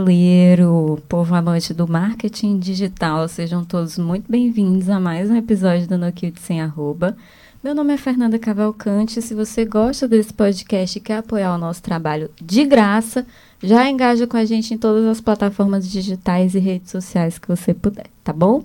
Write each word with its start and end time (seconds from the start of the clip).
Brasileiro, 0.00 0.98
povo 1.08 1.34
amante 1.34 1.74
do 1.74 1.86
marketing 1.86 2.58
digital, 2.58 3.28
sejam 3.28 3.62
todos 3.62 3.98
muito 3.98 4.30
bem-vindos 4.30 4.88
a 4.88 4.98
mais 4.98 5.30
um 5.30 5.36
episódio 5.36 5.86
do 5.86 5.98
No 5.98 6.10
Cute 6.10 6.40
Sem 6.40 6.60
Arroba. 6.62 7.14
Meu 7.62 7.74
nome 7.74 7.92
é 7.92 7.98
Fernanda 7.98 8.38
Cavalcante. 8.38 9.20
Se 9.20 9.34
você 9.34 9.66
gosta 9.66 10.08
desse 10.08 10.32
podcast 10.32 10.96
e 10.96 11.02
quer 11.02 11.18
apoiar 11.18 11.54
o 11.54 11.58
nosso 11.58 11.82
trabalho 11.82 12.30
de 12.40 12.64
graça, 12.64 13.26
já 13.62 13.90
engaja 13.90 14.26
com 14.26 14.38
a 14.38 14.44
gente 14.46 14.72
em 14.72 14.78
todas 14.78 15.04
as 15.04 15.20
plataformas 15.20 15.86
digitais 15.86 16.54
e 16.54 16.58
redes 16.58 16.90
sociais 16.90 17.38
que 17.38 17.46
você 17.46 17.74
puder, 17.74 18.06
tá 18.24 18.32
bom? 18.32 18.64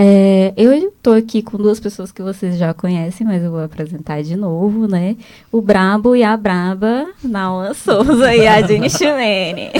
É, 0.00 0.52
eu 0.56 0.72
estou 0.74 1.12
aqui 1.14 1.42
com 1.42 1.58
duas 1.58 1.80
pessoas 1.80 2.12
que 2.12 2.22
vocês 2.22 2.56
já 2.56 2.72
conhecem, 2.72 3.26
mas 3.26 3.42
eu 3.42 3.50
vou 3.50 3.64
apresentar 3.64 4.22
de 4.22 4.36
novo, 4.36 4.86
né? 4.86 5.16
O 5.50 5.60
Brabo 5.60 6.14
e 6.14 6.22
a 6.22 6.36
Braba, 6.36 7.08
Nauma 7.20 7.74
Souza 7.74 8.32
e 8.32 8.46
a 8.46 8.62
Jenny 8.64 8.88
Chimene. 8.88 9.72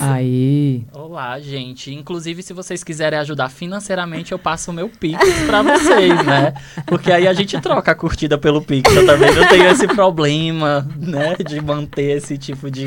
Aí. 0.00 0.84
Olá, 0.92 1.40
gente. 1.40 1.92
Inclusive, 1.92 2.40
se 2.40 2.52
vocês 2.52 2.84
quiserem 2.84 3.18
ajudar 3.18 3.48
financeiramente, 3.48 4.30
eu 4.30 4.38
passo 4.38 4.70
o 4.70 4.74
meu 4.74 4.88
Pix 4.88 5.18
para 5.44 5.62
vocês, 5.62 6.24
né? 6.24 6.54
Porque 6.86 7.10
aí 7.10 7.26
a 7.26 7.32
gente 7.32 7.60
troca 7.60 7.90
a 7.90 7.94
curtida 7.96 8.38
pelo 8.38 8.62
Pix. 8.62 8.94
Eu 8.94 9.04
também 9.04 9.34
não 9.34 9.48
tenho 9.48 9.66
esse 9.66 9.88
problema, 9.88 10.88
né? 10.96 11.34
De 11.44 11.60
manter 11.60 12.18
esse 12.18 12.38
tipo 12.38 12.70
de, 12.70 12.86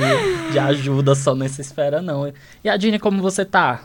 de 0.53 0.57
ajuda 0.57 1.15
só 1.15 1.35
nessa 1.35 1.59
esfera, 1.59 2.01
não. 2.01 2.31
E 2.63 2.69
a 2.69 2.77
Jenny, 2.77 2.97
como 2.97 3.21
você 3.21 3.43
tá? 3.43 3.81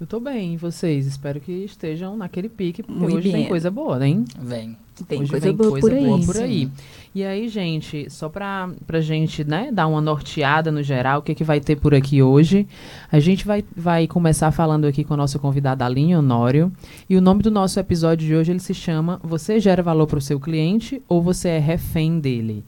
Eu 0.00 0.06
tô 0.06 0.18
bem, 0.18 0.54
e 0.54 0.56
vocês? 0.56 1.06
Espero 1.06 1.38
que 1.38 1.52
estejam 1.52 2.16
naquele 2.16 2.48
pique, 2.48 2.82
porque 2.82 2.98
Muito 2.98 3.16
hoje 3.18 3.30
bem. 3.30 3.42
tem 3.42 3.48
coisa 3.48 3.70
boa, 3.70 3.98
né? 3.98 4.24
Vem. 4.40 4.74
Tem 5.06 5.20
hoje 5.20 5.30
coisa 5.30 5.46
vem 5.46 5.54
boa 5.54 5.70
coisa 5.72 5.86
por 5.86 5.94
aí. 5.94 6.04
boa 6.06 6.20
por 6.20 6.36
sim. 6.36 6.42
aí. 6.42 6.70
E 7.14 7.22
aí, 7.22 7.48
gente, 7.48 8.08
só 8.08 8.30
pra, 8.30 8.70
pra 8.86 9.02
gente, 9.02 9.44
né, 9.44 9.70
dar 9.70 9.86
uma 9.86 10.00
norteada 10.00 10.72
no 10.72 10.82
geral, 10.82 11.20
o 11.20 11.22
que, 11.22 11.34
que 11.34 11.44
vai 11.44 11.60
ter 11.60 11.76
por 11.76 11.94
aqui 11.94 12.22
hoje? 12.22 12.66
A 13.12 13.20
gente 13.20 13.44
vai, 13.44 13.62
vai 13.76 14.06
começar 14.06 14.50
falando 14.52 14.86
aqui 14.86 15.04
com 15.04 15.12
a 15.12 15.16
nossa 15.18 15.38
convidada 15.38 15.84
Aline 15.84 16.16
Honório. 16.16 16.72
E 17.06 17.14
o 17.14 17.20
nome 17.20 17.42
do 17.42 17.50
nosso 17.50 17.78
episódio 17.78 18.26
de 18.26 18.34
hoje, 18.34 18.52
ele 18.52 18.60
se 18.60 18.72
chama 18.72 19.20
Você 19.22 19.60
gera 19.60 19.82
valor 19.82 20.06
para 20.06 20.18
o 20.18 20.22
seu 20.22 20.40
cliente 20.40 21.02
ou 21.06 21.20
você 21.20 21.50
é 21.50 21.58
refém 21.58 22.18
dele? 22.18 22.64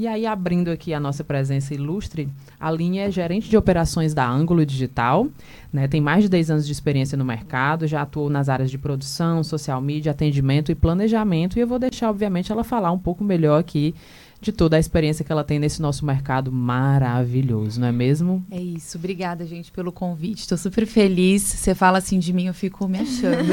E 0.00 0.06
aí, 0.06 0.24
abrindo 0.24 0.70
aqui 0.70 0.94
a 0.94 0.98
nossa 0.98 1.22
presença 1.22 1.74
ilustre, 1.74 2.26
a 2.58 2.68
Aline 2.68 3.00
é 3.00 3.10
gerente 3.10 3.50
de 3.50 3.56
operações 3.58 4.14
da 4.14 4.26
Ângulo 4.26 4.64
Digital, 4.64 5.26
né, 5.70 5.86
tem 5.88 6.00
mais 6.00 6.22
de 6.22 6.30
10 6.30 6.52
anos 6.52 6.66
de 6.66 6.72
experiência 6.72 7.18
no 7.18 7.24
mercado, 7.24 7.86
já 7.86 8.00
atuou 8.00 8.30
nas 8.30 8.48
áreas 8.48 8.70
de 8.70 8.78
produção, 8.78 9.44
social 9.44 9.78
media, 9.78 10.12
atendimento 10.12 10.72
e 10.72 10.74
planejamento. 10.74 11.58
E 11.58 11.60
eu 11.60 11.66
vou 11.66 11.78
deixar, 11.78 12.08
obviamente, 12.08 12.50
ela 12.50 12.64
falar 12.64 12.90
um 12.92 12.98
pouco 12.98 13.22
melhor 13.22 13.60
aqui 13.60 13.94
de 14.40 14.52
toda 14.52 14.76
a 14.76 14.80
experiência 14.80 15.24
que 15.24 15.30
ela 15.30 15.44
tem 15.44 15.58
nesse 15.58 15.82
nosso 15.82 16.04
mercado 16.04 16.50
maravilhoso, 16.50 17.78
não 17.78 17.88
é 17.88 17.92
mesmo? 17.92 18.44
É 18.50 18.58
isso, 18.58 18.96
obrigada, 18.96 19.44
gente, 19.44 19.70
pelo 19.70 19.92
convite. 19.92 20.40
Estou 20.40 20.56
super 20.56 20.86
feliz. 20.86 21.42
Você 21.42 21.74
fala 21.74 21.98
assim 21.98 22.18
de 22.18 22.32
mim, 22.32 22.46
eu 22.46 22.54
fico 22.54 22.88
me 22.88 23.00
achando. 23.00 23.44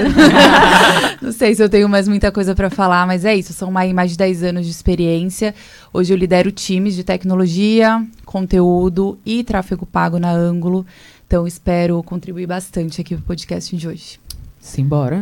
Não 1.22 1.32
sei 1.32 1.54
se 1.54 1.62
eu 1.62 1.68
tenho 1.68 1.90
mais 1.90 2.08
muita 2.08 2.32
coisa 2.32 2.56
para 2.56 2.70
falar, 2.70 3.06
mas 3.06 3.26
é 3.26 3.36
isso. 3.36 3.52
São 3.52 3.70
mais, 3.70 3.92
mais 3.92 4.12
de 4.12 4.18
10 4.18 4.44
anos 4.44 4.66
de 4.66 4.72
experiência. 4.72 5.54
Hoje 5.92 6.14
eu 6.14 6.18
lidero 6.18 6.52
times 6.52 6.96
de 6.96 7.04
tecnologia, 7.04 8.06
conteúdo 8.26 9.20
e 9.26 9.44
tráfego 9.44 9.86
pago 9.86 10.20
na 10.20 10.32
Ângulo. 10.32 10.86
Então 11.26 11.46
espero 11.46 12.02
contribuir 12.04 12.48
bastante 12.48 13.02
aqui 13.02 13.16
pro 13.16 13.26
podcast 13.26 13.76
de 13.76 13.88
hoje. 13.88 14.20
Simbora. 14.60 15.22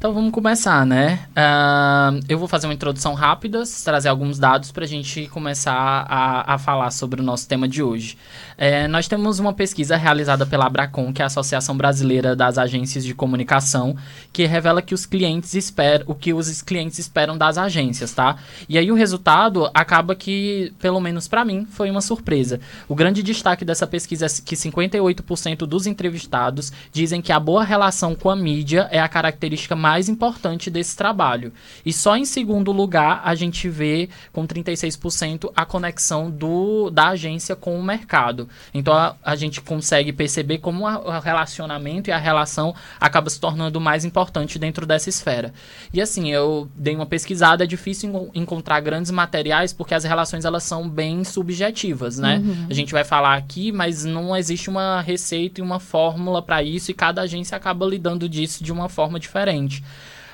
Então 0.00 0.14
vamos 0.14 0.32
começar, 0.32 0.86
né? 0.86 1.26
Ah, 1.36 2.18
eu 2.26 2.38
vou 2.38 2.48
fazer 2.48 2.66
uma 2.66 2.72
introdução 2.72 3.12
rápida, 3.12 3.62
trazer 3.84 4.08
alguns 4.08 4.38
dados 4.38 4.72
para 4.72 4.84
a 4.86 4.88
gente 4.88 5.26
começar 5.26 5.74
a, 6.08 6.54
a 6.54 6.56
falar 6.56 6.90
sobre 6.90 7.20
o 7.20 7.22
nosso 7.22 7.46
tema 7.46 7.68
de 7.68 7.82
hoje. 7.82 8.16
É, 8.56 8.88
nós 8.88 9.06
temos 9.06 9.38
uma 9.38 9.52
pesquisa 9.52 9.98
realizada 9.98 10.46
pela 10.46 10.64
Abracom, 10.64 11.12
que 11.12 11.20
é 11.20 11.24
a 11.24 11.26
Associação 11.26 11.76
Brasileira 11.76 12.34
das 12.34 12.56
Agências 12.56 13.04
de 13.04 13.14
Comunicação, 13.14 13.94
que 14.32 14.46
revela 14.46 14.80
que 14.80 14.94
os 14.94 15.04
clientes 15.04 15.52
esperam, 15.52 16.06
o 16.08 16.14
que 16.14 16.32
os 16.32 16.62
clientes 16.62 16.98
esperam 16.98 17.36
das 17.36 17.58
agências, 17.58 18.14
tá? 18.14 18.36
E 18.70 18.78
aí 18.78 18.90
o 18.90 18.94
resultado 18.94 19.70
acaba 19.74 20.14
que, 20.14 20.72
pelo 20.78 20.98
menos 20.98 21.28
para 21.28 21.44
mim, 21.44 21.66
foi 21.70 21.90
uma 21.90 22.00
surpresa. 22.00 22.58
O 22.88 22.94
grande 22.94 23.22
destaque 23.22 23.66
dessa 23.66 23.86
pesquisa 23.86 24.24
é 24.24 24.28
que 24.42 24.56
58% 24.56 25.58
dos 25.66 25.86
entrevistados 25.86 26.72
dizem 26.90 27.20
que 27.20 27.32
a 27.32 27.38
boa 27.38 27.62
relação 27.62 28.14
com 28.14 28.30
a 28.30 28.36
mídia 28.36 28.88
é 28.90 28.98
a 28.98 29.06
característica 29.06 29.76
mais 29.76 29.89
importante 30.08 30.70
desse 30.70 30.96
trabalho. 30.96 31.52
E 31.84 31.92
só 31.92 32.16
em 32.16 32.24
segundo 32.24 32.70
lugar 32.72 33.20
a 33.24 33.34
gente 33.34 33.68
vê 33.68 34.08
com 34.32 34.46
36% 34.46 35.50
a 35.54 35.64
conexão 35.64 36.30
do, 36.30 36.90
da 36.90 37.08
agência 37.08 37.56
com 37.56 37.78
o 37.78 37.82
mercado. 37.82 38.48
Então 38.72 38.94
a, 38.94 39.16
a 39.22 39.36
gente 39.36 39.60
consegue 39.60 40.12
perceber 40.12 40.58
como 40.58 40.86
a- 40.86 40.98
o 40.98 41.20
relacionamento 41.20 42.10
e 42.10 42.12
a 42.12 42.18
relação 42.18 42.74
acaba 43.00 43.28
se 43.30 43.40
tornando 43.40 43.80
mais 43.80 44.04
importante 44.04 44.58
dentro 44.58 44.86
dessa 44.86 45.08
esfera. 45.08 45.52
E 45.92 46.00
assim, 46.00 46.30
eu 46.30 46.68
dei 46.74 46.94
uma 46.94 47.06
pesquisada, 47.06 47.64
é 47.64 47.66
difícil 47.66 48.30
en- 48.34 48.40
encontrar 48.42 48.80
grandes 48.80 49.10
materiais 49.10 49.72
porque 49.72 49.94
as 49.94 50.04
relações 50.04 50.44
elas 50.44 50.62
são 50.62 50.88
bem 50.88 51.24
subjetivas, 51.24 52.18
né? 52.18 52.42
A 52.70 52.74
gente 52.74 52.92
vai 52.92 53.04
falar 53.04 53.34
aqui, 53.36 53.72
mas 53.72 54.04
não 54.04 54.36
existe 54.36 54.68
uma 54.70 55.00
receita 55.00 55.60
e 55.60 55.62
uma 55.64 55.80
fórmula 55.80 56.42
para 56.42 56.62
isso 56.62 56.90
e 56.90 56.94
cada 56.94 57.22
agência 57.22 57.56
acaba 57.56 57.86
lidando 57.86 58.28
disso 58.28 58.62
de 58.62 58.72
uma 58.72 58.88
forma 58.88 59.18
diferente. 59.18 59.79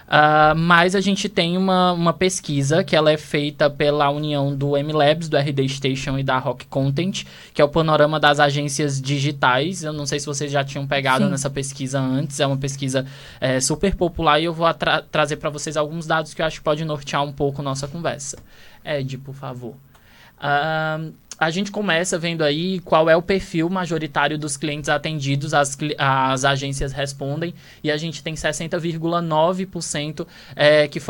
Ah, 0.09 0.55
mas 0.57 0.95
a 0.95 1.01
gente 1.01 1.29
tem 1.29 1.57
uma, 1.59 1.93
uma 1.93 2.13
pesquisa 2.13 2.85
que 2.85 2.95
ela 2.95 3.11
é 3.11 3.17
feita 3.17 3.69
pela 3.69 4.09
união 4.09 4.55
do 4.55 4.77
MLabs, 4.77 5.29
do 5.29 5.37
RD 5.37 5.69
Station 5.69 6.17
e 6.17 6.23
da 6.23 6.39
Rock 6.39 6.65
Content, 6.67 7.25
que 7.53 7.61
é 7.61 7.65
o 7.65 7.69
panorama 7.69 8.21
das 8.21 8.39
agências 8.39 9.01
digitais. 9.03 9.83
Eu 9.83 9.93
não 9.93 10.07
sei 10.07 10.21
se 10.21 10.27
vocês 10.27 10.53
já 10.53 10.63
tinham 10.63 10.87
pegado 10.87 11.25
Sim. 11.25 11.31
nessa 11.31 11.51
pesquisa 11.51 11.99
antes, 11.99 12.39
é 12.39 12.47
uma 12.47 12.57
pesquisa 12.57 13.05
é, 13.41 13.59
super 13.59 13.97
popular 13.97 14.39
e 14.39 14.45
eu 14.45 14.53
vou 14.55 14.67
atra- 14.67 15.03
trazer 15.11 15.39
para 15.39 15.51
vocês 15.51 15.77
alguns 15.77 16.07
dados 16.07 16.33
que 16.35 16.41
eu 16.41 16.47
acho 16.47 16.59
que 16.59 16.65
pode 16.65 16.85
nortear 16.85 17.25
um 17.25 17.33
pouco 17.33 17.61
nossa 17.61 17.89
conversa. 17.89 18.39
Ed, 18.85 19.19
por 19.19 19.35
favor. 19.35 19.75
Ah, 20.39 21.01
a 21.39 21.51
gente 21.51 21.71
começa 21.71 22.19
vendo 22.19 22.43
aí 22.43 22.81
qual 22.81 23.11
é 23.11 23.17
o 23.17 23.23
perfil 23.23 23.69
majoritário 23.69 24.39
dos 24.39 24.57
clientes 24.57 24.89
atendidos, 24.89 25.53
as, 25.53 25.77
as 25.99 26.45
agências 26.45 26.93
respondem, 26.93 27.53
e 27.83 27.91
a 27.91 27.97
gente 27.97 28.23
tem 28.23 28.35
60,9% 28.35 30.27
é, 30.55 30.89
que, 30.89 31.01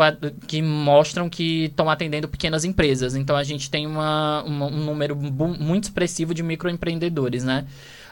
que 0.47 0.63
mostram 0.63 1.29
que 1.29 1.65
estão 1.67 1.89
atendendo 1.91 2.29
pequenas 2.29 2.65
empresas. 2.65 3.15
Então 3.15 3.37
a 3.37 3.45
gente 3.45 3.71
tem 3.71 3.87
uma, 3.87 4.43
uma- 4.45 4.67
um 4.67 4.85
número 4.85 5.15
muito 5.17 5.85
expressivo 5.85 6.35
de 6.35 6.43
microempreendedores, 6.43 7.45
né? 7.45 7.65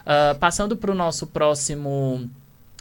Ah, 0.07 0.37
passando 0.39 0.77
para 0.77 0.91
o 0.91 0.95
nosso 0.95 1.27
próximo 1.27 2.29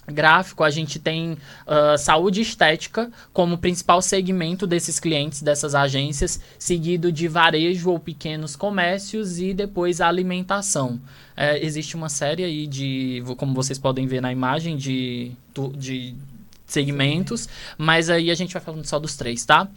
gráfico, 0.07 0.63
a 0.63 0.69
gente 0.69 0.99
tem 0.99 1.37
ah, 1.65 1.97
saúde 1.97 2.41
estética 2.41 3.11
como 3.31 3.57
principal 3.57 4.01
segmento 4.01 4.67
desses 4.67 4.99
clientes, 4.99 5.41
dessas 5.41 5.75
agências, 5.75 6.39
seguido 6.57 7.11
de 7.11 7.27
varejo 7.27 7.89
ou 7.89 7.99
pequenos 7.99 8.55
comércios 8.55 9.39
e 9.39 9.53
depois 9.53 10.01
a 10.01 10.07
alimentação. 10.07 10.99
É, 11.35 11.63
existe 11.63 11.95
uma 11.95 12.09
série 12.09 12.43
aí 12.43 12.67
de, 12.67 13.23
como 13.37 13.53
vocês 13.53 13.79
podem 13.79 14.05
ver 14.05 14.21
na 14.21 14.31
imagem, 14.31 14.77
de, 14.77 15.31
de 15.75 16.15
segmentos, 16.65 17.47
mas 17.77 18.09
aí 18.09 18.29
a 18.29 18.35
gente 18.35 18.53
vai 18.53 18.61
falando 18.61 18.85
só 18.85 18.99
dos 18.99 19.15
três, 19.15 19.45
tá? 19.45 19.67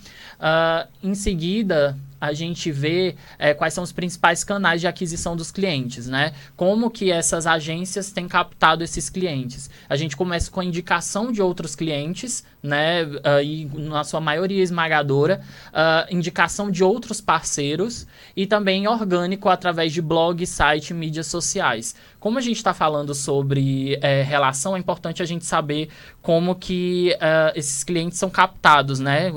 Ah, 0.40 0.86
em 1.02 1.14
seguida, 1.14 1.96
a 2.20 2.32
gente 2.32 2.70
vê 2.70 3.16
eh, 3.38 3.54
quais 3.54 3.74
são 3.74 3.84
os 3.84 3.92
principais 3.92 4.42
canais 4.42 4.80
de 4.80 4.86
aquisição 4.86 5.36
dos 5.36 5.50
clientes, 5.50 6.06
né? 6.06 6.32
Como 6.56 6.90
que 6.90 7.10
essas 7.10 7.46
agências 7.46 8.10
têm 8.10 8.26
captado 8.26 8.82
esses 8.82 9.10
clientes. 9.10 9.68
A 9.88 9.96
gente 9.96 10.16
começa 10.16 10.50
com 10.50 10.60
a 10.60 10.64
indicação 10.64 11.30
de 11.30 11.42
outros 11.42 11.74
clientes, 11.74 12.44
né? 12.62 13.02
ah, 13.22 13.42
e 13.42 13.66
na 13.66 14.04
sua 14.04 14.20
maioria 14.20 14.62
esmagadora, 14.62 15.40
ah, 15.72 16.06
indicação 16.10 16.70
de 16.70 16.82
outros 16.82 17.20
parceiros 17.20 18.06
e 18.36 18.46
também 18.46 18.88
orgânico 18.88 19.48
através 19.48 19.92
de 19.92 20.02
blog, 20.02 20.44
site, 20.46 20.94
mídias 20.94 21.26
sociais. 21.26 21.94
Como 22.18 22.38
a 22.38 22.40
gente 22.40 22.56
está 22.56 22.74
falando 22.74 23.14
sobre 23.14 23.98
eh, 24.02 24.22
relação, 24.22 24.74
é 24.76 24.78
importante 24.78 25.22
a 25.22 25.26
gente 25.26 25.44
saber 25.44 25.88
como 26.22 26.54
que 26.54 27.16
ah, 27.20 27.52
esses 27.54 27.84
clientes 27.84 28.18
são 28.18 28.28
captados, 28.28 28.98
né? 28.98 29.30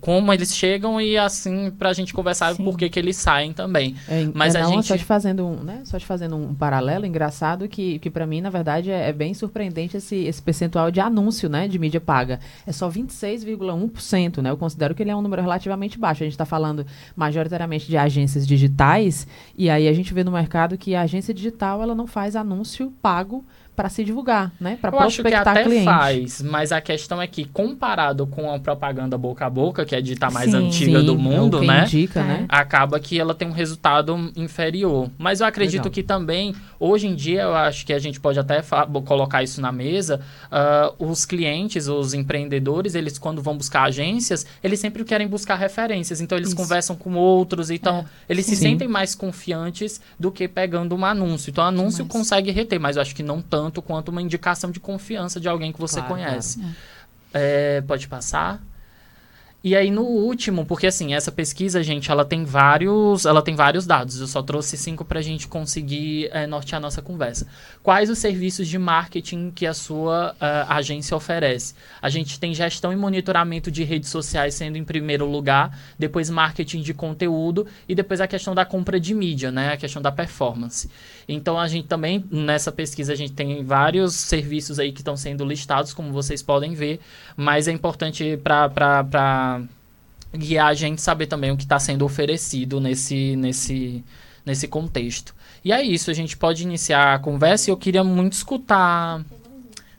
Como 0.00 0.32
eles 0.32 0.54
chegam 0.54 1.00
e 1.00 1.16
assim 1.16 1.70
para 1.70 1.90
a 1.90 1.92
gente 1.92 2.12
conversar 2.12 2.54
Sim. 2.54 2.64
por 2.64 2.76
que 2.76 2.88
que 2.88 2.98
eles 2.98 3.16
saem 3.16 3.52
também. 3.52 3.94
É, 4.08 4.28
Mas 4.34 4.54
é, 4.54 4.60
a 4.60 4.64
não, 4.64 4.72
gente- 4.72 4.88
só 4.88 4.96
te 4.96 5.04
fazendo 5.04 5.46
um, 5.46 5.62
né? 5.62 5.82
Só 5.84 5.98
te 5.98 6.04
fazendo 6.06 6.36
um 6.36 6.54
paralelo 6.54 7.06
engraçado 7.06 7.68
que, 7.68 7.98
que 8.00 8.10
para 8.10 8.26
mim, 8.26 8.40
na 8.40 8.50
verdade, 8.50 8.90
é, 8.90 9.08
é 9.08 9.12
bem 9.12 9.32
surpreendente 9.34 9.96
esse, 9.96 10.16
esse 10.24 10.42
percentual 10.42 10.90
de 10.90 11.00
anúncio, 11.00 11.48
né, 11.48 11.68
de 11.68 11.78
mídia 11.78 12.00
paga. 12.00 12.40
É 12.66 12.72
só 12.72 12.88
26,1%, 12.90 14.42
né? 14.42 14.50
Eu 14.50 14.56
considero 14.56 14.94
que 14.94 15.02
ele 15.02 15.10
é 15.10 15.16
um 15.16 15.22
número 15.22 15.42
relativamente 15.42 15.98
baixo. 15.98 16.22
A 16.22 16.26
gente 16.26 16.34
está 16.34 16.44
falando 16.44 16.86
majoritariamente 17.14 17.86
de 17.86 17.96
agências 17.96 18.46
digitais 18.46 19.26
e 19.56 19.70
aí 19.70 19.88
a 19.88 19.92
gente 19.92 20.12
vê 20.12 20.24
no 20.24 20.32
mercado 20.32 20.76
que 20.76 20.94
a 20.94 21.02
agência 21.02 21.32
digital 21.32 21.82
ela 21.82 21.94
não 21.94 22.06
faz 22.14 22.36
anúncio 22.36 22.92
pago 23.02 23.44
para 23.74 23.88
se 23.88 24.04
divulgar, 24.04 24.52
né? 24.60 24.78
Para 24.80 24.94
Eu 24.96 25.00
acho 25.00 25.16
que 25.16 25.22
prospectar 25.22 25.48
até 25.52 25.64
cliente. 25.64 25.84
faz, 25.84 26.40
mas 26.42 26.70
a 26.70 26.80
questão 26.80 27.20
é 27.20 27.26
que, 27.26 27.44
comparado 27.44 28.24
com 28.24 28.52
a 28.52 28.60
propaganda 28.60 29.18
boca 29.18 29.46
a 29.46 29.50
boca, 29.50 29.84
que 29.84 29.96
é 29.96 29.98
a 29.98 30.00
dita 30.00 30.30
mais 30.30 30.52
Sim. 30.52 30.68
antiga 30.68 31.00
Sim, 31.00 31.06
do 31.06 31.14
é 31.14 31.16
mundo, 31.16 31.60
né? 31.60 31.82
Indica, 31.82 32.20
É. 32.20 32.22
né? 32.22 32.46
acaba 32.48 33.00
que 33.00 33.18
ela 33.18 33.34
tem 33.34 33.48
um 33.48 33.52
resultado 33.52 34.30
inferior. 34.36 35.10
Mas 35.18 35.40
eu 35.40 35.46
acredito 35.48 35.86
Legal. 35.86 35.90
que 35.92 36.02
também, 36.04 36.54
hoje 36.86 37.06
em 37.06 37.14
dia, 37.14 37.42
eu 37.42 37.54
acho 37.54 37.86
que 37.86 37.92
a 37.92 37.98
gente 37.98 38.20
pode 38.20 38.38
até 38.38 38.62
colocar 39.06 39.42
isso 39.42 39.60
na 39.60 39.72
mesa, 39.72 40.20
ah, 40.50 40.92
os 40.98 41.24
clientes, 41.24 41.88
os 41.88 42.12
empreendedores, 42.14 42.94
eles 42.94 43.18
quando 43.18 43.40
vão 43.42 43.56
buscar 43.56 43.84
agências, 43.84 44.44
eles 44.62 44.78
sempre 44.80 45.04
querem 45.04 45.26
buscar 45.26 45.54
referências. 45.54 46.20
Então, 46.20 46.36
eles 46.36 46.48
Isso. 46.48 46.56
conversam 46.56 46.96
com 46.96 47.14
outros, 47.14 47.70
então, 47.70 48.04
eles 48.28 48.44
se 48.46 48.54
Sim. 48.56 48.62
sentem 48.62 48.88
mais 48.88 49.14
confiantes 49.14 50.00
do 50.18 50.30
que 50.30 50.46
pegando 50.46 50.94
um 50.94 51.04
anúncio. 51.04 51.50
Então, 51.50 51.64
o 51.64 51.68
anúncio 51.68 52.04
Demais. 52.04 52.12
consegue 52.12 52.50
reter, 52.50 52.78
mas 52.78 52.96
eu 52.96 53.02
acho 53.02 53.14
que 53.14 53.22
não 53.22 53.40
tanto 53.40 53.80
quanto 53.80 54.08
uma 54.10 54.20
indicação 54.20 54.70
de 54.70 54.78
confiança 54.80 55.40
de 55.40 55.48
alguém 55.48 55.72
que 55.72 55.80
você 55.80 56.00
Claro, 56.00 56.14
conhece. 56.14 56.58
claro. 56.58 56.74
É, 57.32 57.80
pode 57.86 58.06
passar. 58.08 58.62
E 59.64 59.74
aí 59.74 59.90
no 59.90 60.02
último, 60.02 60.66
porque 60.66 60.86
assim, 60.86 61.14
essa 61.14 61.32
pesquisa, 61.32 61.82
gente, 61.82 62.10
ela 62.10 62.22
tem 62.22 62.44
vários, 62.44 63.24
ela 63.24 63.40
tem 63.40 63.54
vários 63.54 63.86
dados. 63.86 64.20
Eu 64.20 64.26
só 64.26 64.42
trouxe 64.42 64.76
cinco 64.76 65.06
para 65.06 65.20
a 65.20 65.22
gente 65.22 65.48
conseguir 65.48 66.28
é, 66.32 66.46
nortear 66.46 66.78
nossa 66.78 67.00
conversa. 67.00 67.46
Quais 67.82 68.10
os 68.10 68.18
serviços 68.18 68.68
de 68.68 68.78
marketing 68.78 69.50
que 69.50 69.66
a 69.66 69.72
sua 69.72 70.36
ah, 70.38 70.76
agência 70.76 71.16
oferece? 71.16 71.74
A 72.02 72.10
gente 72.10 72.38
tem 72.38 72.52
gestão 72.52 72.92
e 72.92 72.96
monitoramento 72.96 73.70
de 73.70 73.84
redes 73.84 74.10
sociais 74.10 74.54
sendo 74.54 74.76
em 74.76 74.84
primeiro 74.84 75.24
lugar, 75.24 75.74
depois 75.98 76.28
marketing 76.28 76.82
de 76.82 76.92
conteúdo 76.92 77.66
e 77.88 77.94
depois 77.94 78.20
a 78.20 78.26
questão 78.26 78.54
da 78.54 78.66
compra 78.66 79.00
de 79.00 79.14
mídia, 79.14 79.50
né? 79.50 79.72
A 79.72 79.78
questão 79.78 80.02
da 80.02 80.12
performance. 80.12 80.90
Então 81.26 81.58
a 81.58 81.66
gente 81.68 81.88
também 81.88 82.22
nessa 82.30 82.70
pesquisa 82.70 83.14
a 83.14 83.16
gente 83.16 83.32
tem 83.32 83.64
vários 83.64 84.12
serviços 84.12 84.78
aí 84.78 84.92
que 84.92 85.00
estão 85.00 85.16
sendo 85.16 85.42
listados, 85.42 85.94
como 85.94 86.12
vocês 86.12 86.42
podem 86.42 86.74
ver, 86.74 87.00
mas 87.34 87.66
é 87.66 87.72
importante 87.72 88.38
para 88.42 89.53
guiar 90.36 90.66
a 90.66 90.74
gente 90.74 91.00
saber 91.00 91.26
também 91.26 91.50
o 91.50 91.56
que 91.56 91.64
está 91.64 91.78
sendo 91.78 92.04
oferecido 92.04 92.80
nesse, 92.80 93.36
nesse, 93.36 94.04
nesse 94.44 94.68
contexto. 94.68 95.34
E 95.64 95.72
é 95.72 95.82
isso, 95.82 96.10
a 96.10 96.14
gente 96.14 96.36
pode 96.36 96.62
iniciar 96.62 97.14
a 97.14 97.18
conversa 97.18 97.70
e 97.70 97.72
eu 97.72 97.76
queria 97.76 98.04
muito 98.04 98.34
escutar. 98.34 99.24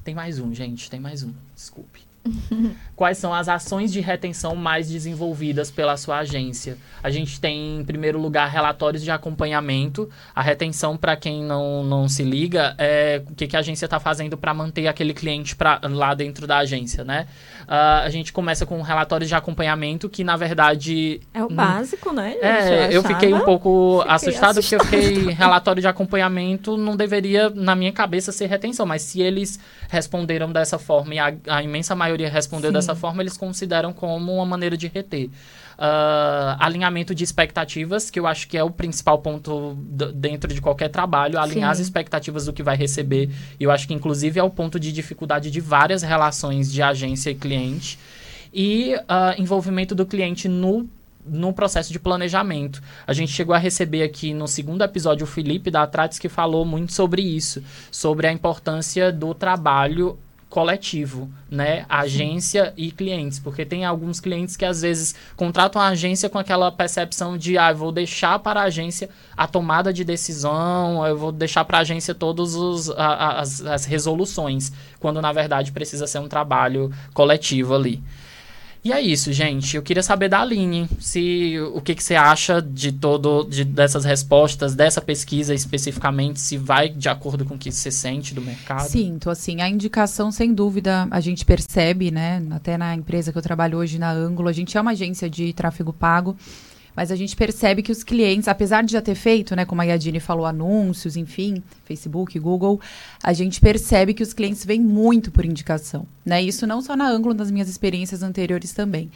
Tem 0.04 0.14
mais 0.14 0.40
um, 0.40 0.54
gente, 0.54 0.90
tem 0.90 1.00
mais 1.00 1.24
um. 1.24 1.34
Desculpe. 1.56 2.06
Quais 2.96 3.18
são 3.18 3.34
as 3.34 3.48
ações 3.48 3.92
de 3.92 4.00
retenção 4.00 4.56
mais 4.56 4.90
desenvolvidas 4.90 5.70
pela 5.70 5.98
sua 5.98 6.20
agência? 6.20 6.78
A 7.04 7.10
gente 7.10 7.40
tem, 7.40 7.80
em 7.80 7.84
primeiro 7.84 8.20
lugar, 8.20 8.50
relatórios 8.50 9.04
de 9.04 9.12
acompanhamento. 9.12 10.10
A 10.34 10.42
retenção, 10.42 10.98
para 10.98 11.16
quem 11.16 11.44
não, 11.44 11.84
não 11.84 12.10
se 12.10 12.24
liga, 12.24 12.76
é 12.78 13.24
o 13.30 13.36
que, 13.36 13.48
que 13.48 13.56
a 13.56 13.60
agência 13.60 13.86
está 13.86 14.00
fazendo 14.00 14.38
para 14.38 14.54
manter 14.54 14.88
aquele 14.88 15.14
cliente 15.14 15.56
pra, 15.56 15.80
lá 15.84 16.14
dentro 16.14 16.48
da 16.48 16.58
agência, 16.58 17.04
né? 17.04 17.28
Ah, 17.68 18.02
a 18.04 18.10
gente 18.10 18.32
começa 18.32 18.66
com 18.66 18.82
relatórios 18.82 19.28
de 19.30 19.36
acompanhamento, 19.36 20.08
que 20.10 20.24
na 20.24 20.36
verdade 20.38 21.20
É 21.34 21.42
o 21.44 21.48
Hum. 21.48 21.56
básico, 21.56 22.12
né? 22.14 22.32
gente? 22.34 22.44
é, 22.44 22.90
eu 22.96 23.02
fiquei 23.04 23.34
um 23.34 23.42
pouco 23.42 24.00
Fiquei 24.02 24.14
assustado 24.16 24.62
porque 24.62 24.76
eu 24.76 24.84
fiquei 24.84 25.18
relatório 25.34 25.82
de 25.82 25.88
acompanhamento 25.88 26.78
não 26.78 26.96
deveria 26.96 27.50
na 27.50 27.76
minha 27.76 27.92
cabeça 27.92 28.32
ser 28.32 28.48
retenção, 28.48 28.86
mas 28.86 29.02
se 29.02 29.22
eles 29.22 29.60
responderam 29.90 30.52
dessa 30.52 30.78
forma 30.78 31.14
e 31.16 31.20
a, 31.20 31.34
a 31.48 31.64
imensa 31.64 31.96
maioria 31.96 32.30
respondeu 32.30 32.70
Sim. 32.70 32.74
dessa 32.76 32.96
forma, 32.96 33.22
eles 33.24 33.38
consideram 33.38 33.94
como 33.94 34.34
uma 34.34 34.46
maneira 34.46 34.78
de 34.78 34.88
reter. 34.88 35.30
Ah, 35.78 36.56
alinhamento 36.60 37.14
de 37.14 37.24
expectativas, 37.24 38.10
que 38.10 38.20
eu 38.20 38.26
acho 38.26 38.48
que 38.48 38.58
é 38.58 38.64
o 38.64 38.72
principal 38.72 39.20
ponto 39.20 39.76
dentro 40.14 40.54
de 40.54 40.62
qualquer 40.62 40.90
trabalho, 40.90 41.38
alinhar 41.38 41.70
as 41.70 41.78
Sim. 41.78 41.84
expectativas 41.84 42.46
do 42.46 42.54
que 42.54 42.64
vai 42.64 42.78
receber. 42.78 43.30
E 43.60 43.64
eu 43.64 43.72
acho 43.72 43.88
que 43.88 43.94
inclusive 43.94 44.40
é 44.40 44.44
o 44.44 44.50
ponto 44.50 44.80
de 44.80 44.92
dificuldade 44.92 45.52
de 45.52 45.60
várias 45.60 46.02
relações 46.02 46.72
de 46.72 46.82
agência 46.82 47.30
e 47.30 47.36
cliente. 47.36 48.00
E 48.54 48.96
ah, 49.08 49.36
envolvimento 49.38 49.94
do 49.94 50.06
cliente 50.06 50.48
no 50.48 50.88
no 51.28 51.52
processo 51.52 51.92
de 51.92 51.98
planejamento. 51.98 52.84
A 53.08 53.12
gente 53.12 53.32
chegou 53.32 53.56
a 53.56 53.58
receber 53.58 54.04
aqui 54.04 54.32
no 54.32 54.48
segundo 54.48 54.84
episódio 54.84 55.24
o 55.24 55.28
Felipe 55.28 55.72
da 55.72 55.82
Atrates 55.82 56.20
que 56.20 56.30
falou 56.30 56.64
muito 56.64 56.94
sobre 56.94 57.24
isso, 57.24 57.64
sobre 57.90 58.28
a 58.28 58.32
importância 58.32 59.12
do 59.12 59.34
trabalho 59.34 60.20
coletivo, 60.56 61.30
né? 61.52 61.86
Agência 61.90 62.74
e 62.78 62.90
clientes, 62.90 63.40
porque 63.40 63.66
tem 63.66 63.84
alguns 63.84 64.22
clientes 64.22 64.56
que 64.56 64.64
às 64.64 64.84
vezes 64.84 65.14
contratam 65.36 65.82
a 65.82 65.90
agência 65.90 66.30
com 66.30 66.40
aquela 66.40 66.72
percepção 66.72 67.38
de 67.38 67.58
ah, 67.58 67.72
eu 67.72 67.76
vou 67.76 67.92
deixar 67.92 68.40
para 68.40 68.62
a 68.62 68.64
agência 68.64 69.10
a 69.36 69.48
tomada 69.48 69.92
de 69.92 70.06
decisão, 70.06 71.06
eu 71.06 71.18
vou 71.18 71.34
deixar 71.34 71.66
para 71.66 71.80
a 71.80 71.82
agência 71.82 72.16
todas 72.16 72.56
as, 72.96 73.66
as 73.66 73.84
resoluções, 73.84 74.72
quando 74.98 75.22
na 75.22 75.34
verdade 75.34 75.74
precisa 75.74 76.08
ser 76.08 76.20
um 76.20 76.30
trabalho 76.30 76.90
coletivo 77.14 77.76
ali. 77.76 78.02
E 78.86 78.94
é 78.94 79.02
isso, 79.02 79.34
gente. 79.34 79.76
Eu 79.76 79.82
queria 79.82 80.04
saber 80.04 80.30
da 80.30 80.42
Aline, 80.42 80.88
se 81.00 81.58
o 81.74 81.82
que, 81.82 81.96
que 81.96 82.04
você 82.04 82.14
acha 82.14 82.62
de 82.62 82.92
todo 82.92 83.44
de, 83.44 83.64
dessas 83.64 84.06
respostas, 84.06 84.76
dessa 84.76 85.02
pesquisa 85.02 85.56
especificamente, 85.56 86.40
se 86.40 86.56
vai 86.56 86.90
de 86.90 87.10
acordo 87.10 87.44
com 87.46 87.56
o 87.56 87.58
que 87.58 87.72
você 87.72 87.90
sente 87.90 88.36
do 88.36 88.44
mercado. 88.44 88.88
Sinto, 88.88 89.32
assim, 89.32 89.60
a 89.60 89.68
indicação, 89.68 90.32
sem 90.32 90.54
dúvida, 90.54 91.08
a 91.10 91.20
gente 91.20 91.44
percebe, 91.44 92.12
né? 92.12 92.46
Até 92.52 92.78
na 92.78 92.94
empresa 92.94 93.32
que 93.32 93.38
eu 93.40 93.42
trabalho 93.42 93.80
hoje, 93.80 93.98
na 93.98 94.12
Ângulo, 94.12 94.50
a 94.50 94.54
gente 94.54 94.78
é 94.78 94.82
uma 94.82 94.92
agência 94.92 95.28
de 95.28 95.52
tráfego 95.52 95.92
pago, 95.92 96.38
mas 96.96 97.12
a 97.12 97.16
gente 97.16 97.36
percebe 97.36 97.82
que 97.82 97.92
os 97.92 98.04
clientes, 98.04 98.48
apesar 98.48 98.84
de 98.84 98.94
já 98.94 99.02
ter 99.02 99.16
feito, 99.16 99.56
né, 99.56 99.66
como 99.66 99.82
a 99.82 99.86
Yadine 99.86 100.20
falou, 100.20 100.46
anúncios, 100.46 101.18
enfim, 101.18 101.62
Facebook, 101.84 102.38
Google, 102.40 102.80
a 103.22 103.34
gente 103.34 103.60
percebe 103.60 104.14
que 104.14 104.24
os 104.24 104.34
clientes 104.34 104.64
vêm 104.64 104.80
muito 104.80 105.32
por 105.32 105.46
indicação, 105.46 106.06
né? 106.26 106.42
Isso 106.42 106.66
não 106.66 106.82
só 106.82 106.96
na 106.96 107.08
Ângulo, 107.08 107.34
nas 107.34 107.52
minhas 107.52 107.68
experiências 107.68 108.24
anteriores 108.24 108.72
também. 108.74 109.10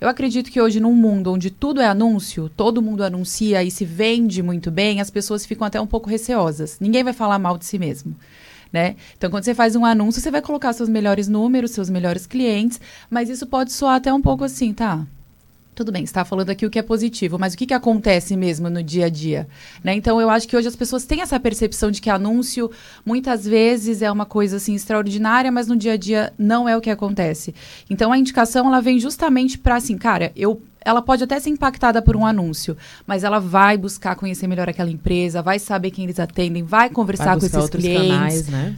Eu 0.00 0.08
acredito 0.08 0.50
que 0.50 0.60
hoje, 0.60 0.80
num 0.80 0.94
mundo 0.94 1.32
onde 1.32 1.50
tudo 1.50 1.80
é 1.80 1.86
anúncio, 1.86 2.50
todo 2.56 2.82
mundo 2.82 3.02
anuncia 3.02 3.62
e 3.62 3.70
se 3.70 3.84
vende 3.84 4.42
muito 4.42 4.70
bem, 4.70 5.00
as 5.00 5.10
pessoas 5.10 5.46
ficam 5.46 5.66
até 5.66 5.80
um 5.80 5.86
pouco 5.86 6.10
receosas. 6.10 6.78
Ninguém 6.80 7.02
vai 7.02 7.12
falar 7.12 7.38
mal 7.38 7.56
de 7.56 7.64
si 7.64 7.78
mesmo. 7.78 8.14
Né? 8.72 8.96
Então, 9.16 9.30
quando 9.30 9.44
você 9.44 9.54
faz 9.54 9.76
um 9.76 9.84
anúncio, 9.84 10.20
você 10.20 10.32
vai 10.32 10.42
colocar 10.42 10.72
seus 10.72 10.88
melhores 10.88 11.28
números, 11.28 11.70
seus 11.70 11.88
melhores 11.88 12.26
clientes, 12.26 12.80
mas 13.08 13.28
isso 13.30 13.46
pode 13.46 13.72
soar 13.72 13.94
até 13.94 14.12
um 14.12 14.20
pouco 14.20 14.42
assim, 14.42 14.72
tá? 14.72 15.06
Tudo 15.74 15.90
bem, 15.90 16.06
você 16.06 16.10
está 16.10 16.24
falando 16.24 16.50
aqui 16.50 16.64
o 16.64 16.70
que 16.70 16.78
é 16.78 16.82
positivo, 16.82 17.36
mas 17.38 17.54
o 17.54 17.56
que, 17.56 17.66
que 17.66 17.74
acontece 17.74 18.36
mesmo 18.36 18.70
no 18.70 18.82
dia 18.82 19.06
a 19.06 19.08
dia? 19.08 19.48
Né? 19.82 19.94
Então, 19.94 20.20
eu 20.20 20.30
acho 20.30 20.46
que 20.46 20.56
hoje 20.56 20.68
as 20.68 20.76
pessoas 20.76 21.04
têm 21.04 21.20
essa 21.20 21.38
percepção 21.40 21.90
de 21.90 22.00
que 22.00 22.08
anúncio, 22.08 22.70
muitas 23.04 23.44
vezes, 23.44 24.00
é 24.00 24.10
uma 24.10 24.24
coisa 24.24 24.58
assim 24.58 24.74
extraordinária, 24.74 25.50
mas 25.50 25.66
no 25.66 25.76
dia 25.76 25.94
a 25.94 25.96
dia 25.96 26.32
não 26.38 26.68
é 26.68 26.76
o 26.76 26.80
que 26.80 26.90
acontece. 26.90 27.54
Então, 27.90 28.12
a 28.12 28.18
indicação, 28.18 28.68
ela 28.68 28.80
vem 28.80 29.00
justamente 29.00 29.58
para 29.58 29.76
assim, 29.76 29.98
cara, 29.98 30.30
eu 30.36 30.62
ela 30.84 31.00
pode 31.00 31.24
até 31.24 31.40
ser 31.40 31.48
impactada 31.48 32.02
por 32.02 32.14
um 32.14 32.26
anúncio, 32.26 32.76
mas 33.06 33.24
ela 33.24 33.38
vai 33.38 33.78
buscar 33.78 34.14
conhecer 34.16 34.46
melhor 34.46 34.68
aquela 34.68 34.90
empresa, 34.90 35.40
vai 35.40 35.58
saber 35.58 35.90
quem 35.90 36.04
eles 36.04 36.20
atendem, 36.20 36.62
vai 36.62 36.90
conversar 36.90 37.30
Vai 37.30 37.40
com 37.40 37.46
esses 37.46 37.56
outros 37.56 37.82
clientes. 37.82 38.10
canais, 38.10 38.48
né? 38.48 38.76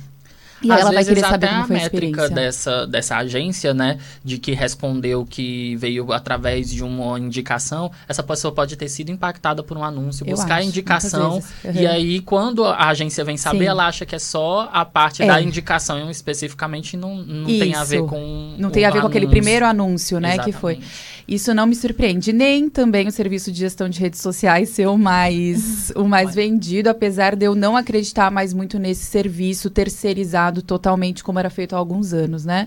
E 0.63 0.71
Às 0.73 0.81
ela 0.81 0.91
vai 0.91 1.05
vezes 1.05 1.15
querer 1.15 1.29
saber 1.29 1.49
como 1.49 1.67
foi 1.67 1.77
a 1.77 1.79
a 1.79 1.83
métrica 1.83 2.31
dessa, 2.31 2.87
dessa 2.87 3.17
agência, 3.19 3.75
né, 3.75 3.99
de 4.25 4.39
que 4.39 4.53
respondeu 4.53 5.27
que 5.29 5.77
veio 5.77 6.11
através 6.13 6.71
de 6.71 6.83
uma 6.83 7.19
indicação, 7.19 7.91
essa 8.09 8.23
pessoa 8.23 8.53
pode 8.53 8.75
ter 8.77 8.89
sido 8.89 9.11
impactada 9.11 9.63
por 9.63 9.77
um 9.77 9.85
anúncio, 9.85 10.25
Eu 10.27 10.35
buscar 10.35 10.57
acho, 10.61 10.69
indicação, 10.69 11.41
vezes. 11.63 11.81
e 11.81 11.85
Uhum. 11.85 11.91
aí 11.93 12.21
quando 12.21 12.65
a 12.65 12.89
agência 12.89 13.23
vem 13.23 13.37
saber, 13.37 13.59
Sim. 13.65 13.67
ela 13.67 13.87
acha 13.87 14.07
que 14.07 14.15
é 14.15 14.19
só 14.19 14.69
a 14.73 14.85
parte 14.85 15.23
É. 15.23 15.27
da 15.27 15.43
indicação 15.43 16.11
especificamente, 16.11 16.97
não, 16.97 17.17
não 17.17 17.47
tem 17.47 17.75
a 17.75 17.85
ver 17.85 18.03
com 18.05 18.55
Não 18.59 18.71
tem 18.71 18.85
a 18.85 18.91
ver 18.91 19.01
com 19.03 19.07
aquele 19.09 19.27
anúncio. 19.27 19.41
primeiro 19.43 19.67
anúncio, 19.67 20.19
né, 20.21 20.39
que 20.39 20.53
foi. 20.53 20.73
Exatamente. 20.75 21.17
Isso 21.29 21.53
não 21.53 21.67
me 21.67 21.75
surpreende. 21.75 22.33
Nem 22.33 22.71
também 22.71 23.09
o 23.09 23.11
serviço 23.11 23.51
de 23.51 23.59
gestão 23.59 23.89
de 23.89 23.99
redes 23.99 24.21
sociais 24.21 24.69
ser 24.69 24.87
o 24.87 24.97
mais, 24.97 25.93
o 25.97 26.05
mais 26.05 26.33
vendido, 26.37 26.89
apesar 26.89 27.35
de 27.35 27.45
eu 27.45 27.55
não 27.55 27.77
acreditar 27.77 28.31
mais 28.31 28.55
muito 28.55 28.79
nesse 28.79 29.05
serviço 29.07 29.69
terceirizado 29.69 30.56
totalmente 30.63 31.23
como 31.23 31.39
era 31.39 31.51
feito 31.51 31.75
há 31.75 31.79
alguns 31.79 32.13
anos, 32.13 32.45
né? 32.45 32.67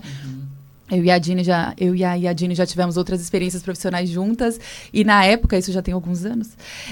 Eu 0.90 1.04
e 1.04 1.10
a 1.10 1.18
Dini 1.18 1.44
já, 1.44 1.72
eu 1.78 1.94
e 1.94 2.02
a 2.02 2.14
Yadine 2.14 2.54
já 2.54 2.66
tivemos 2.66 2.96
outras 2.96 3.20
experiências 3.20 3.62
profissionais 3.62 4.10
juntas 4.10 4.58
e 4.92 5.04
na 5.04 5.24
época, 5.24 5.56
isso 5.56 5.70
já 5.70 5.80
tem 5.80 5.94
alguns 5.94 6.24
anos, 6.24 6.48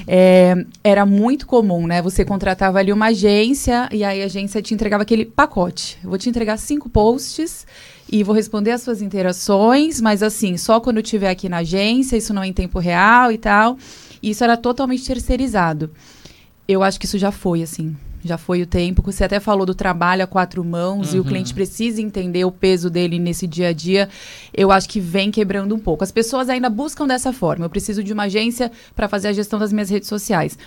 é, 0.07 0.55
era 0.85 1.05
muito 1.05 1.47
comum, 1.47 1.87
né? 1.87 2.01
Você 2.01 2.25
contratava 2.25 2.79
ali 2.79 2.93
uma 2.93 3.07
agência 3.07 3.89
e 3.93 4.05
aí 4.05 4.23
a 4.23 4.27
agência 4.27 4.63
te 4.63 4.73
entregava 4.73 5.03
aquele 5.03 5.25
pacote. 5.25 5.99
Eu 6.03 6.11
vou 6.11 6.19
te 6.19 6.29
entregar 6.29 6.57
cinco 6.59 6.89
posts 6.89 7.67
e 8.11 8.23
vou 8.23 8.35
responder 8.35 8.71
as 8.71 8.83
suas 8.83 9.03
interações, 9.03 10.01
mas 10.01 10.23
assim, 10.23 10.57
só 10.57 10.79
quando 10.79 10.99
eu 10.99 11.03
estiver 11.03 11.31
aqui 11.31 11.49
na 11.49 11.59
agência, 11.59 12.17
isso 12.17 12.33
não 12.33 12.43
é 12.43 12.47
em 12.47 12.53
tempo 12.53 12.79
real 12.79 13.33
e 13.33 13.39
tal. 13.39 13.77
E 14.23 14.31
isso 14.31 14.45
era 14.45 14.57
totalmente 14.57 15.05
terceirizado. 15.05 15.91
Eu 16.67 16.83
acho 16.83 16.99
que 16.99 17.07
isso 17.07 17.19
já 17.19 17.31
foi, 17.31 17.63
assim. 17.63 17.97
Já 18.25 18.37
foi 18.37 18.63
o 18.63 18.67
tempo. 18.67 19.03
Você 19.03 19.25
até 19.25 19.39
falou 19.41 19.65
do 19.65 19.75
trabalho 19.75 20.25
a 20.25 20.27
quatro 20.27 20.65
mãos 20.65 21.15
e 21.15 21.19
o 21.19 21.23
Uhum. 21.23 21.29
cliente 21.29 21.55
precisa 21.55 22.03
entender 22.03 22.45
o 22.45 22.51
peso 22.53 22.91
dele 22.91 23.19
nesse 23.19 23.47
dia 23.47 23.69
a 23.69 23.73
dia. 23.73 24.09
Eu 24.53 24.71
acho 24.73 24.89
que 24.89 25.01
vem 25.01 25.31
quebrando 25.31 25.75
um 25.75 25.79
pouco. 25.79 26.03
As 26.05 26.11
pessoas 26.13 26.49
ainda 26.49 26.69
buscam 26.69 27.07
dessa 27.07 27.33
forma. 27.33 27.65
Eu 27.65 27.71
preciso 27.71 28.03
de 28.03 28.13
uma 28.13 28.25
agência 28.25 28.71
para 28.95 29.09
fazer 29.09 29.29
a 29.29 29.33
gestão 29.33 29.59
das 29.59 29.73
minhas 29.73 29.89
redes 29.91 30.09
sociais. 30.09 30.59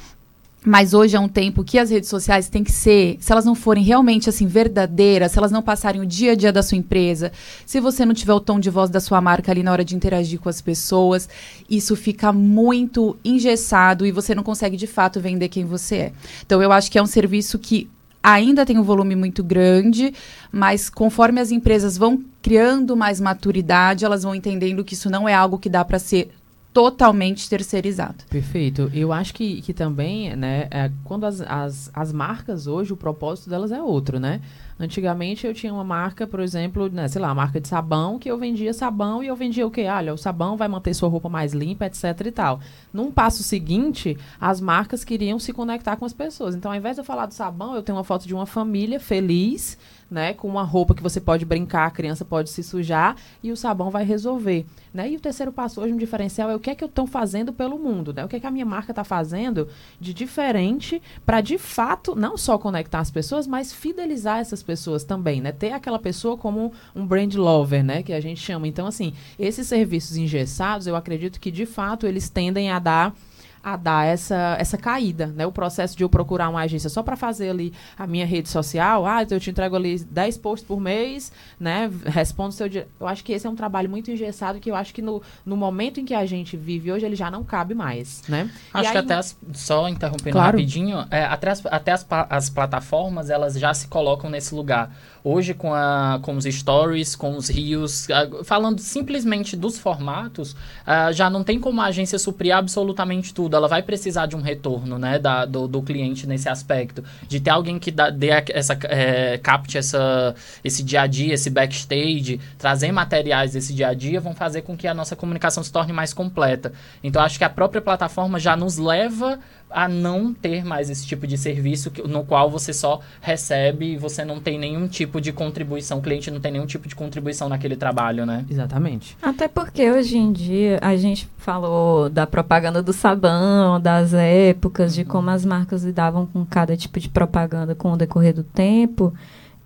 Mas 0.64 0.94
hoje 0.94 1.16
é 1.16 1.20
um 1.20 1.28
tempo 1.28 1.64
que 1.64 1.80
as 1.80 1.90
redes 1.90 2.08
sociais 2.08 2.48
têm 2.48 2.64
que 2.64 2.72
ser, 2.72 3.18
se 3.20 3.32
elas 3.32 3.46
não 3.46 3.56
forem 3.56 3.84
realmente 3.84 4.30
assim 4.30 4.46
verdadeiras, 4.46 5.32
se 5.32 5.40
elas 5.40 5.52
não 5.52 5.62
passarem 5.64 6.00
o 6.00 6.06
dia 6.06 6.34
a 6.34 6.36
dia 6.36 6.52
da 6.52 6.62
sua 6.62 6.78
empresa, 6.78 7.32
se 7.66 7.80
você 7.80 8.06
não 8.06 8.14
tiver 8.14 8.34
o 8.34 8.40
tom 8.40 8.60
de 8.60 8.70
voz 8.70 8.88
da 8.88 9.00
sua 9.00 9.20
marca 9.20 9.52
ali 9.52 9.64
na 9.64 9.72
hora 9.72 9.84
de 9.84 9.96
interagir 9.96 10.40
com 10.40 10.50
as 10.50 10.62
pessoas, 10.62 11.28
isso 11.68 11.96
fica 11.96 12.32
muito 12.32 13.18
engessado 13.26 14.06
e 14.06 14.12
você 14.12 14.36
não 14.36 14.44
consegue 14.44 14.78
de 14.78 14.86
fato 14.86 15.20
vender 15.20 15.50
quem 15.50 15.66
você 15.66 15.96
é. 15.96 16.12
Então 16.46 16.62
eu 16.62 16.72
acho 16.72 16.92
que 16.92 17.00
é 17.00 17.02
um 17.02 17.08
serviço 17.08 17.58
que 17.58 17.90
ainda 18.22 18.64
tem 18.64 18.78
um 18.78 18.84
volume 18.84 19.16
muito 19.16 19.44
grande, 19.44 20.14
mas 20.52 20.92
conforme 20.92 21.42
as 21.42 21.50
empresas 21.50 21.98
vão 21.98 22.24
criando 22.40 22.96
mais 22.96 23.20
maturidade, 23.20 24.06
elas 24.06 24.22
vão 24.22 24.36
entendendo 24.36 24.84
que 24.84 24.94
isso 24.94 25.10
não 25.10 25.28
é 25.28 25.34
algo 25.34 25.58
que 25.58 25.70
dá 25.70 25.84
para 25.84 25.98
ser 25.98 26.32
totalmente 26.74 27.50
terceirizado. 27.50 28.24
Perfeito. 28.30 28.90
Eu 28.94 29.12
acho 29.12 29.34
que, 29.34 29.62
que 29.62 29.74
também, 29.74 30.36
né, 30.36 30.68
é, 30.72 30.90
quando 31.04 31.26
as, 31.26 31.42
as, 31.42 31.92
as 31.94 32.14
marcas 32.14 32.66
hoje, 32.66 32.94
o 32.94 32.98
propósito 32.98 33.50
delas 33.50 33.72
é 33.72 33.82
outro, 33.82 34.20
né? 34.20 34.42
Antigamente 34.80 35.46
eu 35.46 35.54
tinha 35.54 35.72
uma 35.72 35.84
marca, 35.84 36.26
por 36.26 36.40
exemplo, 36.40 36.90
né, 36.90 37.08
sei 37.08 37.22
lá, 37.22 37.28
uma 37.28 37.36
marca 37.36 37.60
de 37.60 37.68
sabão, 37.68 38.18
que 38.18 38.32
eu 38.32 38.38
vendia 38.38 38.74
sabão 38.74 39.22
e 39.22 39.28
eu 39.28 39.36
vendia 39.36 39.68
o 39.68 39.70
quê? 39.70 39.86
Olha, 39.88 40.14
o 40.14 40.18
sabão 40.18 40.58
vai 40.58 40.68
manter 40.68 40.94
sua 40.94 41.08
roupa 41.08 41.30
mais 41.30 41.54
limpa, 41.54 41.86
etc 41.86 42.04
e 42.26 42.32
tal. 42.32 42.60
Num 42.92 43.12
passo 43.12 43.44
seguinte, 43.44 44.18
as 44.40 44.60
marcas 44.60 45.04
queriam 45.04 45.38
se 45.38 45.54
conectar 45.54 45.98
com 45.98 46.06
as 46.06 46.14
pessoas. 46.14 46.56
Então, 46.56 46.72
ao 46.72 46.78
invés 46.78 46.96
de 46.96 47.02
eu 47.02 47.06
falar 47.06 47.28
do 47.28 47.34
sabão, 47.34 47.76
eu 47.76 47.84
tenho 47.84 47.98
uma 47.98 48.04
foto 48.04 48.26
de 48.26 48.34
uma 48.34 48.46
família 48.46 49.00
feliz, 49.00 49.78
né, 50.10 50.34
com 50.34 50.48
uma 50.48 50.64
roupa 50.64 50.94
que 50.94 51.04
você 51.04 51.22
pode 51.22 51.46
brincar, 51.46 51.86
a 51.86 51.92
criança 51.92 52.26
pode 52.26 52.50
se 52.50 52.62
sujar 52.64 53.16
e 53.42 53.50
o 53.50 53.56
sabão 53.56 53.90
vai 53.90 54.04
resolver, 54.04 54.66
né? 54.94 55.10
E 55.10 55.16
o 55.16 55.20
terceiro 55.20 55.52
passo 55.52 55.82
hoje, 55.82 55.94
um 55.94 55.98
diferencial 55.98 56.50
é 56.50 56.56
o 56.56 56.60
que 56.60 56.70
é 56.70 56.76
que 56.76 56.84
eu 56.84 56.88
estou 56.88 57.08
fazendo 57.08 57.54
pelo 57.54 57.80
mundo, 57.80 58.14
né? 58.14 58.26
O 58.26 58.28
que 58.28 58.36
é 58.36 58.40
que 58.40 58.48
a 58.48 58.52
minha 58.52 58.66
marca 58.66 58.92
está 58.92 59.04
fazendo 59.04 59.68
de 60.00 60.14
diferente 60.14 61.02
para 61.26 61.42
de 61.42 61.58
fato 61.58 62.16
não 62.16 62.38
só 62.38 62.58
conectar 62.58 63.00
as 63.00 63.12
pessoas, 63.12 63.48
mas 63.48 63.72
fidelizar 63.74 64.40
essas 64.40 64.62
pessoas 64.62 65.04
também, 65.04 65.42
né? 65.42 65.52
Ter 65.52 65.72
aquela 65.72 66.00
pessoa 66.00 66.38
como 66.38 66.74
um 66.96 67.06
brand 67.06 67.34
lover, 67.36 67.84
né, 67.84 68.04
que 68.04 68.14
a 68.14 68.20
gente 68.20 68.40
chama. 68.40 68.68
Então, 68.68 68.88
assim, 68.88 69.14
esses 69.40 69.68
serviços 69.68 70.18
engessados, 70.18 70.88
eu 70.88 70.96
acredito 70.96 71.40
que 71.40 71.52
de 71.52 71.66
fato 71.66 72.06
eles 72.06 72.30
tendem 72.30 72.70
a 72.72 72.80
dar 72.80 73.16
a 73.64 73.76
dar 73.78 74.06
essa, 74.06 74.56
essa 74.60 74.78
caída, 74.78 75.28
né? 75.28 75.46
O 75.46 75.52
processo 75.52 75.96
de 75.96 76.04
eu 76.04 76.10
procurar 76.10 76.50
uma 76.50 76.62
agência 76.62 76.90
só 76.90 77.04
para 77.04 77.16
fazer 77.16 77.50
ali 77.50 77.74
a 77.98 78.08
minha 78.08 78.26
rede 78.26 78.50
social, 78.50 79.06
ah, 79.06 79.22
então 79.24 79.36
eu 79.36 79.40
te 79.40 79.50
entrego 79.50 79.76
ali 79.76 80.00
10 80.00 80.38
posts 80.38 80.68
por 80.68 80.80
mês, 80.80 81.32
né? 81.60 81.90
Respondo 82.06 82.54
seu 82.54 82.68
dia. 82.68 82.88
Eu 83.00 83.08
acho 83.08 83.24
que 83.24 83.32
esse 83.34 83.46
é 83.46 83.50
um 83.50 83.56
trabalho 83.56 83.90
muito 83.90 84.10
engessado 84.12 84.60
que 84.60 84.70
eu 84.70 84.76
acho 84.76 84.94
que 84.94 85.02
no, 85.02 85.22
no 85.46 85.56
momento 85.56 86.00
em 86.00 86.06
que 86.06 86.14
a 86.14 86.26
gente 86.26 86.58
vive 86.58 86.92
hoje, 86.92 87.06
ele 87.06 87.16
já 87.16 87.30
não 87.30 87.44
cabe 87.44 87.74
mais, 87.74 88.24
né? 88.28 88.50
Acho 88.74 88.92
que 88.92 88.98
até 88.98 89.14
as, 89.16 89.38
só 89.54 89.88
interrompendo 89.88 90.32
Claro. 90.32 90.58
rapidinho, 90.58 91.06
é, 91.12 91.24
até, 91.24 91.50
as, 91.50 91.66
até 91.66 91.92
as, 91.92 92.06
as 92.30 92.50
plataformas 92.50 93.30
elas 93.30 93.54
já 93.60 93.74
se 93.74 93.88
colocam 93.88 94.30
nesse 94.30 94.54
lugar. 94.56 94.92
Hoje 95.24 95.54
com, 95.54 95.74
a, 95.74 96.20
com 96.22 96.36
os 96.36 96.46
stories, 96.46 97.16
com 97.16 97.38
os 97.38 97.48
rios, 97.48 98.08
falando 98.44 98.80
simplesmente 98.80 99.56
dos 99.56 99.78
formatos, 99.78 100.56
ah, 100.86 101.12
já 101.12 101.30
não 101.30 101.44
tem 101.44 101.60
como 101.60 101.80
a 101.80 101.86
agência 101.86 102.18
suprir 102.18 102.56
absolutamente 102.56 103.32
tudo. 103.32 103.56
Ela 103.56 103.68
vai 103.68 103.84
precisar 103.84 104.26
de 104.26 104.36
um 104.36 104.42
retorno, 104.42 104.98
né, 104.98 105.20
da, 105.20 105.46
do, 105.46 105.68
do 105.68 105.82
cliente 105.82 106.26
nesse 106.26 106.50
aspecto, 106.50 107.04
de 107.28 107.40
ter 107.40 107.52
alguém 107.52 107.78
que 107.78 107.92
dá, 107.92 108.10
dê 108.10 108.30
essa, 108.50 108.78
é, 108.84 109.38
capte 109.38 109.78
essa, 109.78 110.34
esse 110.64 110.82
dia 110.82 111.02
a 111.02 111.08
dia, 111.08 111.36
esse 111.36 111.52
backstage, 111.52 112.40
trazer 112.58 112.92
materiais 112.92 113.54
desse 113.54 113.74
dia 113.74 113.90
a 113.90 113.94
dia, 113.94 114.20
vão 114.20 114.34
fazer 114.34 114.64
com 114.64 114.76
que 114.76 114.88
a 114.88 114.94
nossa 114.94 115.16
comunicação 115.16 115.64
se 115.64 115.72
torne 115.72 115.94
mais 115.94 116.14
completa. 116.14 116.74
Então 117.04 117.22
acho 117.22 117.38
que 117.38 117.44
a 117.44 117.50
própria 117.50 117.82
plataforma 117.82 118.40
já 118.40 118.56
nos 118.56 118.78
leva 118.78 119.40
a 119.74 119.88
não 119.88 120.34
ter 120.34 120.64
mais 120.66 120.90
esse 120.90 121.06
tipo 121.06 121.26
de 121.26 121.38
serviço 121.38 121.90
que- 121.92 122.02
no 122.08 122.24
qual 122.24 122.50
você 122.50 122.74
só 122.74 123.00
recebe 123.22 123.94
e 123.94 123.98
você 123.98 124.24
não 124.26 124.40
tem 124.40 124.60
nenhum 124.60 124.88
tipo 124.88 125.20
de 125.22 125.32
contribuição, 125.32 126.00
o 126.00 126.02
cliente 126.02 126.30
não 126.30 126.40
tem 126.40 126.52
nenhum 126.52 126.66
tipo 126.66 126.88
de 126.88 126.96
contribuição 126.96 127.48
naquele 127.50 127.76
trabalho, 127.76 128.26
né? 128.26 128.46
Exatamente. 128.50 129.18
Até 129.22 129.48
porque 129.48 129.90
hoje 129.90 130.18
em 130.18 130.32
dia 130.32 130.78
a 130.82 130.96
gente 130.96 131.28
falou 131.38 132.10
da 132.10 132.28
propaganda 132.28 132.82
do 132.84 132.94
sabão, 132.94 133.80
das 133.80 134.14
épocas, 134.14 134.94
de 134.94 135.04
como 135.06 135.30
as 135.30 135.44
marcas 135.46 135.84
lidavam 135.84 136.26
com 136.26 136.46
cada 136.46 136.76
tipo 136.78 137.00
de 137.00 137.10
propaganda 137.10 137.74
com 137.74 137.94
o 137.94 137.98
decorrer 137.98 138.34
do 138.34 138.44
tempo. 138.44 139.14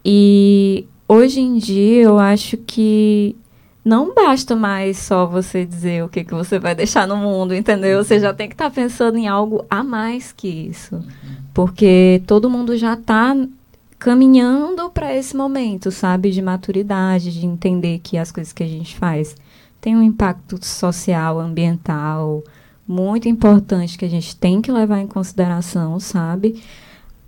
E 0.03 0.85
hoje 1.07 1.39
em 1.39 1.57
dia 1.57 2.03
eu 2.03 2.19
acho 2.19 2.57
que 2.57 3.35
não 3.85 4.15
basta 4.15 4.55
mais 4.55 4.97
só 4.97 5.27
você 5.27 5.63
dizer 5.63 6.03
o 6.03 6.09
que, 6.09 6.23
que 6.23 6.33
você 6.33 6.57
vai 6.57 6.73
deixar 6.73 7.07
no 7.07 7.15
mundo, 7.15 7.53
entendeu? 7.53 8.03
Você 8.03 8.19
já 8.19 8.33
tem 8.33 8.49
que 8.49 8.55
estar 8.55 8.71
pensando 8.71 9.15
em 9.15 9.27
algo 9.27 9.63
a 9.69 9.83
mais 9.83 10.31
que 10.31 10.47
isso. 10.47 10.99
Porque 11.53 12.23
todo 12.25 12.49
mundo 12.49 12.75
já 12.75 12.95
está 12.95 13.37
caminhando 13.99 14.89
para 14.89 15.15
esse 15.15 15.37
momento, 15.37 15.91
sabe? 15.91 16.31
De 16.31 16.41
maturidade, 16.41 17.31
de 17.31 17.45
entender 17.45 17.99
que 17.99 18.17
as 18.17 18.31
coisas 18.31 18.51
que 18.51 18.63
a 18.63 18.67
gente 18.67 18.97
faz 18.97 19.35
têm 19.79 19.95
um 19.95 20.01
impacto 20.01 20.57
social, 20.65 21.39
ambiental, 21.39 22.43
muito 22.87 23.29
importante 23.29 23.99
que 23.99 24.05
a 24.05 24.09
gente 24.09 24.35
tem 24.35 24.63
que 24.63 24.71
levar 24.71 24.99
em 24.99 25.07
consideração, 25.07 25.99
sabe? 25.99 26.59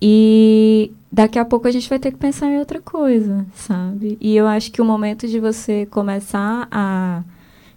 E 0.01 0.91
daqui 1.11 1.39
a 1.39 1.45
pouco 1.45 1.67
a 1.67 1.71
gente 1.71 1.89
vai 1.89 1.99
ter 1.99 2.11
que 2.11 2.17
pensar 2.17 2.47
em 2.47 2.59
outra 2.59 2.81
coisa, 2.81 3.45
sabe? 3.55 4.17
E 4.19 4.35
eu 4.35 4.47
acho 4.47 4.71
que 4.71 4.81
o 4.81 4.85
momento 4.85 5.27
de 5.27 5.39
você 5.39 5.85
começar 5.87 6.67
a 6.71 7.23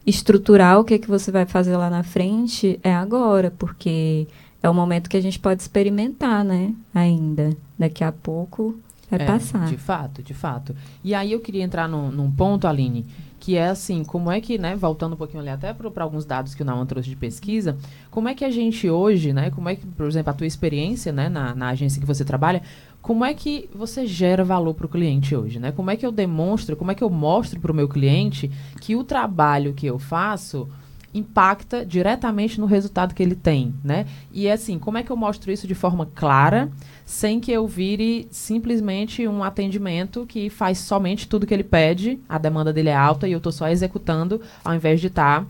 estruturar 0.06 0.78
o 0.80 0.84
que, 0.84 0.98
que 0.98 1.08
você 1.08 1.30
vai 1.30 1.46
fazer 1.46 1.76
lá 1.76 1.90
na 1.90 2.02
frente 2.02 2.80
é 2.82 2.92
agora, 2.94 3.52
porque 3.58 4.26
é 4.62 4.68
o 4.68 4.74
momento 4.74 5.08
que 5.08 5.16
a 5.16 5.20
gente 5.22 5.38
pode 5.38 5.62
experimentar, 5.62 6.44
né? 6.44 6.74
Ainda. 6.94 7.50
Daqui 7.78 8.02
a 8.02 8.12
pouco 8.12 8.74
vai 9.10 9.20
É, 9.20 9.24
passar. 9.26 9.66
De 9.66 9.76
fato, 9.76 10.22
de 10.22 10.34
fato. 10.34 10.74
E 11.04 11.14
aí 11.14 11.32
eu 11.32 11.40
queria 11.40 11.62
entrar 11.62 11.88
num, 11.88 12.10
num 12.10 12.30
ponto, 12.30 12.66
Aline, 12.66 13.04
que 13.38 13.56
é 13.56 13.68
assim, 13.68 14.04
como 14.04 14.30
é 14.30 14.38
que, 14.40 14.58
né, 14.58 14.76
voltando 14.76 15.14
um 15.14 15.16
pouquinho 15.16 15.40
ali 15.40 15.48
até 15.48 15.72
para 15.72 16.04
alguns 16.04 16.26
dados 16.26 16.54
que 16.54 16.62
o 16.62 16.64
Nauman 16.64 16.84
trouxe 16.84 17.08
de 17.08 17.16
pesquisa, 17.16 17.74
como 18.10 18.28
é 18.28 18.34
que 18.34 18.44
a 18.44 18.50
gente 18.50 18.88
hoje, 18.90 19.32
né, 19.32 19.50
como 19.50 19.66
é 19.68 19.76
que, 19.76 19.86
por 19.86 20.06
exemplo, 20.06 20.30
a 20.30 20.34
tua 20.34 20.46
experiência, 20.46 21.10
né, 21.10 21.30
na, 21.30 21.54
na 21.54 21.68
agência 21.70 21.98
que 21.98 22.06
você 22.06 22.22
trabalha, 22.22 22.60
como 23.02 23.24
é 23.24 23.32
que 23.32 23.68
você 23.74 24.06
gera 24.06 24.44
valor 24.44 24.74
para 24.74 24.86
o 24.86 24.88
cliente 24.88 25.34
hoje, 25.34 25.58
né? 25.58 25.72
Como 25.72 25.90
é 25.90 25.96
que 25.96 26.04
eu 26.04 26.12
demonstro, 26.12 26.76
como 26.76 26.90
é 26.90 26.94
que 26.94 27.02
eu 27.02 27.10
mostro 27.10 27.58
para 27.58 27.72
o 27.72 27.74
meu 27.74 27.88
cliente 27.88 28.50
que 28.80 28.94
o 28.94 29.04
trabalho 29.04 29.72
que 29.72 29.86
eu 29.86 29.98
faço 29.98 30.68
impacta 31.12 31.84
diretamente 31.84 32.60
no 32.60 32.66
resultado 32.66 33.14
que 33.14 33.22
ele 33.22 33.34
tem, 33.34 33.74
né? 33.82 34.06
E 34.32 34.48
assim, 34.48 34.78
como 34.78 34.98
é 34.98 35.02
que 35.02 35.10
eu 35.10 35.16
mostro 35.16 35.50
isso 35.50 35.66
de 35.66 35.74
forma 35.74 36.06
clara, 36.14 36.70
sem 37.04 37.40
que 37.40 37.50
eu 37.50 37.66
vire 37.66 38.28
simplesmente 38.30 39.26
um 39.26 39.42
atendimento 39.42 40.24
que 40.26 40.48
faz 40.48 40.78
somente 40.78 41.28
tudo 41.28 41.46
que 41.46 41.54
ele 41.54 41.64
pede, 41.64 42.20
a 42.28 42.38
demanda 42.38 42.72
dele 42.72 42.90
é 42.90 42.96
alta 42.96 43.26
e 43.26 43.32
eu 43.32 43.38
estou 43.38 43.50
só 43.50 43.68
executando, 43.68 44.40
ao 44.64 44.74
invés 44.74 45.00
de 45.00 45.08
estar 45.08 45.44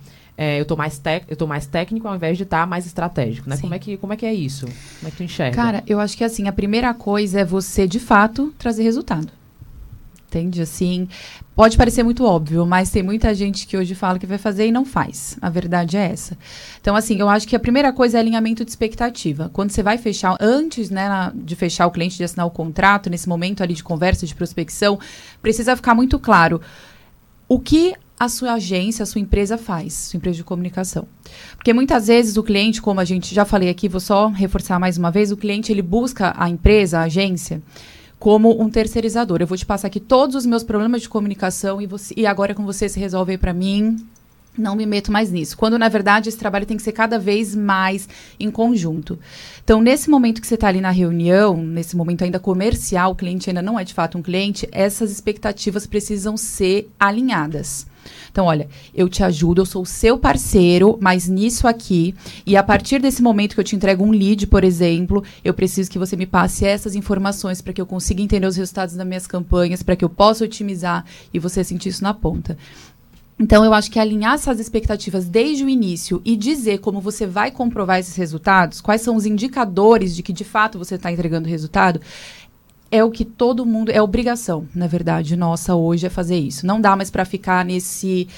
eu 0.58 0.62
estou 0.62 0.76
mais, 0.76 0.98
tec- 0.98 1.24
eu 1.28 1.36
tô 1.36 1.46
mais 1.46 1.66
técnico 1.66 2.08
ao 2.08 2.14
invés 2.14 2.36
de 2.36 2.44
estar 2.44 2.66
mais 2.66 2.86
estratégico, 2.86 3.48
né? 3.48 3.56
Sim. 3.56 3.62
Como 3.62 3.74
é, 3.74 3.78
que, 3.78 3.96
como 3.98 4.12
é 4.12 4.16
que 4.16 4.24
é 4.24 4.32
isso? 4.32 4.66
Como 4.66 5.08
é 5.08 5.10
que 5.10 5.16
tu 5.18 5.22
enxerga? 5.22 5.54
Cara, 5.54 5.84
eu 5.86 6.00
acho 6.00 6.16
que 6.16 6.24
assim, 6.24 6.48
a 6.48 6.52
primeira 6.52 6.94
coisa 6.94 7.40
é 7.40 7.44
você, 7.44 7.86
de 7.86 8.00
fato, 8.00 8.54
trazer 8.58 8.82
resultado. 8.82 9.28
Entende? 10.28 10.62
Assim, 10.62 11.08
pode 11.56 11.76
parecer 11.76 12.04
muito 12.04 12.24
óbvio, 12.24 12.64
mas 12.64 12.88
tem 12.88 13.02
muita 13.02 13.34
gente 13.34 13.66
que 13.66 13.76
hoje 13.76 13.96
fala 13.96 14.16
que 14.16 14.26
vai 14.26 14.38
fazer 14.38 14.64
e 14.64 14.70
não 14.70 14.84
faz. 14.84 15.36
A 15.42 15.50
verdade 15.50 15.96
é 15.96 16.06
essa. 16.12 16.38
Então, 16.80 16.94
assim, 16.94 17.18
eu 17.18 17.28
acho 17.28 17.48
que 17.48 17.56
a 17.56 17.58
primeira 17.58 17.92
coisa 17.92 18.16
é 18.16 18.20
alinhamento 18.20 18.64
de 18.64 18.70
expectativa. 18.70 19.50
Quando 19.52 19.72
você 19.72 19.82
vai 19.82 19.98
fechar, 19.98 20.36
antes 20.40 20.88
né, 20.88 21.32
de 21.34 21.56
fechar 21.56 21.88
o 21.88 21.90
cliente, 21.90 22.16
de 22.16 22.22
assinar 22.22 22.46
o 22.46 22.50
contrato, 22.50 23.10
nesse 23.10 23.28
momento 23.28 23.60
ali 23.60 23.74
de 23.74 23.82
conversa, 23.82 24.24
de 24.24 24.32
prospecção, 24.34 25.00
precisa 25.42 25.74
ficar 25.74 25.96
muito 25.96 26.16
claro 26.16 26.60
o 27.48 27.58
que 27.58 27.94
a 28.20 28.28
sua 28.28 28.52
agência, 28.52 29.02
a 29.02 29.06
sua 29.06 29.18
empresa 29.18 29.56
faz, 29.56 29.94
sua 29.94 30.18
empresa 30.18 30.36
de 30.36 30.44
comunicação. 30.44 31.08
Porque 31.56 31.72
muitas 31.72 32.08
vezes 32.08 32.36
o 32.36 32.42
cliente, 32.42 32.82
como 32.82 33.00
a 33.00 33.04
gente 33.04 33.34
já 33.34 33.46
falei 33.46 33.70
aqui, 33.70 33.88
vou 33.88 33.98
só 33.98 34.28
reforçar 34.28 34.78
mais 34.78 34.98
uma 34.98 35.10
vez, 35.10 35.32
o 35.32 35.38
cliente 35.38 35.72
ele 35.72 35.80
busca 35.80 36.34
a 36.36 36.46
empresa, 36.46 36.98
a 36.98 37.04
agência, 37.04 37.62
como 38.18 38.62
um 38.62 38.68
terceirizador. 38.68 39.40
Eu 39.40 39.46
vou 39.46 39.56
te 39.56 39.64
passar 39.64 39.86
aqui 39.86 39.98
todos 39.98 40.36
os 40.36 40.44
meus 40.44 40.62
problemas 40.62 41.00
de 41.00 41.08
comunicação 41.08 41.80
e, 41.80 41.86
você, 41.86 42.12
e 42.14 42.26
agora 42.26 42.54
com 42.54 42.62
você 42.62 42.90
se 42.90 43.00
resolve 43.00 43.38
para 43.38 43.54
mim. 43.54 43.96
Não 44.58 44.76
me 44.76 44.84
meto 44.84 45.10
mais 45.10 45.32
nisso. 45.32 45.56
Quando, 45.56 45.78
na 45.78 45.88
verdade, 45.88 46.28
esse 46.28 46.36
trabalho 46.36 46.66
tem 46.66 46.76
que 46.76 46.82
ser 46.82 46.92
cada 46.92 47.18
vez 47.18 47.54
mais 47.54 48.06
em 48.38 48.50
conjunto. 48.50 49.18
Então, 49.64 49.80
nesse 49.80 50.10
momento 50.10 50.42
que 50.42 50.46
você 50.46 50.56
está 50.56 50.68
ali 50.68 50.82
na 50.82 50.90
reunião, 50.90 51.56
nesse 51.56 51.96
momento 51.96 52.22
ainda 52.22 52.38
comercial, 52.38 53.12
o 53.12 53.14
cliente 53.14 53.48
ainda 53.48 53.62
não 53.62 53.80
é 53.80 53.84
de 53.84 53.94
fato 53.94 54.18
um 54.18 54.22
cliente, 54.22 54.68
essas 54.72 55.10
expectativas 55.10 55.86
precisam 55.86 56.36
ser 56.36 56.90
alinhadas. 57.00 57.86
Então, 58.30 58.46
olha, 58.46 58.68
eu 58.94 59.08
te 59.08 59.22
ajudo, 59.22 59.60
eu 59.60 59.66
sou 59.66 59.82
o 59.82 59.86
seu 59.86 60.18
parceiro, 60.18 60.96
mas 61.00 61.28
nisso 61.28 61.66
aqui, 61.66 62.14
e 62.46 62.56
a 62.56 62.62
partir 62.62 63.00
desse 63.00 63.22
momento 63.22 63.54
que 63.54 63.60
eu 63.60 63.64
te 63.64 63.74
entrego 63.74 64.04
um 64.04 64.10
lead, 64.10 64.46
por 64.46 64.62
exemplo, 64.62 65.22
eu 65.44 65.52
preciso 65.52 65.90
que 65.90 65.98
você 65.98 66.16
me 66.16 66.26
passe 66.26 66.64
essas 66.64 66.94
informações 66.94 67.60
para 67.60 67.72
que 67.72 67.80
eu 67.80 67.86
consiga 67.86 68.22
entender 68.22 68.46
os 68.46 68.56
resultados 68.56 68.94
das 68.94 69.06
minhas 69.06 69.26
campanhas, 69.26 69.82
para 69.82 69.96
que 69.96 70.04
eu 70.04 70.08
possa 70.08 70.44
otimizar 70.44 71.04
e 71.34 71.38
você 71.38 71.64
sentir 71.64 71.88
isso 71.88 72.02
na 72.02 72.14
ponta. 72.14 72.56
Então, 73.42 73.64
eu 73.64 73.72
acho 73.72 73.90
que 73.90 73.98
alinhar 73.98 74.34
essas 74.34 74.60
expectativas 74.60 75.24
desde 75.24 75.64
o 75.64 75.68
início 75.68 76.20
e 76.26 76.36
dizer 76.36 76.78
como 76.80 77.00
você 77.00 77.26
vai 77.26 77.50
comprovar 77.50 77.98
esses 77.98 78.14
resultados, 78.14 78.82
quais 78.82 79.00
são 79.00 79.16
os 79.16 79.24
indicadores 79.24 80.14
de 80.14 80.22
que 80.22 80.30
de 80.30 80.44
fato 80.44 80.78
você 80.78 80.96
está 80.96 81.10
entregando 81.10 81.48
resultado, 81.48 82.02
é 82.90 83.04
o 83.04 83.10
que 83.10 83.24
todo 83.24 83.64
mundo. 83.64 83.90
É 83.90 84.02
obrigação, 84.02 84.66
na 84.74 84.86
verdade, 84.86 85.36
nossa 85.36 85.74
hoje 85.74 86.06
é 86.06 86.10
fazer 86.10 86.38
isso. 86.38 86.66
Não 86.66 86.80
dá 86.80 86.96
mais 86.96 87.10
para 87.10 87.24
ficar 87.24 87.64
nesse 87.64 88.28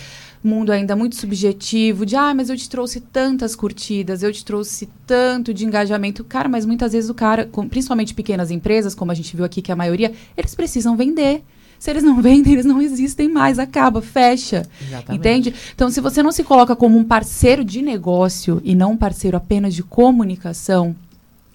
mundo 0.45 0.73
ainda 0.73 0.97
muito 0.97 1.15
subjetivo 1.15 2.05
de 2.05 2.17
ah, 2.17 2.35
mas 2.35 2.51
eu 2.51 2.57
te 2.57 2.69
trouxe 2.69 3.01
tantas 3.01 3.55
curtidas, 3.55 4.23
eu 4.23 4.33
te 4.33 4.45
trouxe 4.45 4.89
tanto 5.07 5.55
de 5.55 5.65
engajamento. 5.65 6.25
Cara, 6.25 6.49
mas 6.49 6.67
muitas 6.67 6.93
vezes 6.93 7.09
o 7.09 7.15
cara, 7.15 7.47
com, 7.47 7.69
principalmente 7.69 8.15
pequenas 8.15 8.51
empresas, 8.51 8.95
como 8.95 9.13
a 9.13 9.15
gente 9.15 9.37
viu 9.37 9.45
aqui 9.45 9.63
que 9.63 9.71
é 9.71 9.75
a 9.75 9.77
maioria, 9.77 10.13
eles 10.37 10.55
precisam 10.55 10.97
vender. 10.97 11.45
Se 11.79 11.91
eles 11.91 12.03
não 12.03 12.21
vendem, 12.23 12.53
eles 12.53 12.65
não 12.65 12.83
existem 12.83 13.29
mais, 13.29 13.59
acaba, 13.59 14.03
fecha. 14.03 14.67
Exatamente. 14.81 15.19
Entende? 15.19 15.55
Então, 15.75 15.91
se 15.91 16.01
você 16.01 16.23
não 16.23 16.33
se 16.33 16.45
coloca 16.45 16.75
como 16.75 16.99
um 16.99 17.05
parceiro 17.05 17.65
de 17.65 17.81
negócio 17.81 18.61
e 18.65 18.75
não 18.75 18.93
um 18.93 18.97
parceiro 18.97 19.37
apenas 19.37 19.75
de 19.75 19.83
comunicação, 19.83 20.95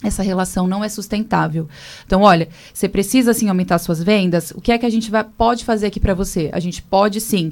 essa 0.04 0.22
relação 0.22 0.68
não 0.68 0.84
é 0.84 0.90
sustentável. 0.90 1.68
Então, 2.06 2.22
olha, 2.22 2.48
você 2.74 2.88
precisa 2.88 3.34
sim 3.34 3.50
aumentar 3.50 3.80
suas 3.80 4.02
vendas. 4.02 4.52
O 4.52 4.62
que 4.62 4.72
é 4.72 4.78
que 4.78 4.86
a 4.86 4.90
gente 4.90 5.10
vai, 5.10 5.24
pode 5.24 5.66
fazer 5.66 5.88
aqui 5.88 6.00
para 6.00 6.14
você? 6.14 6.50
A 6.54 6.60
gente 6.60 6.82
pode 6.82 7.20
sim 7.20 7.52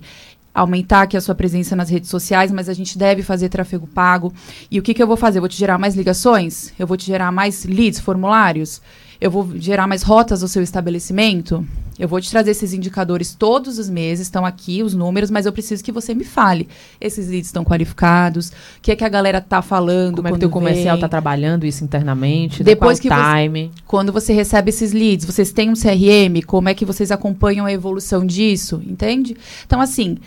aumentar 0.53 1.01
aqui 1.01 1.17
a 1.17 1.21
sua 1.21 1.35
presença 1.35 1.75
nas 1.75 1.89
redes 1.89 2.09
sociais, 2.09 2.51
mas 2.51 2.69
a 2.69 2.73
gente 2.73 2.97
deve 2.97 3.23
fazer 3.23 3.49
tráfego 3.49 3.87
pago. 3.87 4.31
E 4.71 4.79
o 4.79 4.83
que, 4.83 4.93
que 4.93 5.03
eu 5.03 5.07
vou 5.07 5.17
fazer? 5.17 5.39
Eu 5.39 5.41
vou 5.41 5.49
te 5.49 5.57
gerar 5.57 5.77
mais 5.77 5.95
ligações? 5.95 6.71
Eu 6.79 6.87
vou 6.87 6.95
te 6.95 7.05
gerar 7.05 7.31
mais 7.31 7.65
leads, 7.65 7.99
formulários? 7.99 8.81
Eu 9.19 9.29
vou 9.31 9.49
gerar 9.57 9.87
mais 9.87 10.03
rotas 10.03 10.41
ao 10.41 10.47
seu 10.47 10.63
estabelecimento? 10.63 11.65
Eu 11.97 12.07
vou 12.07 12.19
te 12.19 12.29
trazer 12.29 12.51
esses 12.51 12.73
indicadores 12.73 13.33
todos 13.33 13.79
os 13.79 13.89
meses, 13.89 14.27
estão 14.27 14.45
aqui 14.45 14.83
os 14.83 14.93
números, 14.93 15.31
mas 15.31 15.45
eu 15.45 15.53
preciso 15.53 15.83
que 15.83 15.91
você 15.91 16.13
me 16.13 16.25
fale. 16.25 16.67
Esses 16.99 17.29
leads 17.29 17.47
estão 17.47 17.63
qualificados? 17.63 18.49
O 18.49 18.81
que 18.81 18.91
é 18.91 18.95
que 18.95 19.03
a 19.03 19.09
galera 19.09 19.39
tá 19.39 19.61
falando? 19.61 20.17
Como 20.17 20.27
é 20.27 20.31
que 20.31 20.37
o 20.37 20.39
teu 20.39 20.49
comercial 20.49 20.95
está 20.95 21.07
trabalhando 21.07 21.65
isso 21.65 21.83
internamente? 21.83 22.59
né? 22.59 22.65
Depois 22.65 22.99
que 22.99 23.07
você- 23.07 23.15
time? 23.43 23.71
Quando 23.87 24.11
você 24.11 24.33
recebe 24.33 24.69
esses 24.69 24.91
leads, 24.91 25.25
vocês 25.25 25.51
têm 25.53 25.69
um 25.69 25.73
CRM? 25.75 26.41
Como 26.45 26.67
é 26.67 26.73
que 26.73 26.83
vocês 26.85 27.11
acompanham 27.11 27.65
a 27.65 27.71
evolução 27.71 28.25
disso? 28.25 28.81
Entende? 28.85 29.37
Então, 29.65 29.79
assim, 29.79 30.17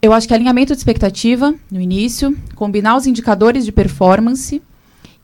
eu 0.00 0.12
acho 0.12 0.26
que 0.26 0.34
alinhamento 0.34 0.72
de 0.72 0.78
expectativa 0.78 1.54
no 1.70 1.80
início, 1.80 2.36
combinar 2.56 2.96
os 2.96 3.06
indicadores 3.06 3.64
de 3.64 3.70
performance 3.70 4.60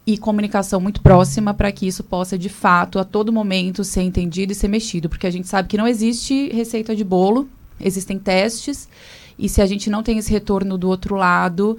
e 0.08 0.16
comunicação 0.16 0.80
muito 0.80 1.02
próxima 1.02 1.52
para 1.52 1.70
que 1.70 1.86
isso 1.86 2.02
possa, 2.02 2.38
de 2.38 2.48
fato, 2.48 2.98
a 2.98 3.04
todo 3.04 3.30
momento 3.30 3.84
ser 3.84 4.00
entendido 4.00 4.52
e 4.52 4.54
ser 4.54 4.66
mexido. 4.66 5.06
Porque 5.06 5.26
a 5.26 5.30
gente 5.30 5.46
sabe 5.46 5.68
que 5.68 5.76
não 5.76 5.86
existe 5.86 6.48
receita 6.48 6.96
de 6.96 7.04
bolo, 7.04 7.46
existem 7.78 8.18
testes, 8.18 8.88
e 9.38 9.50
se 9.50 9.60
a 9.60 9.66
gente 9.66 9.90
não 9.90 10.02
tem 10.02 10.16
esse 10.16 10.32
retorno 10.32 10.78
do 10.78 10.88
outro 10.88 11.14
lado, 11.14 11.76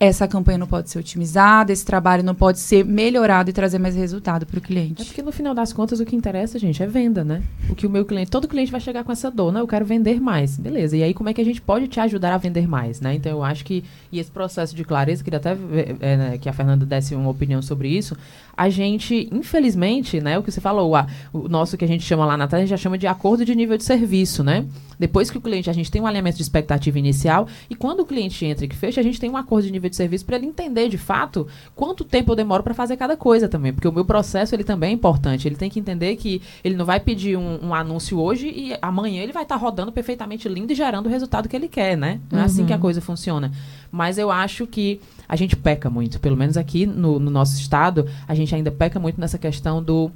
essa 0.00 0.28
campanha 0.28 0.58
não 0.58 0.66
pode 0.66 0.90
ser 0.90 0.98
otimizada, 1.00 1.72
esse 1.72 1.84
trabalho 1.84 2.22
não 2.22 2.34
pode 2.34 2.60
ser 2.60 2.84
melhorado 2.84 3.50
e 3.50 3.52
trazer 3.52 3.78
mais 3.80 3.96
resultado 3.96 4.46
para 4.46 4.56
o 4.56 4.62
É 4.62 4.66
cliente. 4.66 5.04
porque 5.04 5.22
no 5.22 5.32
final 5.32 5.54
das 5.54 5.72
contas 5.72 5.98
o 5.98 6.04
que 6.04 6.14
interessa, 6.14 6.56
gente, 6.58 6.80
é 6.82 6.86
venda, 6.86 7.24
né? 7.24 7.42
O 7.68 7.74
que 7.74 7.86
o 7.86 7.90
meu 7.90 8.04
cliente, 8.04 8.30
todo 8.30 8.46
cliente 8.46 8.70
vai 8.70 8.80
chegar 8.80 9.02
com 9.02 9.10
essa 9.10 9.28
dor, 9.30 9.52
né? 9.52 9.60
Eu 9.60 9.66
quero 9.66 9.84
vender 9.84 10.20
mais. 10.20 10.56
Beleza. 10.56 10.96
E 10.96 11.02
aí 11.02 11.12
como 11.12 11.28
é 11.28 11.34
que 11.34 11.40
a 11.40 11.44
gente 11.44 11.60
pode 11.60 11.88
te 11.88 11.98
ajudar 11.98 12.32
a 12.32 12.38
vender 12.38 12.68
mais, 12.68 13.00
né? 13.00 13.14
Então 13.14 13.32
eu 13.32 13.42
acho 13.42 13.64
que 13.64 13.82
e 14.12 14.18
esse 14.20 14.30
processo 14.30 14.74
de 14.76 14.84
clareza, 14.84 15.24
queria 15.24 15.38
até 15.38 15.56
é, 16.00 16.16
né, 16.16 16.38
que 16.38 16.48
a 16.48 16.52
Fernanda 16.52 16.86
desse 16.86 17.14
uma 17.14 17.30
opinião 17.30 17.60
sobre 17.60 17.88
isso. 17.88 18.16
A 18.56 18.68
gente, 18.68 19.28
infelizmente, 19.32 20.20
né, 20.20 20.38
o 20.38 20.42
que 20.42 20.50
você 20.50 20.60
falou, 20.60 20.94
a- 20.96 21.06
o 21.32 21.48
nosso 21.48 21.76
que 21.76 21.84
a 21.84 21.88
gente 21.88 22.04
chama 22.04 22.24
lá 22.24 22.36
na 22.36 22.46
trás, 22.46 22.62
a 22.62 22.66
gente 22.66 22.70
já 22.70 22.76
chama 22.76 22.96
de 22.98 23.06
acordo 23.06 23.44
de 23.44 23.54
nível 23.54 23.76
de 23.76 23.84
serviço, 23.84 24.42
né? 24.44 24.64
Depois 24.98 25.30
que 25.30 25.38
o 25.38 25.40
cliente, 25.40 25.70
a 25.70 25.72
gente 25.72 25.90
tem 25.90 26.00
um 26.02 26.06
alinhamento 26.06 26.36
de 26.36 26.42
expectativa 26.42 26.98
inicial 26.98 27.46
e 27.70 27.74
quando 27.74 28.00
o 28.00 28.06
cliente 28.06 28.44
entra 28.44 28.64
e 28.64 28.68
que 28.68 28.74
fecha, 28.76 29.00
a 29.00 29.04
gente 29.04 29.20
tem 29.20 29.30
um 29.30 29.36
acordo 29.36 29.66
de 29.66 29.72
nível 29.72 29.87
de 29.88 29.96
serviço 29.96 30.24
para 30.24 30.36
ele 30.36 30.46
entender 30.46 30.88
de 30.88 30.98
fato 30.98 31.46
quanto 31.74 32.04
tempo 32.04 32.32
eu 32.32 32.36
demoro 32.36 32.62
para 32.62 32.74
fazer 32.74 32.96
cada 32.96 33.16
coisa 33.16 33.48
também, 33.48 33.72
porque 33.72 33.88
o 33.88 33.92
meu 33.92 34.04
processo 34.04 34.54
ele 34.54 34.64
também 34.64 34.90
é 34.90 34.92
importante. 34.92 35.46
Ele 35.46 35.56
tem 35.56 35.70
que 35.70 35.78
entender 35.80 36.16
que 36.16 36.42
ele 36.62 36.76
não 36.76 36.84
vai 36.84 37.00
pedir 37.00 37.36
um, 37.36 37.68
um 37.68 37.74
anúncio 37.74 38.18
hoje 38.18 38.48
e 38.48 38.76
amanhã 38.80 39.22
ele 39.22 39.32
vai 39.32 39.42
estar 39.42 39.56
rodando 39.56 39.92
perfeitamente 39.92 40.48
lindo 40.48 40.72
e 40.72 40.76
gerando 40.76 41.06
o 41.06 41.10
resultado 41.10 41.48
que 41.48 41.56
ele 41.56 41.68
quer, 41.68 41.96
né? 41.96 42.20
Não 42.30 42.40
é 42.40 42.42
assim 42.42 42.64
que 42.66 42.72
a 42.72 42.78
coisa 42.78 43.00
funciona. 43.00 43.52
Mas 43.90 44.18
eu 44.18 44.30
acho 44.30 44.66
que 44.66 45.00
a 45.28 45.36
gente 45.36 45.56
peca 45.56 45.90
muito, 45.90 46.20
pelo 46.20 46.36
menos 46.36 46.56
aqui 46.56 46.86
no, 46.86 47.18
no 47.18 47.30
nosso 47.30 47.58
estado, 47.58 48.06
a 48.26 48.34
gente 48.34 48.54
ainda 48.54 48.70
peca 48.70 48.98
muito 48.98 49.20
nessa 49.20 49.38
questão 49.38 49.82
do 49.82 50.10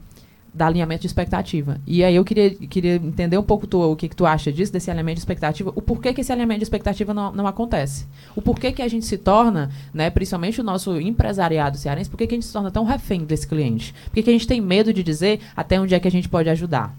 da 0.55 0.67
alinhamento 0.67 1.01
de 1.03 1.07
expectativa. 1.07 1.81
E 1.87 2.05
aí 2.05 2.15
eu 2.15 2.25
queria, 2.25 2.51
queria 2.51 2.97
entender 2.97 3.39
um 3.39 3.43
pouco 3.43 3.67
tu, 3.67 3.81
o 3.81 3.97
que, 3.97 4.09
que 4.09 4.17
tu 4.17 4.27
acha 4.27 4.53
disso, 4.53 4.73
desse 4.73 4.91
alinhamento 4.91 5.17
de 5.17 5.21
expectativa, 5.21 5.73
o 5.75 5.81
porquê 5.81 6.13
que 6.13 6.21
esse 6.21 6.31
alinhamento 6.31 6.59
de 6.59 6.65
expectativa 6.65 7.15
não, 7.15 7.33
não 7.33 7.47
acontece. 7.47 8.07
O 8.37 8.43
porquê 8.43 8.71
que 8.71 8.83
a 8.83 8.89
gente 8.89 9.07
se 9.07 9.17
torna, 9.17 9.71
né, 9.95 10.11
principalmente 10.11 10.61
o 10.61 10.65
nosso 10.65 11.01
empresariado 11.01 11.79
cearense, 11.79 12.11
por 12.11 12.19
que 12.19 12.25
a 12.25 12.31
gente 12.31 12.45
se 12.45 12.53
torna 12.53 12.71
tão 12.71 12.85
refém 12.85 13.25
desse 13.25 13.47
cliente? 13.47 13.95
Por 14.13 14.23
que 14.23 14.29
a 14.29 14.33
gente 14.33 14.47
tem 14.47 14.61
medo 14.61 14.93
de 14.93 15.03
dizer 15.03 15.41
até 15.57 15.81
onde 15.81 15.95
é 15.95 16.01
que 16.01 16.09
a 16.09 16.11
gente 16.11 16.29
pode 16.29 16.51
ajudar? 16.51 16.95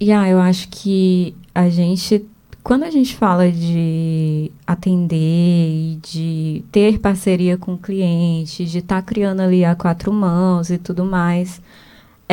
E 0.00 0.10
ah, 0.10 0.28
eu 0.28 0.40
acho 0.40 0.68
que 0.70 1.36
a 1.54 1.68
gente, 1.68 2.26
quando 2.64 2.82
a 2.82 2.90
gente 2.90 3.14
fala 3.14 3.48
de 3.50 4.50
atender 4.66 5.16
e 5.16 5.98
de 6.02 6.64
ter 6.72 6.98
parceria 6.98 7.56
com 7.56 7.74
o 7.74 7.78
cliente, 7.78 8.64
de 8.64 8.78
estar 8.78 9.00
criando 9.02 9.40
ali 9.40 9.64
a 9.64 9.76
quatro 9.76 10.12
mãos 10.12 10.68
e 10.68 10.78
tudo 10.78 11.04
mais, 11.04 11.60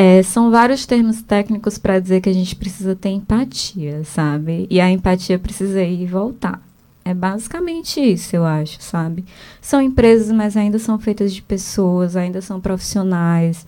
é, 0.02 0.20
são 0.20 0.50
vários 0.50 0.84
termos 0.84 1.22
técnicos 1.22 1.78
para 1.78 2.00
dizer 2.00 2.20
que 2.20 2.28
a 2.28 2.32
gente 2.32 2.56
precisa 2.56 2.96
ter 2.96 3.10
empatia, 3.10 4.02
sabe? 4.02 4.66
E 4.68 4.80
a 4.80 4.90
empatia 4.90 5.38
precisa 5.38 5.80
ir 5.80 6.02
e 6.02 6.06
voltar. 6.06 6.60
É 7.04 7.14
basicamente 7.14 8.00
isso, 8.00 8.34
eu 8.34 8.44
acho, 8.44 8.82
sabe? 8.82 9.24
São 9.60 9.80
empresas, 9.80 10.32
mas 10.32 10.56
ainda 10.56 10.76
são 10.80 10.98
feitas 10.98 11.32
de 11.32 11.40
pessoas, 11.40 12.16
ainda 12.16 12.42
são 12.42 12.60
profissionais. 12.60 13.64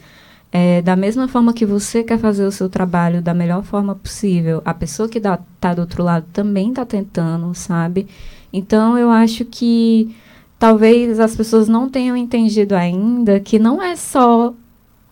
É, 0.51 0.83
da 0.83 0.97
mesma 0.97 1.29
forma 1.29 1.53
que 1.53 1.65
você 1.65 2.03
quer 2.03 2.19
fazer 2.19 2.45
o 2.45 2.51
seu 2.51 2.69
trabalho 2.69 3.23
da 3.23 3.33
melhor 3.33 3.63
forma 3.63 3.95
possível, 3.95 4.61
a 4.65 4.75
pessoa 4.75 5.09
que 5.09 5.19
está 5.19 5.73
do 5.73 5.83
outro 5.83 6.03
lado 6.03 6.27
também 6.33 6.71
está 6.71 6.85
tentando, 6.85 7.55
sabe? 7.55 8.09
Então, 8.53 8.99
eu 8.99 9.09
acho 9.09 9.45
que 9.45 10.13
talvez 10.59 11.21
as 11.21 11.37
pessoas 11.37 11.69
não 11.69 11.89
tenham 11.89 12.17
entendido 12.17 12.75
ainda 12.75 13.39
que 13.39 13.57
não 13.57 13.81
é 13.81 13.95
só 13.95 14.53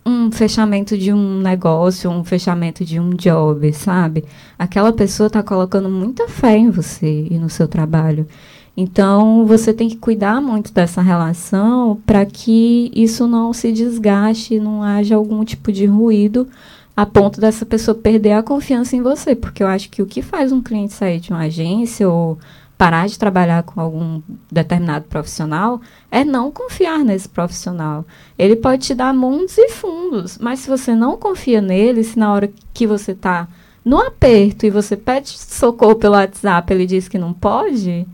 um 0.05 0.31
fechamento 0.31 0.97
de 0.97 1.13
um 1.13 1.39
negócio, 1.39 2.09
um 2.09 2.23
fechamento 2.23 2.83
de 2.83 2.99
um 2.99 3.11
job, 3.11 3.71
sabe? 3.73 4.25
Aquela 4.57 4.91
pessoa 4.91 5.27
está 5.27 5.41
colocando 5.41 5.89
muita 5.89 6.27
fé 6.27 6.57
em 6.57 6.69
você 6.69 7.27
e 7.29 7.37
no 7.37 7.49
seu 7.49 7.67
trabalho. 7.67 8.27
Então, 8.75 9.45
você 9.45 9.71
tem 9.71 9.87
que 9.87 9.97
cuidar 9.97 10.41
muito 10.41 10.73
dessa 10.73 11.01
relação 11.01 12.01
para 12.05 12.25
que 12.25 12.91
isso 12.93 13.27
não 13.27 13.53
se 13.53 13.71
desgaste, 13.71 14.59
não 14.59 14.81
haja 14.81 15.15
algum 15.15 15.43
tipo 15.45 15.71
de 15.71 15.85
ruído 15.85 16.47
a 16.95 17.05
ponto 17.05 17.39
dessa 17.39 17.65
pessoa 17.65 17.95
perder 17.95 18.33
a 18.33 18.43
confiança 18.43 18.95
em 18.95 19.01
você. 19.01 19.35
Porque 19.35 19.61
eu 19.61 19.67
acho 19.67 19.89
que 19.89 20.01
o 20.01 20.05
que 20.05 20.21
faz 20.21 20.51
um 20.51 20.61
cliente 20.61 20.93
sair 20.93 21.19
de 21.19 21.29
uma 21.29 21.41
agência 21.41 22.09
ou 22.09 22.37
parar 22.77 23.07
de 23.07 23.17
trabalhar 23.17 23.63
com 23.63 23.79
algum 23.79 24.21
determinado 24.51 25.05
profissional 25.05 25.79
é 26.11 26.25
não 26.25 26.51
confiar 26.51 26.99
nesse 26.99 27.29
profissional. 27.29 28.05
Ele 28.37 28.55
pode 28.55 28.85
te 28.85 28.95
dar 28.95 29.13
mundos 29.13 29.57
e 29.57 29.69
fundos, 29.69 30.37
mas 30.37 30.59
se 30.59 30.69
você 30.69 30.95
não 30.95 31.17
confia 31.17 31.61
nele, 31.61 32.03
se 32.03 32.17
na 32.17 32.33
hora 32.33 32.51
que 32.73 32.85
você 32.87 33.11
está 33.11 33.47
no 33.85 33.99
aperto 33.99 34.65
e 34.65 34.69
você 34.69 34.95
pede 34.95 35.29
socorro 35.29 35.95
pelo 35.95 36.15
WhatsApp, 36.15 36.73
ele 36.73 36.85
diz 36.85 37.07
que 37.07 37.17
não 37.17 37.33
pode, 37.33 38.07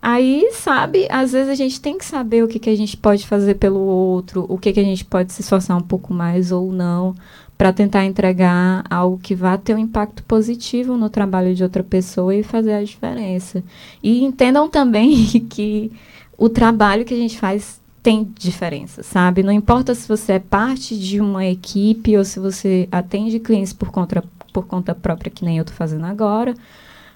aí, 0.00 0.50
sabe, 0.52 1.06
às 1.10 1.32
vezes 1.32 1.48
a 1.50 1.54
gente 1.54 1.80
tem 1.80 1.96
que 1.96 2.04
saber 2.04 2.42
o 2.42 2.48
que, 2.48 2.58
que 2.58 2.70
a 2.70 2.76
gente 2.76 2.96
pode 2.96 3.26
fazer 3.26 3.54
pelo 3.54 3.78
outro, 3.78 4.44
o 4.48 4.58
que, 4.58 4.72
que 4.72 4.80
a 4.80 4.84
gente 4.84 5.04
pode 5.04 5.32
se 5.32 5.42
esforçar 5.42 5.76
um 5.76 5.82
pouco 5.82 6.12
mais 6.12 6.50
ou 6.50 6.72
não, 6.72 7.14
para 7.62 7.72
tentar 7.72 8.04
entregar 8.04 8.82
algo 8.90 9.20
que 9.22 9.36
vá 9.36 9.56
ter 9.56 9.72
um 9.72 9.78
impacto 9.78 10.24
positivo 10.24 10.96
no 10.96 11.08
trabalho 11.08 11.54
de 11.54 11.62
outra 11.62 11.84
pessoa 11.84 12.34
e 12.34 12.42
fazer 12.42 12.72
a 12.72 12.82
diferença. 12.82 13.62
E 14.02 14.24
entendam 14.24 14.68
também 14.68 15.26
que 15.48 15.92
o 16.36 16.48
trabalho 16.48 17.04
que 17.04 17.14
a 17.14 17.16
gente 17.16 17.38
faz 17.38 17.80
tem 18.02 18.28
diferença, 18.36 19.04
sabe? 19.04 19.44
Não 19.44 19.52
importa 19.52 19.94
se 19.94 20.08
você 20.08 20.32
é 20.32 20.38
parte 20.40 20.98
de 20.98 21.20
uma 21.20 21.46
equipe 21.46 22.18
ou 22.18 22.24
se 22.24 22.40
você 22.40 22.88
atende 22.90 23.38
clientes 23.38 23.72
por 23.72 23.92
conta, 23.92 24.24
por 24.52 24.66
conta 24.66 24.92
própria, 24.92 25.30
que 25.30 25.44
nem 25.44 25.58
eu 25.58 25.62
estou 25.62 25.76
fazendo 25.76 26.06
agora, 26.06 26.56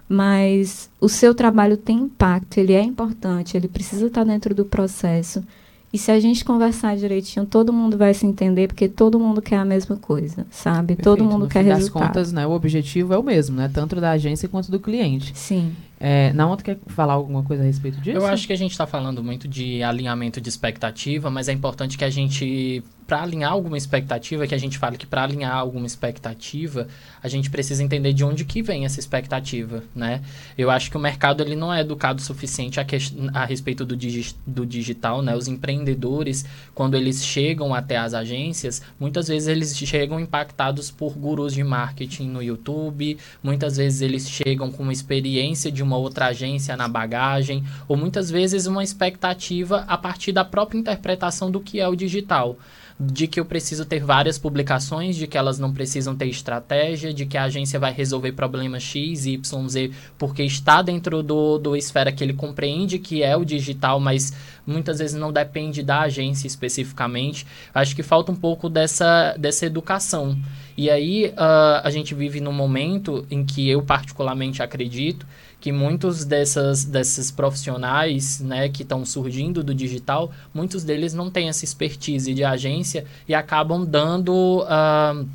mas 0.08 0.88
o 1.00 1.08
seu 1.08 1.34
trabalho 1.34 1.76
tem 1.76 1.96
impacto, 1.96 2.58
ele 2.58 2.72
é 2.72 2.82
importante, 2.84 3.56
ele 3.56 3.66
precisa 3.66 4.06
estar 4.06 4.22
dentro 4.22 4.54
do 4.54 4.64
processo. 4.64 5.42
E 5.92 5.98
se 5.98 6.10
a 6.10 6.20
gente 6.20 6.44
conversar 6.44 6.96
direitinho, 6.96 7.46
todo 7.46 7.72
mundo 7.72 7.96
vai 7.96 8.12
se 8.12 8.26
entender, 8.26 8.66
porque 8.68 8.88
todo 8.88 9.18
mundo 9.18 9.40
quer 9.40 9.56
a 9.56 9.64
mesma 9.64 9.96
coisa, 9.96 10.46
sabe? 10.50 10.96
todo 10.96 11.18
Perfeito. 11.18 11.24
mundo 11.24 11.42
no 11.44 11.48
quer 11.48 11.62
fim 11.62 11.68
das 11.70 11.78
resultado. 11.78 12.06
contas, 12.08 12.32
né, 12.32 12.46
o 12.46 12.50
objetivo 12.50 13.14
é 13.14 13.18
o 13.18 13.22
mesmo, 13.22 13.56
né? 13.56 13.70
Tanto 13.72 13.96
da 13.96 14.10
agência 14.10 14.48
quanto 14.48 14.70
do 14.70 14.78
cliente. 14.80 15.32
Sim. 15.34 15.74
É, 15.98 16.32
na 16.34 16.46
outra 16.48 16.64
quer 16.64 16.78
falar 16.88 17.14
alguma 17.14 17.42
coisa 17.42 17.62
a 17.62 17.66
respeito 17.66 17.98
disso? 18.00 18.18
Eu 18.18 18.26
acho 18.26 18.46
que 18.46 18.52
a 18.52 18.56
gente 18.56 18.72
está 18.72 18.86
falando 18.86 19.24
muito 19.24 19.48
de 19.48 19.82
alinhamento 19.82 20.40
de 20.40 20.48
expectativa, 20.48 21.30
mas 21.30 21.48
é 21.48 21.52
importante 21.52 21.96
que 21.96 22.04
a 22.04 22.10
gente 22.10 22.82
para 23.06 23.22
alinhar 23.22 23.52
alguma 23.52 23.78
expectativa, 23.78 24.46
que 24.46 24.54
a 24.54 24.58
gente 24.58 24.78
fala 24.78 24.96
que 24.96 25.06
para 25.06 25.22
alinhar 25.22 25.54
alguma 25.54 25.86
expectativa, 25.86 26.88
a 27.22 27.28
gente 27.28 27.48
precisa 27.48 27.82
entender 27.82 28.12
de 28.12 28.24
onde 28.24 28.44
que 28.44 28.62
vem 28.62 28.84
essa 28.84 28.98
expectativa, 28.98 29.82
né? 29.94 30.22
Eu 30.58 30.70
acho 30.70 30.90
que 30.90 30.96
o 30.96 31.00
mercado 31.00 31.42
ele 31.42 31.54
não 31.54 31.72
é 31.72 31.80
educado 31.80 32.20
o 32.20 32.24
suficiente 32.24 32.80
a, 32.80 32.84
que, 32.84 32.96
a 33.32 33.44
respeito 33.44 33.84
do, 33.84 33.96
digi, 33.96 34.34
do 34.44 34.66
digital, 34.66 35.22
né? 35.22 35.36
Os 35.36 35.46
empreendedores, 35.46 36.44
quando 36.74 36.96
eles 36.96 37.24
chegam 37.24 37.72
até 37.72 37.96
as 37.96 38.12
agências, 38.12 38.82
muitas 38.98 39.28
vezes 39.28 39.48
eles 39.48 39.76
chegam 39.76 40.18
impactados 40.18 40.90
por 40.90 41.12
gurus 41.12 41.54
de 41.54 41.62
marketing 41.62 42.28
no 42.28 42.42
YouTube, 42.42 43.18
muitas 43.42 43.76
vezes 43.76 44.00
eles 44.00 44.28
chegam 44.28 44.72
com 44.72 44.82
uma 44.82 44.92
experiência 44.92 45.70
de 45.70 45.82
uma 45.82 45.96
outra 45.96 46.26
agência 46.26 46.76
na 46.76 46.88
bagagem, 46.88 47.64
ou 47.86 47.96
muitas 47.96 48.30
vezes 48.30 48.66
uma 48.66 48.82
expectativa 48.82 49.84
a 49.86 49.96
partir 49.96 50.32
da 50.32 50.44
própria 50.44 50.78
interpretação 50.78 51.50
do 51.50 51.60
que 51.60 51.78
é 51.78 51.86
o 51.86 51.94
digital 51.94 52.58
de 52.98 53.26
que 53.26 53.38
eu 53.38 53.44
preciso 53.44 53.84
ter 53.84 54.02
várias 54.02 54.38
publicações, 54.38 55.16
de 55.16 55.26
que 55.26 55.36
elas 55.36 55.58
não 55.58 55.72
precisam 55.72 56.16
ter 56.16 56.26
estratégia, 56.26 57.12
de 57.12 57.26
que 57.26 57.36
a 57.36 57.44
agência 57.44 57.78
vai 57.78 57.92
resolver 57.92 58.32
problemas 58.32 58.82
X, 58.82 59.26
Y, 59.26 59.68
Z, 59.68 59.90
porque 60.16 60.42
está 60.42 60.80
dentro 60.80 61.22
do, 61.22 61.58
do 61.58 61.76
esfera 61.76 62.10
que 62.10 62.24
ele 62.24 62.32
compreende 62.32 62.98
que 62.98 63.22
é 63.22 63.36
o 63.36 63.44
digital, 63.44 64.00
mas 64.00 64.32
muitas 64.66 64.98
vezes 64.98 65.14
não 65.14 65.30
depende 65.30 65.82
da 65.82 66.00
agência 66.00 66.46
especificamente. 66.46 67.46
Acho 67.74 67.94
que 67.94 68.02
falta 68.02 68.32
um 68.32 68.36
pouco 68.36 68.68
dessa, 68.68 69.36
dessa 69.38 69.66
educação. 69.66 70.36
E 70.76 70.88
aí 70.90 71.26
uh, 71.28 71.80
a 71.82 71.90
gente 71.90 72.14
vive 72.14 72.40
num 72.40 72.52
momento 72.52 73.26
em 73.30 73.44
que 73.44 73.68
eu 73.68 73.82
particularmente 73.82 74.62
acredito 74.62 75.26
que 75.66 75.72
muitos 75.72 76.24
dessas, 76.24 76.84
desses 76.84 77.32
profissionais 77.32 78.38
né, 78.38 78.68
que 78.68 78.84
estão 78.84 79.04
surgindo 79.04 79.64
do 79.64 79.74
digital, 79.74 80.30
muitos 80.54 80.84
deles 80.84 81.12
não 81.12 81.28
têm 81.28 81.48
essa 81.48 81.64
expertise 81.64 82.32
de 82.32 82.44
agência 82.44 83.04
e 83.26 83.34
acabam 83.34 83.84
dando. 83.84 84.62
Uh, 84.62 85.26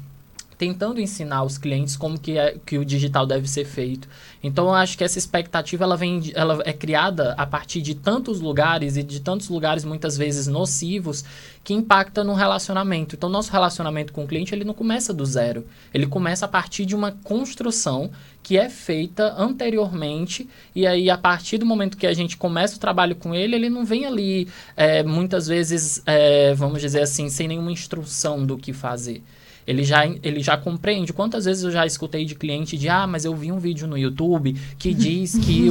tentando 0.61 1.01
ensinar 1.01 1.41
os 1.41 1.57
clientes 1.57 1.97
como 1.97 2.19
que, 2.19 2.37
é, 2.37 2.55
que 2.63 2.77
o 2.77 2.85
digital 2.85 3.25
deve 3.25 3.49
ser 3.49 3.65
feito. 3.65 4.07
Então 4.43 4.65
eu 4.65 4.75
acho 4.75 4.95
que 4.95 5.03
essa 5.03 5.17
expectativa 5.17 5.83
ela 5.83 5.97
vem 5.97 6.31
ela 6.35 6.61
é 6.63 6.71
criada 6.71 7.33
a 7.35 7.47
partir 7.47 7.81
de 7.81 7.95
tantos 7.95 8.39
lugares 8.39 8.95
e 8.95 9.01
de 9.01 9.21
tantos 9.21 9.49
lugares 9.49 9.83
muitas 9.83 10.15
vezes 10.15 10.45
nocivos 10.45 11.25
que 11.63 11.73
impacta 11.73 12.23
no 12.23 12.35
relacionamento. 12.35 13.15
Então 13.15 13.27
nosso 13.27 13.51
relacionamento 13.51 14.13
com 14.13 14.23
o 14.23 14.27
cliente 14.27 14.53
ele 14.53 14.63
não 14.63 14.75
começa 14.75 15.11
do 15.11 15.25
zero, 15.25 15.65
ele 15.91 16.05
começa 16.05 16.45
a 16.45 16.47
partir 16.47 16.85
de 16.85 16.95
uma 16.95 17.11
construção 17.23 18.11
que 18.43 18.55
é 18.55 18.69
feita 18.69 19.33
anteriormente 19.35 20.47
e 20.75 20.85
aí 20.85 21.09
a 21.09 21.17
partir 21.17 21.57
do 21.57 21.65
momento 21.65 21.97
que 21.97 22.05
a 22.05 22.13
gente 22.13 22.37
começa 22.37 22.75
o 22.75 22.79
trabalho 22.79 23.15
com 23.15 23.33
ele 23.33 23.55
ele 23.55 23.69
não 23.69 23.83
vem 23.83 24.05
ali 24.05 24.47
é, 24.77 25.01
muitas 25.01 25.47
vezes 25.47 26.03
é, 26.05 26.53
vamos 26.53 26.81
dizer 26.81 27.01
assim 27.01 27.29
sem 27.29 27.47
nenhuma 27.47 27.71
instrução 27.71 28.45
do 28.45 28.57
que 28.57 28.73
fazer 28.73 29.23
ele 29.65 29.83
já, 29.83 30.05
ele 30.05 30.41
já 30.41 30.57
compreende. 30.57 31.13
Quantas 31.13 31.45
vezes 31.45 31.63
eu 31.63 31.71
já 31.71 31.85
escutei 31.85 32.25
de 32.25 32.35
cliente 32.35 32.77
de, 32.77 32.89
ah, 32.89 33.05
mas 33.07 33.25
eu 33.25 33.35
vi 33.35 33.51
um 33.51 33.59
vídeo 33.59 33.87
no 33.87 33.97
YouTube 33.97 34.55
que 34.77 34.93
diz 34.95 35.37
que 35.37 35.67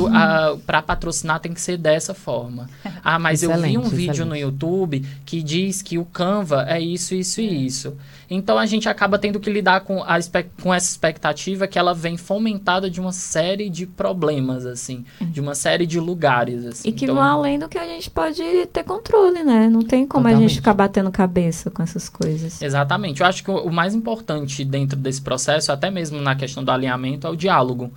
para 0.67 0.83
patrocinar 0.83 1.41
tem 1.41 1.53
que 1.53 1.61
ser 1.61 1.77
dessa 1.77 2.15
forma. 2.15 2.69
Ah, 3.03 3.19
mas 3.19 3.43
excelente, 3.43 3.57
eu 3.57 3.71
vi 3.71 3.79
um 3.79 3.81
excelente. 3.81 4.07
vídeo 4.09 4.27
no 4.27 4.37
YouTube 4.37 5.07
que 5.25 5.43
diz 5.43 5.81
que 5.81 5.97
o 5.97 6.05
Canva 6.05 6.67
é 6.69 6.79
isso, 6.79 7.15
isso 7.15 7.41
e 7.41 7.49
é. 7.49 7.53
isso. 7.53 7.97
Então 8.31 8.57
a 8.57 8.65
gente 8.65 8.89
acaba 8.89 9.19
tendo 9.19 9.41
que 9.41 9.51
lidar 9.51 9.81
com, 9.81 10.03
a, 10.03 10.19
com 10.63 10.73
essa 10.73 10.89
expectativa 10.89 11.67
que 11.67 11.79
ela 11.79 11.93
vem 11.93 12.17
fomentada 12.17 12.89
de 12.89 13.01
uma 13.01 13.11
série 13.11 13.69
de 13.69 13.87
problemas, 13.87 14.65
assim, 14.65 15.05
de 15.21 15.41
uma 15.41 15.55
série 15.55 15.85
de 15.85 15.99
lugares. 15.99 16.65
Assim. 16.65 16.89
E 16.89 16.93
que 16.93 17.07
então, 17.07 17.17
vão 17.17 17.25
além 17.25 17.59
do 17.59 17.69
que 17.69 17.77
a 17.77 17.87
gente 17.87 18.09
pode 18.09 18.43
ter 18.73 18.85
controle, 18.85 19.43
né? 19.43 19.69
Não 19.69 19.83
tem 19.83 20.07
como 20.07 20.25
Totalmente. 20.25 20.45
a 20.45 20.49
gente 20.49 20.57
ficar 20.57 20.75
batendo 20.75 21.11
cabeça 21.11 21.71
com 21.71 21.83
essas 21.83 22.09
coisas. 22.09 22.63
Exatamente. 22.63 23.21
Eu 23.21 23.27
acho 23.27 23.43
que 23.43 23.51
o 23.51 23.71
mais 23.81 23.95
importante 23.95 24.63
dentro 24.63 24.95
desse 24.95 25.23
processo, 25.23 25.73
até 25.73 25.91
mesmo 25.91 26.21
na 26.21 26.37
questão 26.37 26.63
do 26.63 26.71
alinhamento, 26.71 27.27
é 27.27 27.31
o 27.31 27.35
diálogo. 27.35 27.91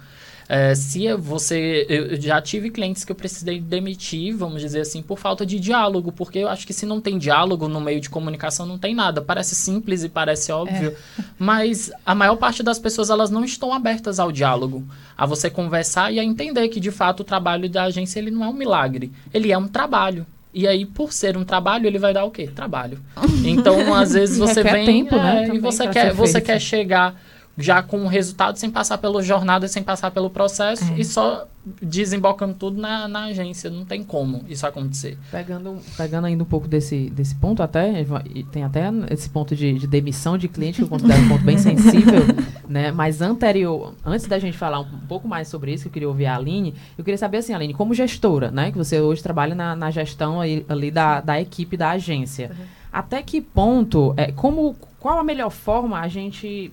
É, 0.47 0.73
se 0.75 1.13
você. 1.15 1.85
Eu 1.89 2.21
já 2.21 2.41
tive 2.41 2.69
clientes 2.69 3.03
que 3.03 3.11
eu 3.11 3.15
precisei 3.15 3.59
demitir, 3.59 4.33
vamos 4.33 4.61
dizer 4.61 4.81
assim, 4.81 5.01
por 5.01 5.17
falta 5.17 5.45
de 5.45 5.59
diálogo, 5.59 6.11
porque 6.11 6.39
eu 6.39 6.47
acho 6.47 6.65
que 6.65 6.71
se 6.71 6.85
não 6.85 7.01
tem 7.01 7.17
diálogo 7.17 7.67
no 7.67 7.81
meio 7.81 7.99
de 7.99 8.09
comunicação, 8.09 8.65
não 8.65 8.77
tem 8.77 8.95
nada. 8.95 9.21
Parece 9.21 9.55
simples 9.55 10.03
e 10.05 10.09
parece 10.09 10.53
óbvio, 10.53 10.95
é. 11.19 11.23
mas 11.37 11.91
a 12.05 12.15
maior 12.15 12.37
parte 12.37 12.63
das 12.63 12.79
pessoas 12.79 13.09
elas 13.09 13.29
não 13.29 13.43
estão 13.43 13.73
abertas 13.73 14.19
ao 14.19 14.31
diálogo, 14.31 14.85
a 15.17 15.25
você 15.25 15.49
conversar 15.49 16.13
e 16.13 16.19
a 16.19 16.23
entender 16.23 16.69
que 16.69 16.79
de 16.79 16.91
fato 16.91 17.21
o 17.21 17.25
trabalho 17.25 17.69
da 17.69 17.83
agência 17.83 18.19
ele 18.19 18.31
não 18.31 18.43
é 18.45 18.47
um 18.47 18.53
milagre, 18.53 19.11
ele 19.33 19.51
é 19.51 19.57
um 19.57 19.67
trabalho. 19.67 20.25
E 20.53 20.67
aí, 20.67 20.85
por 20.85 21.11
ser 21.11 21.35
um 21.35 21.43
trabalho, 21.43 21.87
ele 21.87 21.97
vai 21.97 22.13
dar 22.13 22.25
o 22.25 22.31
quê? 22.31 22.47
Trabalho. 22.47 22.99
Então, 23.43 23.93
às 23.93 24.13
vezes 24.13 24.37
você 24.39 24.61
vem 24.61 24.85
tempo, 24.85 25.15
né, 25.15 25.47
é, 25.49 25.55
e 25.55 25.59
você 25.59 25.87
quer, 25.87 26.13
você 26.13 26.39
quer 26.39 26.59
chegar 26.59 27.19
já 27.57 27.83
com 27.83 28.03
o 28.03 28.07
resultado 28.07 28.57
sem 28.57 28.69
passar 28.69 28.97
pela 28.97 29.21
jornada, 29.21 29.67
sem 29.67 29.83
passar 29.83 30.11
pelo 30.11 30.29
processo 30.29 30.83
é. 30.93 30.99
e 30.99 31.05
só 31.05 31.47
desembocando 31.81 32.55
tudo 32.55 32.81
na, 32.81 33.07
na 33.07 33.25
agência. 33.25 33.69
Não 33.69 33.85
tem 33.85 34.03
como 34.03 34.43
isso 34.49 34.65
acontecer. 34.65 35.17
Pegando, 35.31 35.77
pegando 35.95 36.25
ainda 36.25 36.43
um 36.43 36.47
pouco 36.47 36.67
desse, 36.67 37.09
desse 37.11 37.35
ponto, 37.35 37.61
até 37.61 38.05
tem 38.51 38.63
até 38.63 38.89
esse 39.09 39.29
ponto 39.29 39.55
de, 39.55 39.73
de 39.73 39.87
demissão 39.87 40.37
de 40.37 40.47
cliente 40.47 40.77
que 40.77 40.83
eu 40.83 40.87
considero 40.89 41.21
um 41.21 41.29
ponto 41.29 41.43
bem 41.43 41.57
sensível, 41.59 42.21
né? 42.67 42.91
Mas 42.91 43.21
anterior, 43.21 43.93
antes 44.05 44.25
da 44.25 44.39
gente 44.39 44.57
falar 44.57 44.79
um, 44.79 44.83
um, 44.85 45.07
pouco 45.07 45.27
mais 45.27 45.47
sobre 45.47 45.73
isso, 45.73 45.83
que 45.83 45.89
eu 45.89 45.93
queria 45.93 46.09
ouvir 46.09 46.25
a 46.25 46.35
Aline, 46.35 46.73
eu 46.97 47.03
queria 47.03 47.17
saber 47.17 47.37
assim, 47.37 47.53
Aline, 47.53 47.73
como 47.73 47.93
gestora, 47.93 48.51
né? 48.51 48.71
Que 48.71 48.77
você 48.77 48.99
hoje 48.99 49.21
trabalha 49.21 49.55
na, 49.55 49.75
na 49.75 49.91
gestão 49.91 50.41
aí, 50.41 50.65
ali 50.67 50.89
da, 50.89 51.21
da 51.21 51.39
equipe 51.39 51.77
da 51.77 51.91
agência. 51.91 52.51
Uhum. 52.51 52.65
Até 52.91 53.23
que 53.23 53.41
ponto, 53.41 54.13
é, 54.17 54.31
como, 54.31 54.75
qual 54.99 55.17
a 55.17 55.23
melhor 55.23 55.49
forma 55.49 55.99
a 55.99 56.07
gente 56.07 56.71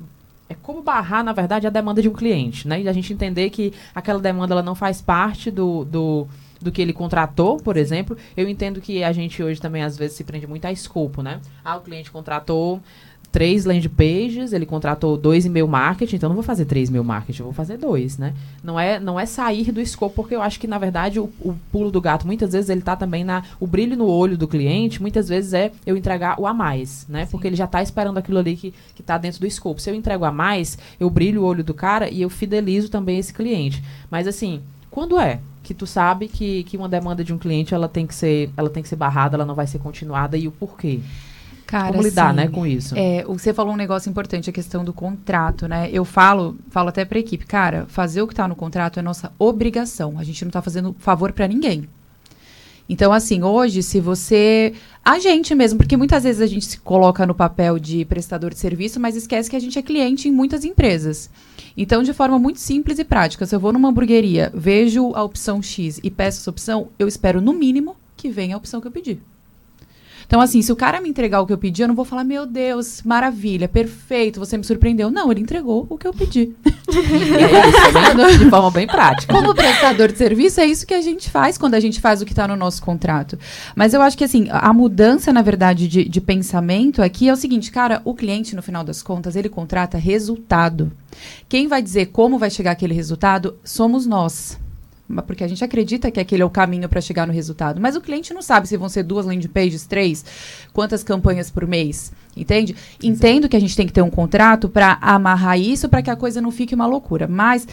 é 0.50 0.56
como 0.60 0.82
barrar, 0.82 1.22
na 1.22 1.32
verdade, 1.32 1.68
a 1.68 1.70
demanda 1.70 2.02
de 2.02 2.08
um 2.08 2.12
cliente, 2.12 2.66
né? 2.66 2.82
E 2.82 2.88
a 2.88 2.92
gente 2.92 3.12
entender 3.12 3.50
que 3.50 3.72
aquela 3.94 4.18
demanda 4.18 4.52
ela 4.52 4.64
não 4.64 4.74
faz 4.74 5.00
parte 5.00 5.48
do, 5.48 5.84
do, 5.84 6.26
do 6.60 6.72
que 6.72 6.82
ele 6.82 6.92
contratou, 6.92 7.58
por 7.58 7.76
exemplo. 7.76 8.16
Eu 8.36 8.48
entendo 8.48 8.80
que 8.80 9.04
a 9.04 9.12
gente 9.12 9.40
hoje 9.40 9.60
também, 9.60 9.84
às 9.84 9.96
vezes, 9.96 10.16
se 10.16 10.24
prende 10.24 10.48
muito 10.48 10.64
a 10.64 10.72
escopo, 10.72 11.22
né? 11.22 11.40
Ah, 11.64 11.76
o 11.76 11.80
cliente 11.80 12.10
contratou 12.10 12.80
três 13.32 13.64
land 13.64 13.88
pages, 13.88 14.52
ele 14.52 14.66
contratou 14.66 15.16
dois 15.16 15.44
e-mail 15.44 15.68
marketing, 15.68 16.16
então 16.16 16.28
não 16.28 16.34
vou 16.34 16.42
fazer 16.42 16.64
três 16.64 16.88
e-mail 16.88 17.04
marketing, 17.04 17.40
eu 17.40 17.44
vou 17.46 17.54
fazer 17.54 17.76
dois, 17.76 18.18
né? 18.18 18.34
Não 18.62 18.78
é, 18.78 18.98
não 18.98 19.18
é 19.18 19.26
sair 19.26 19.70
do 19.70 19.80
escopo, 19.80 20.16
porque 20.16 20.34
eu 20.34 20.42
acho 20.42 20.58
que, 20.58 20.66
na 20.66 20.78
verdade, 20.78 21.20
o, 21.20 21.30
o 21.40 21.54
pulo 21.70 21.90
do 21.90 22.00
gato, 22.00 22.26
muitas 22.26 22.52
vezes, 22.52 22.68
ele 22.68 22.80
está 22.80 22.96
também 22.96 23.22
na... 23.22 23.44
O 23.60 23.66
brilho 23.66 23.96
no 23.96 24.06
olho 24.06 24.36
do 24.36 24.48
cliente, 24.48 25.00
muitas 25.00 25.28
vezes, 25.28 25.52
é 25.52 25.70
eu 25.86 25.96
entregar 25.96 26.40
o 26.40 26.46
a 26.46 26.52
mais, 26.52 27.06
né? 27.08 27.24
Sim. 27.24 27.30
Porque 27.30 27.46
ele 27.46 27.56
já 27.56 27.66
está 27.66 27.82
esperando 27.82 28.18
aquilo 28.18 28.38
ali 28.38 28.56
que 28.56 28.74
está 28.98 29.16
dentro 29.16 29.40
do 29.40 29.46
escopo. 29.46 29.80
Se 29.80 29.88
eu 29.88 29.94
entrego 29.94 30.24
a 30.24 30.32
mais, 30.32 30.76
eu 30.98 31.08
brilho 31.08 31.42
o 31.42 31.44
olho 31.44 31.62
do 31.62 31.72
cara 31.72 32.10
e 32.10 32.22
eu 32.22 32.30
fidelizo 32.30 32.88
também 32.88 33.18
esse 33.18 33.32
cliente. 33.32 33.82
Mas, 34.10 34.26
assim, 34.26 34.60
quando 34.90 35.18
é? 35.18 35.40
que 35.62 35.74
tu 35.74 35.86
sabe 35.86 36.26
que, 36.26 36.64
que 36.64 36.76
uma 36.76 36.88
demanda 36.88 37.22
de 37.22 37.32
um 37.32 37.38
cliente 37.38 37.74
ela 37.74 37.88
tem 37.88 38.04
que 38.04 38.14
ser 38.14 38.50
ela 38.56 38.68
tem 38.68 38.82
que 38.82 38.88
ser 38.88 38.96
barrada, 38.96 39.36
ela 39.36 39.44
não 39.44 39.54
vai 39.54 39.66
ser 39.66 39.78
continuada 39.78 40.36
e 40.36 40.48
o 40.48 40.50
porquê? 40.50 40.98
Cara, 41.70 41.92
Como 41.92 42.02
lidar, 42.02 42.34
né, 42.34 42.48
com 42.48 42.66
isso? 42.66 42.96
É, 42.96 43.22
você 43.22 43.54
falou 43.54 43.74
um 43.74 43.76
negócio 43.76 44.10
importante, 44.10 44.50
a 44.50 44.52
questão 44.52 44.84
do 44.84 44.92
contrato, 44.92 45.68
né? 45.68 45.88
Eu 45.92 46.04
falo, 46.04 46.56
falo 46.68 46.88
até 46.88 47.04
para 47.04 47.16
a 47.16 47.20
equipe, 47.20 47.46
cara, 47.46 47.86
fazer 47.86 48.20
o 48.22 48.26
que 48.26 48.32
está 48.32 48.48
no 48.48 48.56
contrato 48.56 48.98
é 48.98 49.02
nossa 49.02 49.32
obrigação. 49.38 50.18
A 50.18 50.24
gente 50.24 50.44
não 50.44 50.48
está 50.48 50.60
fazendo 50.60 50.96
favor 50.98 51.30
para 51.30 51.46
ninguém. 51.46 51.88
Então, 52.88 53.12
assim, 53.12 53.44
hoje, 53.44 53.84
se 53.84 54.00
você. 54.00 54.72
A 55.04 55.20
gente 55.20 55.54
mesmo, 55.54 55.78
porque 55.78 55.96
muitas 55.96 56.24
vezes 56.24 56.42
a 56.42 56.46
gente 56.48 56.66
se 56.66 56.80
coloca 56.80 57.24
no 57.24 57.36
papel 57.36 57.78
de 57.78 58.04
prestador 58.04 58.50
de 58.50 58.58
serviço, 58.58 58.98
mas 58.98 59.14
esquece 59.14 59.48
que 59.48 59.54
a 59.54 59.60
gente 59.60 59.78
é 59.78 59.82
cliente 59.82 60.26
em 60.26 60.32
muitas 60.32 60.64
empresas. 60.64 61.30
Então, 61.76 62.02
de 62.02 62.12
forma 62.12 62.36
muito 62.36 62.58
simples 62.58 62.98
e 62.98 63.04
prática, 63.04 63.46
se 63.46 63.54
eu 63.54 63.60
vou 63.60 63.72
numa 63.72 63.90
hamburgueria, 63.90 64.50
vejo 64.52 65.14
a 65.14 65.22
opção 65.22 65.62
X 65.62 66.00
e 66.02 66.10
peço 66.10 66.40
essa 66.40 66.50
opção, 66.50 66.88
eu 66.98 67.06
espero 67.06 67.40
no 67.40 67.52
mínimo 67.52 67.94
que 68.16 68.28
venha 68.28 68.56
a 68.56 68.58
opção 68.58 68.80
que 68.80 68.88
eu 68.88 68.92
pedi. 68.92 69.20
Então, 70.30 70.40
assim, 70.40 70.62
se 70.62 70.70
o 70.70 70.76
cara 70.76 71.00
me 71.00 71.08
entregar 71.08 71.40
o 71.40 71.46
que 71.46 71.52
eu 71.52 71.58
pedi, 71.58 71.82
eu 71.82 71.88
não 71.88 71.94
vou 71.96 72.04
falar, 72.04 72.22
meu 72.22 72.46
Deus, 72.46 73.02
maravilha, 73.02 73.66
perfeito, 73.66 74.38
você 74.38 74.56
me 74.56 74.62
surpreendeu. 74.62 75.10
Não, 75.10 75.28
ele 75.32 75.40
entregou 75.40 75.88
o 75.90 75.98
que 75.98 76.06
eu 76.06 76.14
pedi. 76.14 76.54
é 76.62 78.38
de 78.38 78.48
forma 78.48 78.70
bem 78.70 78.86
prática. 78.86 79.34
Como 79.34 79.52
prestador 79.52 80.12
de 80.12 80.16
serviço, 80.16 80.60
é 80.60 80.66
isso 80.66 80.86
que 80.86 80.94
a 80.94 81.02
gente 81.02 81.28
faz 81.28 81.58
quando 81.58 81.74
a 81.74 81.80
gente 81.80 82.00
faz 82.00 82.22
o 82.22 82.24
que 82.24 82.30
está 82.30 82.46
no 82.46 82.54
nosso 82.54 82.80
contrato. 82.80 83.36
Mas 83.74 83.92
eu 83.92 84.00
acho 84.00 84.16
que, 84.16 84.22
assim, 84.22 84.46
a 84.52 84.72
mudança, 84.72 85.32
na 85.32 85.42
verdade, 85.42 85.88
de, 85.88 86.04
de 86.04 86.20
pensamento 86.20 87.02
aqui 87.02 87.28
é 87.28 87.32
o 87.32 87.36
seguinte, 87.36 87.72
cara, 87.72 88.00
o 88.04 88.14
cliente, 88.14 88.54
no 88.54 88.62
final 88.62 88.84
das 88.84 89.02
contas, 89.02 89.34
ele 89.34 89.48
contrata 89.48 89.98
resultado. 89.98 90.92
Quem 91.48 91.66
vai 91.66 91.82
dizer 91.82 92.06
como 92.06 92.38
vai 92.38 92.50
chegar 92.50 92.70
aquele 92.70 92.94
resultado 92.94 93.56
somos 93.64 94.06
nós 94.06 94.56
porque 95.26 95.44
a 95.44 95.48
gente 95.48 95.64
acredita 95.64 96.10
que 96.10 96.20
aquele 96.20 96.42
é 96.42 96.44
o 96.44 96.50
caminho 96.50 96.88
para 96.88 97.00
chegar 97.00 97.26
no 97.26 97.32
resultado. 97.32 97.80
Mas 97.80 97.96
o 97.96 98.00
cliente 98.00 98.32
não 98.32 98.42
sabe 98.42 98.68
se 98.68 98.76
vão 98.76 98.88
ser 98.88 99.02
duas 99.02 99.26
landing 99.26 99.48
pages, 99.48 99.86
três, 99.86 100.24
quantas 100.72 101.02
campanhas 101.02 101.50
por 101.50 101.66
mês, 101.66 102.12
entende? 102.36 102.72
Exato. 102.72 103.06
Entendo 103.06 103.48
que 103.48 103.56
a 103.56 103.60
gente 103.60 103.76
tem 103.76 103.86
que 103.86 103.92
ter 103.92 104.02
um 104.02 104.10
contrato 104.10 104.68
para 104.68 104.98
amarrar 105.00 105.58
isso, 105.58 105.88
para 105.88 106.02
que 106.02 106.10
a 106.10 106.16
coisa 106.16 106.40
não 106.40 106.50
fique 106.50 106.74
uma 106.74 106.86
loucura. 106.86 107.26
Mas 107.26 107.66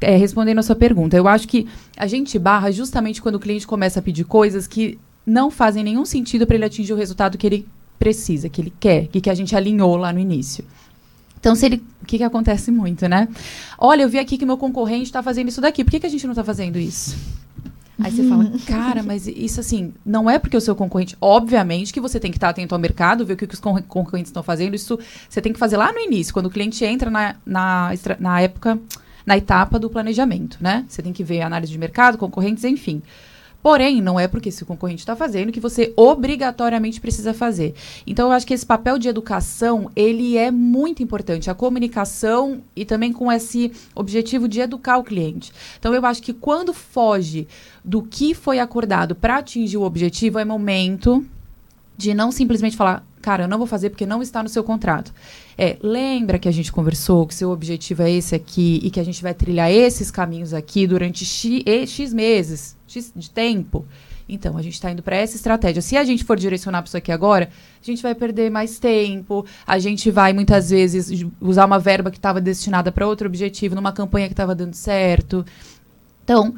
é, 0.00 0.16
respondendo 0.16 0.58
a 0.58 0.62
sua 0.62 0.76
pergunta, 0.76 1.16
eu 1.16 1.26
acho 1.26 1.48
que 1.48 1.66
a 1.96 2.06
gente 2.06 2.38
barra 2.38 2.70
justamente 2.70 3.22
quando 3.22 3.36
o 3.36 3.40
cliente 3.40 3.66
começa 3.66 4.00
a 4.00 4.02
pedir 4.02 4.24
coisas 4.24 4.66
que 4.66 4.98
não 5.26 5.50
fazem 5.50 5.82
nenhum 5.82 6.04
sentido 6.04 6.46
para 6.46 6.56
ele 6.56 6.64
atingir 6.64 6.92
o 6.92 6.96
resultado 6.96 7.38
que 7.38 7.46
ele 7.46 7.66
precisa, 7.98 8.48
que 8.48 8.60
ele 8.60 8.72
quer, 8.78 9.06
que, 9.06 9.20
que 9.20 9.30
a 9.30 9.34
gente 9.34 9.56
alinhou 9.56 9.96
lá 9.96 10.12
no 10.12 10.18
início. 10.18 10.64
Então, 11.44 11.54
se 11.54 11.66
ele. 11.66 11.84
O 12.00 12.06
que, 12.06 12.16
que 12.16 12.24
acontece 12.24 12.70
muito, 12.70 13.06
né? 13.06 13.28
Olha, 13.76 14.02
eu 14.02 14.08
vi 14.08 14.18
aqui 14.18 14.38
que 14.38 14.46
meu 14.46 14.56
concorrente 14.56 15.04
está 15.04 15.22
fazendo 15.22 15.48
isso 15.48 15.60
daqui. 15.60 15.84
Por 15.84 15.90
que, 15.90 16.00
que 16.00 16.06
a 16.06 16.08
gente 16.08 16.24
não 16.24 16.32
está 16.32 16.42
fazendo 16.42 16.78
isso? 16.78 17.16
Aí 17.98 18.10
você 18.10 18.26
fala, 18.26 18.50
cara, 18.66 19.02
mas 19.02 19.26
isso 19.26 19.60
assim, 19.60 19.92
não 20.06 20.28
é 20.28 20.38
porque 20.38 20.56
o 20.56 20.60
seu 20.60 20.74
concorrente. 20.74 21.14
Obviamente 21.20 21.92
que 21.92 22.00
você 22.00 22.18
tem 22.18 22.30
que 22.30 22.38
estar 22.38 22.48
atento 22.48 22.74
ao 22.74 22.80
mercado, 22.80 23.26
ver 23.26 23.34
o 23.34 23.36
que, 23.36 23.46
que 23.46 23.54
os 23.54 23.60
concorrentes 23.60 24.30
estão 24.30 24.42
fazendo. 24.42 24.74
Isso 24.74 24.98
você 25.28 25.42
tem 25.42 25.52
que 25.52 25.58
fazer 25.58 25.76
lá 25.76 25.92
no 25.92 26.00
início, 26.00 26.32
quando 26.32 26.46
o 26.46 26.50
cliente 26.50 26.82
entra 26.82 27.10
na, 27.10 27.36
na, 27.44 27.90
na 28.18 28.40
época, 28.40 28.78
na 29.26 29.36
etapa 29.36 29.78
do 29.78 29.90
planejamento, 29.90 30.56
né? 30.62 30.86
Você 30.88 31.02
tem 31.02 31.12
que 31.12 31.22
ver 31.22 31.42
a 31.42 31.46
análise 31.46 31.70
de 31.70 31.78
mercado, 31.78 32.16
concorrentes, 32.16 32.64
enfim. 32.64 33.02
Porém, 33.64 34.02
não 34.02 34.20
é 34.20 34.28
porque 34.28 34.50
esse 34.50 34.62
concorrente 34.62 35.00
está 35.00 35.16
fazendo 35.16 35.50
que 35.50 35.58
você 35.58 35.90
obrigatoriamente 35.96 37.00
precisa 37.00 37.32
fazer. 37.32 37.74
Então, 38.06 38.26
eu 38.26 38.32
acho 38.32 38.46
que 38.46 38.52
esse 38.52 38.66
papel 38.66 38.98
de 38.98 39.08
educação, 39.08 39.90
ele 39.96 40.36
é 40.36 40.50
muito 40.50 41.02
importante. 41.02 41.48
A 41.48 41.54
comunicação 41.54 42.60
e 42.76 42.84
também 42.84 43.10
com 43.10 43.32
esse 43.32 43.72
objetivo 43.94 44.48
de 44.48 44.60
educar 44.60 44.98
o 44.98 45.02
cliente. 45.02 45.50
Então, 45.78 45.94
eu 45.94 46.04
acho 46.04 46.22
que 46.22 46.34
quando 46.34 46.74
foge 46.74 47.48
do 47.82 48.02
que 48.02 48.34
foi 48.34 48.58
acordado 48.58 49.14
para 49.14 49.38
atingir 49.38 49.78
o 49.78 49.82
objetivo, 49.82 50.38
é 50.38 50.44
momento 50.44 51.24
de 51.96 52.12
não 52.12 52.30
simplesmente 52.30 52.76
falar, 52.76 53.02
cara, 53.22 53.44
eu 53.44 53.48
não 53.48 53.56
vou 53.56 53.66
fazer 53.66 53.88
porque 53.88 54.04
não 54.04 54.20
está 54.20 54.42
no 54.42 54.48
seu 54.50 54.62
contrato. 54.62 55.10
É, 55.56 55.78
lembra 55.80 56.38
que 56.38 56.50
a 56.50 56.52
gente 56.52 56.70
conversou 56.70 57.26
que 57.26 57.34
seu 57.34 57.50
objetivo 57.50 58.02
é 58.02 58.10
esse 58.10 58.34
aqui 58.34 58.78
e 58.82 58.90
que 58.90 59.00
a 59.00 59.04
gente 59.04 59.22
vai 59.22 59.32
trilhar 59.32 59.70
esses 59.70 60.10
caminhos 60.10 60.52
aqui 60.52 60.86
durante 60.86 61.24
X, 61.24 61.62
X 61.88 62.12
meses 62.12 62.76
de 63.14 63.30
tempo. 63.30 63.86
Então, 64.28 64.56
a 64.56 64.62
gente 64.62 64.74
está 64.74 64.90
indo 64.90 65.02
para 65.02 65.16
essa 65.16 65.36
estratégia. 65.36 65.82
Se 65.82 65.96
a 65.96 66.04
gente 66.04 66.24
for 66.24 66.38
direcionar 66.38 66.82
para 66.82 66.88
isso 66.88 66.96
aqui 66.96 67.12
agora, 67.12 67.50
a 67.80 67.84
gente 67.84 68.02
vai 68.02 68.14
perder 68.14 68.50
mais 68.50 68.78
tempo, 68.78 69.44
a 69.66 69.78
gente 69.78 70.10
vai 70.10 70.32
muitas 70.32 70.70
vezes 70.70 71.26
usar 71.40 71.66
uma 71.66 71.78
verba 71.78 72.10
que 72.10 72.16
estava 72.16 72.40
destinada 72.40 72.90
para 72.90 73.06
outro 73.06 73.26
objetivo, 73.26 73.74
numa 73.74 73.92
campanha 73.92 74.26
que 74.26 74.32
estava 74.32 74.54
dando 74.54 74.74
certo. 74.74 75.44
Então, 76.24 76.54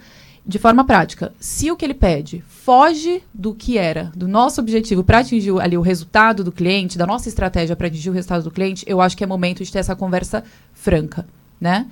de 0.47 0.61
forma 0.61 0.85
prática, 0.85 1.33
se 1.41 1.73
o 1.73 1.77
que 1.77 1.85
ele 1.85 1.95
pede 1.95 2.45
foge 2.49 3.21
do 3.35 3.53
que 3.53 3.77
era, 3.77 4.13
do 4.15 4.29
nosso 4.29 4.61
objetivo 4.61 5.03
para 5.03 5.19
atingir 5.19 5.61
ali 5.61 5.77
o 5.77 5.81
resultado 5.81 6.45
do 6.45 6.53
cliente, 6.53 6.97
da 6.97 7.05
nossa 7.05 7.29
estratégia 7.29 7.75
para 7.75 7.89
atingir 7.89 8.11
o 8.11 8.13
resultado 8.13 8.45
do 8.45 8.51
cliente, 8.53 8.85
eu 8.87 9.01
acho 9.01 9.17
que 9.17 9.25
é 9.25 9.27
momento 9.27 9.65
de 9.65 9.73
ter 9.73 9.81
essa 9.81 9.97
conversa 9.97 10.45
franca, 10.73 11.27
né? 11.61 11.87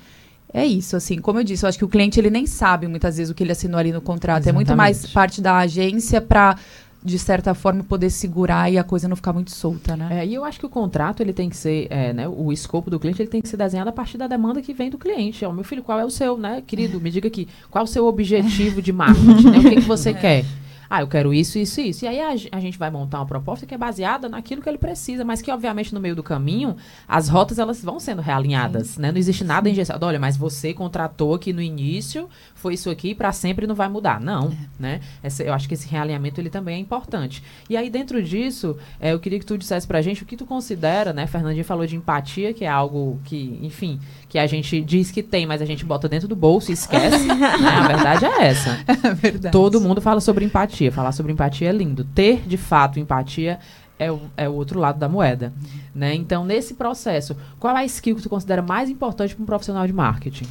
É 0.55 0.65
isso, 0.65 0.97
assim, 0.97 1.21
como 1.21 1.41
eu 1.41 1.45
disse, 1.45 1.65
eu 1.65 1.69
acho 1.69 1.77
que 1.77 1.85
o 1.85 1.89
cliente 1.89 2.21
ele 2.21 2.31
nem 2.31 2.47
sabe 2.47 2.87
muitas 2.87 3.17
vezes 3.17 3.29
o 3.29 3.35
que 3.35 3.43
ele 3.43 3.51
assinou 3.51 3.79
ali 3.79 3.91
no 3.91 4.01
contrato. 4.01 4.45
Exatamente. 4.45 4.51
É 4.51 4.73
muito 4.73 4.77
mais 4.77 5.05
parte 5.05 5.41
da 5.43 5.57
agência 5.59 6.21
para 6.21 6.57
de 7.05 7.19
certa 7.19 7.53
forma 7.53 7.85
poder 7.85 8.09
segurar 8.09 8.73
e 8.73 8.79
a 8.79 8.85
coisa 8.85 9.07
não 9.07 9.17
ficar 9.17 9.33
muito 9.33 9.51
solta, 9.51 9.95
né? 9.95 10.21
É, 10.21 10.27
e 10.27 10.33
eu 10.33 10.45
acho 10.45 10.59
que 10.59 10.65
o 10.65 10.71
contrato 10.71 11.21
ele 11.21 11.35
tem 11.35 11.51
que 11.51 11.57
ser, 11.57 11.87
é, 11.91 12.15
né, 12.15 12.27
o 12.27 12.51
escopo 12.51 12.89
do 12.89 12.99
cliente 12.99 13.21
ele 13.21 13.29
tem 13.29 13.43
que 13.43 13.49
ser 13.49 13.59
desenhado 13.59 13.91
a 13.91 13.93
partir 13.93 14.17
da 14.17 14.27
demanda 14.27 14.63
que 14.63 14.73
vem 14.73 14.89
do 14.89 14.97
cliente. 14.97 15.45
Ó, 15.45 15.53
meu 15.53 15.65
filho, 15.65 15.83
qual 15.83 15.99
é 15.99 16.05
o 16.05 16.11
seu, 16.11 16.39
né, 16.39 16.63
querido? 16.67 16.99
Me 17.01 17.11
diga 17.11 17.29
aqui, 17.29 17.47
qual 17.71 17.83
é 17.83 17.85
o 17.85 17.91
seu 17.91 18.07
objetivo 18.07 18.81
de 18.81 18.93
marketing? 18.93 19.51
né? 19.51 19.59
O 19.59 19.63
que, 19.63 19.75
que 19.75 19.81
você 19.81 20.11
é. 20.11 20.15
quer? 20.15 20.45
Ah, 20.95 21.01
eu 21.01 21.09
quero 21.09 21.35
isso, 21.35 21.59
isso 21.59 21.81
e 21.81 21.89
isso. 21.89 22.05
E 22.05 22.09
aí 22.09 22.21
a, 22.21 22.57
a, 22.57 22.61
gente 22.61 22.79
vai 22.79 22.89
montar 22.89 23.19
uma 23.19 23.27
proposta 23.27 23.67
que 23.67 23.75
é 23.75 23.79
baseada 23.79 24.29
naquilo 24.29 24.63
que 24.63 24.69
ele 24.69 24.79
precisa, 24.79 25.25
mas 25.25 25.43
que, 25.43 25.51
obviamente, 25.51 25.93
no 25.93 25.99
meio 25.99 26.15
do 26.15 26.23
caminho, 26.23 26.77
as 27.09 27.29
rotas 27.29 27.59
elas 27.59 27.83
vão 27.83 27.99
sendo 27.99 28.23
realinhadas, 28.23 28.97
né? 28.97 29.11
Não 29.11 29.19
existe 29.19 29.43
nada 29.43 29.69
engessado. 29.69 30.07
Olha, 30.07 30.21
mas 30.21 30.37
você 30.37 30.73
contratou 30.73 31.35
aqui 31.35 31.53
no 31.53 31.61
início, 31.61 32.29
foi 32.55 32.75
isso 32.75 32.89
aqui 32.89 33.13
para 33.13 33.33
sempre 33.33 33.67
não 33.67 33.75
vai 33.75 33.89
mudar. 33.89 34.21
Não, 34.21 34.53
é. 34.53 34.57
né? 34.79 35.01
Essa, 35.21 35.43
eu 35.43 35.53
acho 35.53 35.67
que 35.67 35.75
esse 35.75 35.89
realinhamento 35.89 36.41
ele 36.41 36.49
também 36.49 36.77
é 36.77 36.79
importante. 36.79 37.43
E 37.69 37.77
aí, 37.77 37.91
dentro 37.91 38.23
disso, 38.23 38.79
é, 39.01 39.13
eu 39.13 39.19
queria 39.19 39.41
que 39.41 39.47
tu 39.47 39.59
dissesse 39.59 39.89
pra 39.89 40.01
gente 40.01 40.23
o 40.23 40.27
que 40.27 40.37
tu 40.37 40.47
considera, 40.47 41.13
né? 41.13 41.27
Fernandinha 41.27 41.65
falou 41.65 41.87
de 41.87 41.97
empatia, 41.97 42.55
que 42.55 42.65
é 42.65 42.69
algo 42.69 43.21
que, 43.25 43.59
enfim, 43.63 43.99
que 44.29 44.39
a 44.39 44.47
gente 44.47 44.81
diz 44.81 45.11
que 45.11 45.25
tem, 45.25 45.45
mas 45.45 45.61
a 45.61 45.65
gente 45.65 45.85
bota 45.85 46.09
dentro 46.09 46.29
do 46.29 46.37
bolso 46.37 46.71
e 46.71 46.75
esquece. 46.75 47.27
né? 47.27 47.69
A 47.69 47.89
verdade 47.89 48.25
é 48.27 48.47
essa. 48.47 48.79
É 48.87 49.13
verdade. 49.13 49.53
Todo 49.53 49.81
mundo 49.81 50.01
fala 50.01 50.21
sobre 50.21 50.45
empatia. 50.45 50.84
Falar 50.91 51.13
sobre 51.13 51.33
empatia 51.33 51.69
é 51.69 51.73
lindo. 51.73 52.05
Ter, 52.05 52.47
de 52.47 52.57
fato, 52.57 52.99
empatia 52.99 53.59
é 53.99 54.11
o, 54.11 54.21
é 54.37 54.49
o 54.49 54.53
outro 54.53 54.79
lado 54.79 54.99
da 54.99 55.09
moeda. 55.09 55.53
Uhum. 55.57 55.71
Né? 55.95 56.15
Então, 56.15 56.45
nesse 56.45 56.75
processo, 56.75 57.37
qual 57.59 57.77
é 57.77 57.81
a 57.81 57.85
skill 57.85 58.17
que 58.17 58.23
tu 58.23 58.29
considera 58.29 58.63
mais 58.63 58.91
importante 58.91 59.35
para 59.35 59.43
um 59.43 59.47
profissional 59.47 59.87
de 59.87 59.93
marketing? 59.93 60.47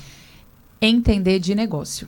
Entender 0.81 1.39
de 1.39 1.55
negócio. 1.55 2.07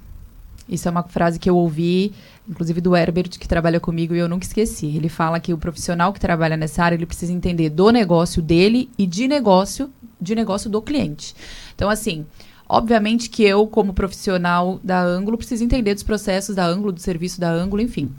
Isso 0.68 0.88
é 0.88 0.92
uma 0.92 1.04
frase 1.04 1.38
que 1.38 1.50
eu 1.50 1.56
ouvi, 1.56 2.12
inclusive 2.50 2.82
do 2.82 2.96
Herbert, 2.96 3.30
que 3.30 3.48
trabalha 3.48 3.80
comigo, 3.80 4.16
e 4.16 4.18
eu 4.18 4.28
nunca 4.28 4.46
esqueci. 4.46 4.88
Ele 4.88 5.10
fala 5.10 5.40
que 5.40 5.54
o 5.54 5.58
profissional 5.58 6.12
que 6.12 6.20
trabalha 6.20 6.58
nessa 6.58 6.84
área, 6.84 6.96
ele 6.96 7.06
precisa 7.06 7.32
entender 7.32 7.70
do 7.70 7.92
negócio 7.92 8.42
dele 8.42 8.90
e 8.98 9.06
de 9.06 9.28
negócio, 9.28 9.92
de 10.20 10.34
negócio 10.34 10.70
do 10.70 10.82
cliente. 10.82 11.36
Então, 11.76 11.88
assim, 11.88 12.26
obviamente 12.67 13.30
que 13.30 13.43
eu, 13.43 13.67
como 13.67 13.93
profissional 13.93 14.80
da 14.84 15.01
Ângulo, 15.01 15.38
preciso 15.38 15.63
entender 15.63 15.93
dos 15.93 16.04
processos 16.04 16.56
da 16.56 16.65
Ângulo, 16.65 16.91
do 16.91 16.99
serviço 16.99 17.39
da 17.39 17.49
Ângulo, 17.49 17.82
enfim. 17.82 18.12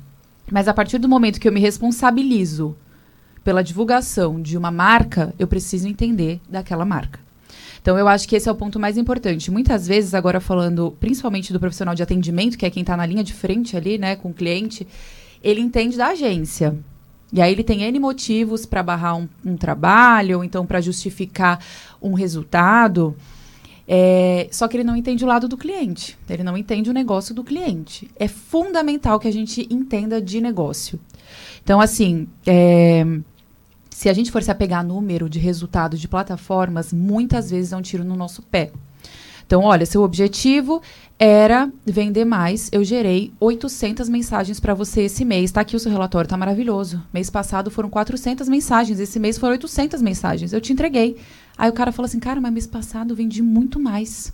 Mas 0.50 0.68
a 0.68 0.74
partir 0.74 0.98
do 0.98 1.08
momento 1.08 1.40
que 1.40 1.48
eu 1.48 1.52
me 1.52 1.60
responsabilizo 1.60 2.76
pela 3.42 3.62
divulgação 3.62 4.40
de 4.40 4.56
uma 4.56 4.70
marca, 4.70 5.34
eu 5.38 5.46
preciso 5.46 5.88
entender 5.88 6.40
daquela 6.48 6.84
marca. 6.84 7.20
Então, 7.80 7.96
eu 7.96 8.08
acho 8.08 8.26
que 8.28 8.34
esse 8.34 8.48
é 8.48 8.52
o 8.52 8.56
ponto 8.56 8.80
mais 8.80 8.98
importante. 8.98 9.48
Muitas 9.48 9.86
vezes, 9.86 10.12
agora 10.12 10.40
falando 10.40 10.96
principalmente 10.98 11.52
do 11.52 11.60
profissional 11.60 11.94
de 11.94 12.02
atendimento, 12.02 12.58
que 12.58 12.66
é 12.66 12.70
quem 12.70 12.80
está 12.80 12.96
na 12.96 13.06
linha 13.06 13.22
de 13.22 13.32
frente 13.32 13.76
ali, 13.76 13.96
né, 13.96 14.16
com 14.16 14.30
o 14.30 14.34
cliente, 14.34 14.84
ele 15.40 15.60
entende 15.60 15.96
da 15.96 16.08
agência. 16.08 16.76
E 17.32 17.40
aí 17.40 17.52
ele 17.52 17.62
tem 17.62 17.82
N 17.82 17.98
motivos 18.00 18.66
para 18.66 18.82
barrar 18.82 19.16
um, 19.16 19.28
um, 19.44 19.56
trabalho, 19.56 20.38
ou 20.38 20.44
então 20.44 20.66
para 20.66 20.80
justificar 20.80 21.64
um 22.02 22.12
resultado. 22.12 23.14
É, 23.88 24.48
só 24.50 24.66
que 24.66 24.76
ele 24.76 24.84
não 24.84 24.96
entende 24.96 25.24
o 25.24 25.28
lado 25.28 25.46
do 25.46 25.56
cliente. 25.56 26.18
Ele 26.28 26.42
não 26.42 26.56
entende 26.56 26.90
o 26.90 26.92
negócio 26.92 27.34
do 27.34 27.44
cliente. 27.44 28.10
É 28.16 28.26
fundamental 28.26 29.20
que 29.20 29.28
a 29.28 29.32
gente 29.32 29.66
entenda 29.70 30.20
de 30.20 30.40
negócio. 30.40 30.98
Então, 31.62 31.80
assim, 31.80 32.26
é, 32.46 33.04
se 33.90 34.08
a 34.08 34.12
gente 34.12 34.30
for 34.30 34.42
se 34.42 34.50
apegar 34.50 34.80
a 34.80 34.84
número 34.84 35.28
de 35.28 35.38
resultados 35.38 36.00
de 36.00 36.08
plataformas, 36.08 36.92
muitas 36.92 37.50
vezes 37.50 37.72
é 37.72 37.76
um 37.76 37.82
tiro 37.82 38.04
no 38.04 38.16
nosso 38.16 38.42
pé. 38.42 38.70
Então, 39.46 39.62
olha, 39.62 39.86
seu 39.86 40.02
objetivo 40.02 40.82
era 41.18 41.70
vender 41.84 42.24
mais. 42.24 42.68
Eu 42.72 42.82
gerei 42.82 43.32
800 43.38 44.08
mensagens 44.08 44.58
para 44.58 44.74
você 44.74 45.02
esse 45.02 45.24
mês. 45.24 45.44
Está 45.44 45.60
aqui 45.60 45.76
o 45.76 45.80
seu 45.80 45.90
relatório, 45.90 46.28
tá 46.28 46.36
maravilhoso. 46.36 47.00
Mês 47.14 47.30
passado 47.30 47.70
foram 47.70 47.88
400 47.88 48.48
mensagens, 48.48 48.98
esse 48.98 49.20
mês 49.20 49.38
foram 49.38 49.52
800 49.52 50.02
mensagens. 50.02 50.52
Eu 50.52 50.60
te 50.60 50.72
entreguei. 50.72 51.16
Aí 51.56 51.70
o 51.70 51.72
cara 51.72 51.92
falou 51.92 52.06
assim: 52.06 52.20
"Cara, 52.20 52.40
mas 52.40 52.52
mês 52.52 52.66
passado 52.66 53.10
eu 53.10 53.16
vendi 53.16 53.42
muito 53.42 53.78
mais". 53.80 54.32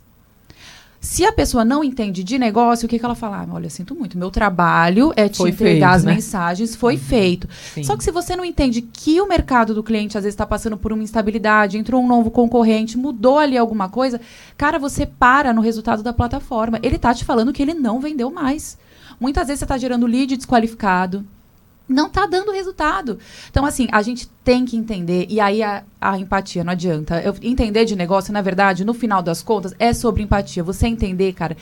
Se 1.03 1.25
a 1.25 1.33
pessoa 1.33 1.65
não 1.65 1.83
entende 1.83 2.23
de 2.23 2.39
negócio, 2.39 2.87
o 2.87 2.89
que, 2.89 2.97
que 2.97 3.05
ela 3.05 3.17
fala? 3.17 3.39
Ah, 3.43 3.55
olha, 3.55 3.69
sinto 3.69 3.93
muito. 3.93 4.17
Meu 4.17 4.31
trabalho 4.31 5.13
é 5.17 5.29
te 5.29 5.39
foi 5.39 5.51
entregar 5.51 5.95
feito, 5.95 5.97
as 5.97 6.05
né? 6.05 6.15
mensagens, 6.15 6.77
foi 6.77 6.95
uhum. 6.95 7.01
feito. 7.01 7.49
Sim. 7.75 7.83
Só 7.83 7.97
que 7.97 8.05
se 8.05 8.13
você 8.13 8.37
não 8.37 8.45
entende 8.45 8.81
que 8.81 9.21
o 9.21 9.27
mercado 9.27 9.75
do 9.75 9.83
cliente 9.83 10.17
às 10.17 10.23
vezes 10.23 10.35
está 10.35 10.47
passando 10.47 10.77
por 10.77 10.93
uma 10.93 11.03
instabilidade, 11.03 11.77
entrou 11.77 12.01
um 12.01 12.07
novo 12.07 12.31
concorrente, 12.31 12.97
mudou 12.97 13.37
ali 13.37 13.59
alguma 13.59 13.89
coisa, 13.89 14.21
cara, 14.57 14.79
você 14.79 15.05
para 15.05 15.53
no 15.53 15.61
resultado 15.61 16.05
da 16.05 16.13
plataforma. 16.13 16.79
Ele 16.85 16.97
tá 16.97 17.13
te 17.13 17.25
falando 17.25 17.53
que 17.53 17.61
ele 17.61 17.75
não 17.75 17.99
vendeu 17.99 18.31
mais. 18.31 18.79
Muitas 19.19 19.49
vezes 19.49 19.59
você 19.59 19.65
está 19.65 19.77
gerando 19.77 20.07
lead 20.07 20.37
desqualificado 20.37 21.27
não 21.89 22.07
está 22.07 22.27
dando 22.27 22.53
resultado. 22.53 23.19
Então, 23.51 23.65
assim, 23.65 23.89
a 23.93 24.03
gente 24.03 24.29
tem 24.45 24.65
que 24.65 24.77
entender, 24.77 25.27
e 25.29 25.41
aí 25.41 25.63
a, 25.63 25.83
a, 26.01 26.19
empatia, 26.19 26.65
não 26.65 26.73
adianta. 26.73 27.21
Eu 27.21 27.35
entender 27.43 27.85
de 27.85 27.97
negócio, 27.97 28.33
na 28.33 28.43
verdade, 28.43 28.85
no 28.85 28.95
final 28.95 29.23
das 29.23 29.43
contas, 29.43 29.75
é 29.79 29.93
sobre 29.93 30.23
empatia. 30.23 30.63
Você 30.63 30.87
entender, 30.87 31.33
cara, 31.33 31.57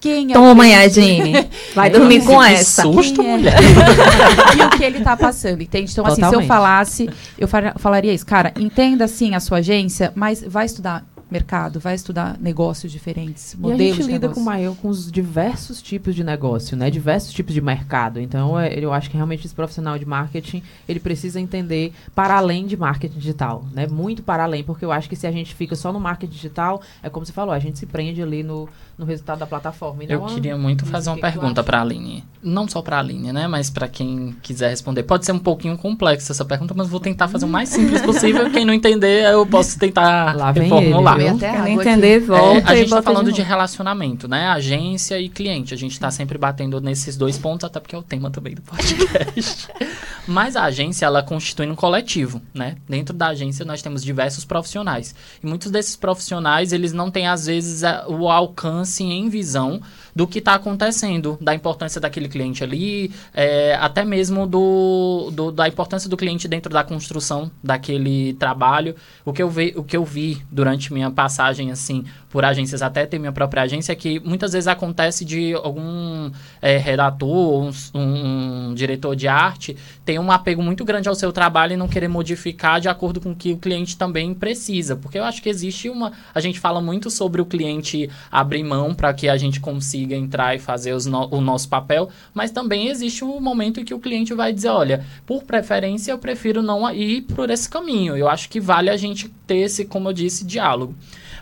quem 0.00 0.30
é 0.30 0.34
Toma, 0.34 0.66
Yadine. 0.66 1.48
Vai 1.74 1.90
dormir 1.90 2.24
com 2.24 2.42
essa. 2.42 2.82
Susto, 2.82 3.20
é? 3.20 3.24
mulher. 3.24 3.58
e 4.56 4.62
o 4.62 4.70
que 4.70 4.84
ele 4.84 4.98
está 4.98 5.16
passando, 5.16 5.60
entende? 5.60 5.90
Então, 5.90 6.04
Totalmente. 6.04 6.24
assim, 6.24 6.36
se 6.36 6.42
eu 6.42 6.46
falasse, 6.46 7.10
eu 7.36 7.48
falaria 7.78 8.12
isso. 8.12 8.24
Cara, 8.24 8.52
entenda, 8.58 9.08
sim, 9.08 9.34
a 9.34 9.40
sua 9.40 9.58
agência, 9.58 10.12
mas 10.14 10.42
vai 10.42 10.66
estudar 10.66 11.04
mercado, 11.30 11.78
vai 11.78 11.94
estudar 11.94 12.38
negócios 12.38 12.90
diferentes, 12.90 13.54
modelos 13.54 13.80
E 13.80 13.90
a 13.90 13.94
gente 13.94 14.12
lida 14.12 14.28
com 14.28 14.40
Mael 14.40 14.76
com 14.80 14.88
os 14.88 15.10
diversos 15.10 15.82
tipos 15.82 16.14
de 16.14 16.24
negócio, 16.24 16.76
né? 16.76 16.90
Diversos 16.90 17.32
tipos 17.32 17.54
de 17.54 17.60
mercado. 17.60 18.20
Então, 18.20 18.58
é, 18.58 18.78
eu 18.78 18.92
acho 18.92 19.10
que 19.10 19.16
realmente 19.16 19.46
esse 19.46 19.54
profissional 19.54 19.98
de 19.98 20.04
marketing, 20.04 20.62
ele 20.88 21.00
precisa 21.00 21.40
entender 21.40 21.92
para 22.14 22.36
além 22.36 22.66
de 22.66 22.76
marketing 22.76 23.18
digital, 23.18 23.64
né? 23.72 23.86
Muito 23.86 24.22
para 24.22 24.44
além, 24.44 24.62
porque 24.64 24.84
eu 24.84 24.92
acho 24.92 25.08
que 25.08 25.16
se 25.16 25.26
a 25.26 25.32
gente 25.32 25.54
fica 25.54 25.76
só 25.76 25.92
no 25.92 26.00
marketing 26.00 26.32
digital, 26.32 26.80
é 27.02 27.10
como 27.10 27.26
você 27.26 27.32
falou, 27.32 27.52
a 27.52 27.58
gente 27.58 27.78
se 27.78 27.86
prende 27.86 28.22
ali 28.22 28.42
no, 28.42 28.68
no 28.96 29.04
resultado 29.04 29.38
da 29.38 29.46
plataforma. 29.46 30.04
eu 30.04 30.22
queria 30.22 30.56
muito 30.56 30.86
fazer 30.86 31.10
uma 31.10 31.18
pergunta 31.18 31.62
para 31.62 31.78
a 31.78 31.82
Aline. 31.82 32.24
não 32.42 32.66
só 32.68 32.80
para 32.80 32.96
a 32.96 33.00
Aline, 33.00 33.32
né, 33.32 33.46
mas 33.46 33.70
para 33.70 33.88
quem 33.88 34.34
quiser 34.42 34.70
responder. 34.70 35.02
Pode 35.02 35.24
ser 35.24 35.32
um 35.32 35.38
pouquinho 35.38 35.76
complexa 35.76 36.32
essa 36.32 36.44
pergunta, 36.44 36.74
mas 36.74 36.88
vou 36.88 37.00
tentar 37.00 37.28
fazer 37.28 37.44
o 37.44 37.48
mais 37.48 37.68
simples 37.68 38.00
possível. 38.02 38.50
Quem 38.50 38.64
não 38.64 38.72
entender, 38.72 39.24
eu 39.24 39.46
posso 39.46 39.78
tentar 39.78 40.34
Lá 40.36 40.52
vem 40.52 40.64
reformular. 40.64 41.17
Até 41.26 41.70
entender, 41.70 42.16
É, 42.16 42.20
volta 42.20 42.70
a 42.70 42.74
e 42.74 42.76
gente 42.78 42.84
está 42.86 43.02
falando 43.02 43.32
de, 43.32 43.38
novo. 43.40 43.48
relacionamento, 43.48 44.28
né? 44.28 44.46
Agência 44.48 45.18
e 45.20 45.28
cliente. 45.28 45.74
A 45.74 45.76
gente 45.76 45.92
está 45.92 46.10
sempre 46.10 46.38
batendo 46.38 46.80
nesses 46.80 47.16
dois 47.16 47.36
pontos, 47.38 47.64
até 47.64 47.80
porque 47.80 47.94
é 47.96 47.98
o 47.98 48.02
tema 48.02 48.30
também 48.30 48.54
do 48.54 48.62
podcast. 48.62 49.68
Mas 50.28 50.56
a 50.56 50.64
agência, 50.64 51.06
ela 51.06 51.22
constitui 51.22 51.66
um 51.66 51.74
coletivo, 51.74 52.40
né? 52.52 52.76
Dentro 52.88 53.14
da 53.16 53.28
agência, 53.28 53.64
nós 53.64 53.80
temos 53.80 54.04
diversos 54.04 54.44
profissionais. 54.44 55.14
E 55.42 55.46
muitos 55.46 55.70
desses 55.70 55.96
profissionais, 55.96 56.72
eles 56.72 56.92
não 56.92 57.10
têm, 57.10 57.26
às 57.26 57.46
vezes, 57.46 57.82
a- 57.82 58.04
o 58.06 58.28
alcance 58.30 59.02
em 59.02 59.28
visão 59.30 59.80
do 60.18 60.26
que 60.26 60.40
está 60.40 60.54
acontecendo, 60.54 61.38
da 61.40 61.54
importância 61.54 62.00
daquele 62.00 62.28
cliente 62.28 62.64
ali, 62.64 63.12
é, 63.32 63.76
até 63.80 64.04
mesmo 64.04 64.48
do, 64.48 65.30
do- 65.32 65.52
da 65.52 65.68
importância 65.68 66.10
do 66.10 66.16
cliente 66.16 66.48
dentro 66.48 66.72
da 66.72 66.82
construção 66.82 67.48
daquele 67.62 68.32
trabalho. 68.34 68.96
O 69.24 69.32
que, 69.32 69.40
eu 69.40 69.48
vi, 69.48 69.72
o 69.76 69.84
que 69.84 69.96
eu 69.96 70.04
vi 70.04 70.42
durante 70.50 70.92
minha 70.92 71.08
passagem, 71.08 71.70
assim, 71.70 72.04
por 72.30 72.44
agências, 72.44 72.82
até 72.82 73.06
ter 73.06 73.18
minha 73.18 73.32
própria 73.32 73.62
agência, 73.62 73.94
que 73.96 74.20
muitas 74.20 74.52
vezes 74.52 74.68
acontece 74.68 75.24
de 75.24 75.54
algum 75.54 76.30
é, 76.60 76.76
redator, 76.76 77.64
um, 77.94 77.98
um- 77.98 78.74
diretor 78.74 79.16
de 79.16 79.26
arte, 79.26 79.76
ter 80.04 80.18
um 80.18 80.30
apego 80.30 80.62
muito 80.62 80.84
grande 80.84 81.08
ao 81.08 81.14
seu 81.14 81.32
trabalho 81.32 81.72
e 81.72 81.76
não 81.76 81.88
querer 81.88 82.08
modificar 82.08 82.80
de 82.80 82.88
acordo 82.88 83.20
com 83.20 83.30
o 83.32 83.36
que 83.36 83.52
o 83.52 83.56
cliente 83.56 83.96
também 83.96 84.34
precisa. 84.34 84.94
Porque 84.94 85.18
eu 85.18 85.24
acho 85.24 85.40
que 85.42 85.48
existe 85.48 85.88
uma. 85.88 86.12
A 86.34 86.40
gente 86.40 86.60
fala 86.60 86.80
muito 86.80 87.10
sobre 87.10 87.40
o 87.40 87.46
cliente 87.46 88.10
abrir 88.30 88.62
mão 88.62 88.94
para 88.94 89.12
que 89.14 89.28
a 89.28 89.36
gente 89.36 89.58
consiga 89.60 90.14
entrar 90.14 90.54
e 90.54 90.58
fazer 90.58 90.94
no- 91.06 91.28
o 91.34 91.40
nosso 91.40 91.68
papel, 91.68 92.08
mas 92.34 92.50
também 92.50 92.88
existe 92.88 93.24
um 93.24 93.40
momento 93.40 93.80
em 93.80 93.84
que 93.84 93.94
o 93.94 93.98
cliente 93.98 94.34
vai 94.34 94.52
dizer: 94.52 94.68
olha, 94.68 95.04
por 95.24 95.44
preferência 95.44 96.12
eu 96.12 96.18
prefiro 96.18 96.62
não 96.62 96.90
ir 96.92 97.22
por 97.22 97.48
esse 97.50 97.68
caminho. 97.68 98.16
Eu 98.16 98.28
acho 98.28 98.48
que 98.48 98.60
vale 98.60 98.90
a 98.90 98.96
gente 98.96 99.28
ter 99.46 99.58
esse, 99.58 99.84
como 99.84 100.08
eu 100.08 100.12
disse, 100.12 100.44
diálogo. 100.44 100.94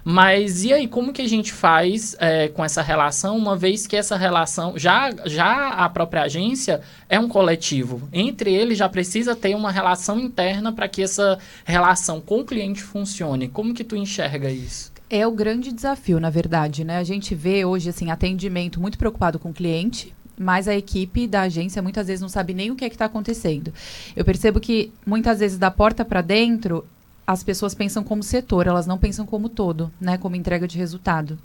Mas 0.08 0.62
e 0.62 0.72
aí, 0.72 0.86
como 0.86 1.12
que 1.12 1.20
a 1.20 1.28
gente 1.28 1.52
faz 1.52 2.14
é, 2.20 2.46
com 2.46 2.64
essa 2.64 2.80
relação, 2.80 3.36
uma 3.36 3.56
vez 3.56 3.88
que 3.88 3.96
essa 3.96 4.16
relação, 4.16 4.78
já, 4.78 5.10
já 5.24 5.70
a 5.70 5.88
própria 5.88 6.22
agência 6.22 6.80
é 7.08 7.18
um 7.18 7.26
coletivo. 7.26 8.08
Entre 8.12 8.54
eles 8.54 8.78
já 8.78 8.88
precisa 8.88 9.34
ter 9.34 9.56
uma 9.56 9.72
relação 9.72 10.20
interna 10.20 10.72
para 10.72 10.86
que 10.86 11.02
essa 11.02 11.40
relação 11.64 12.20
com 12.20 12.38
o 12.38 12.44
cliente 12.44 12.84
funcione. 12.84 13.48
Como 13.48 13.74
que 13.74 13.82
tu 13.82 13.96
enxerga 13.96 14.48
isso? 14.48 14.92
É 15.10 15.26
o 15.26 15.32
grande 15.32 15.72
desafio, 15.72 16.20
na 16.20 16.30
verdade, 16.30 16.84
né? 16.84 16.98
A 16.98 17.04
gente 17.04 17.34
vê 17.34 17.64
hoje, 17.64 17.88
assim, 17.88 18.08
atendimento 18.08 18.80
muito 18.80 18.98
preocupado 18.98 19.40
com 19.40 19.50
o 19.50 19.54
cliente, 19.54 20.14
mas 20.38 20.68
a 20.68 20.76
equipe 20.76 21.26
da 21.26 21.42
agência 21.42 21.82
muitas 21.82 22.06
vezes 22.06 22.22
não 22.22 22.28
sabe 22.28 22.54
nem 22.54 22.70
o 22.70 22.76
que 22.76 22.84
é 22.84 22.88
que 22.88 22.94
está 22.94 23.06
acontecendo. 23.06 23.74
Eu 24.14 24.24
percebo 24.24 24.60
que 24.60 24.92
muitas 25.04 25.40
vezes 25.40 25.58
da 25.58 25.70
porta 25.70 26.04
para 26.04 26.20
dentro, 26.20 26.86
as 27.26 27.42
pessoas 27.42 27.74
pensam 27.74 28.04
como 28.04 28.22
setor, 28.22 28.66
elas 28.66 28.86
não 28.86 28.98
pensam 28.98 29.26
como 29.26 29.48
todo, 29.48 29.90
né? 30.00 30.16
Como 30.16 30.36
entrega 30.36 30.68
de 30.68 30.78
resultado. 30.78 31.38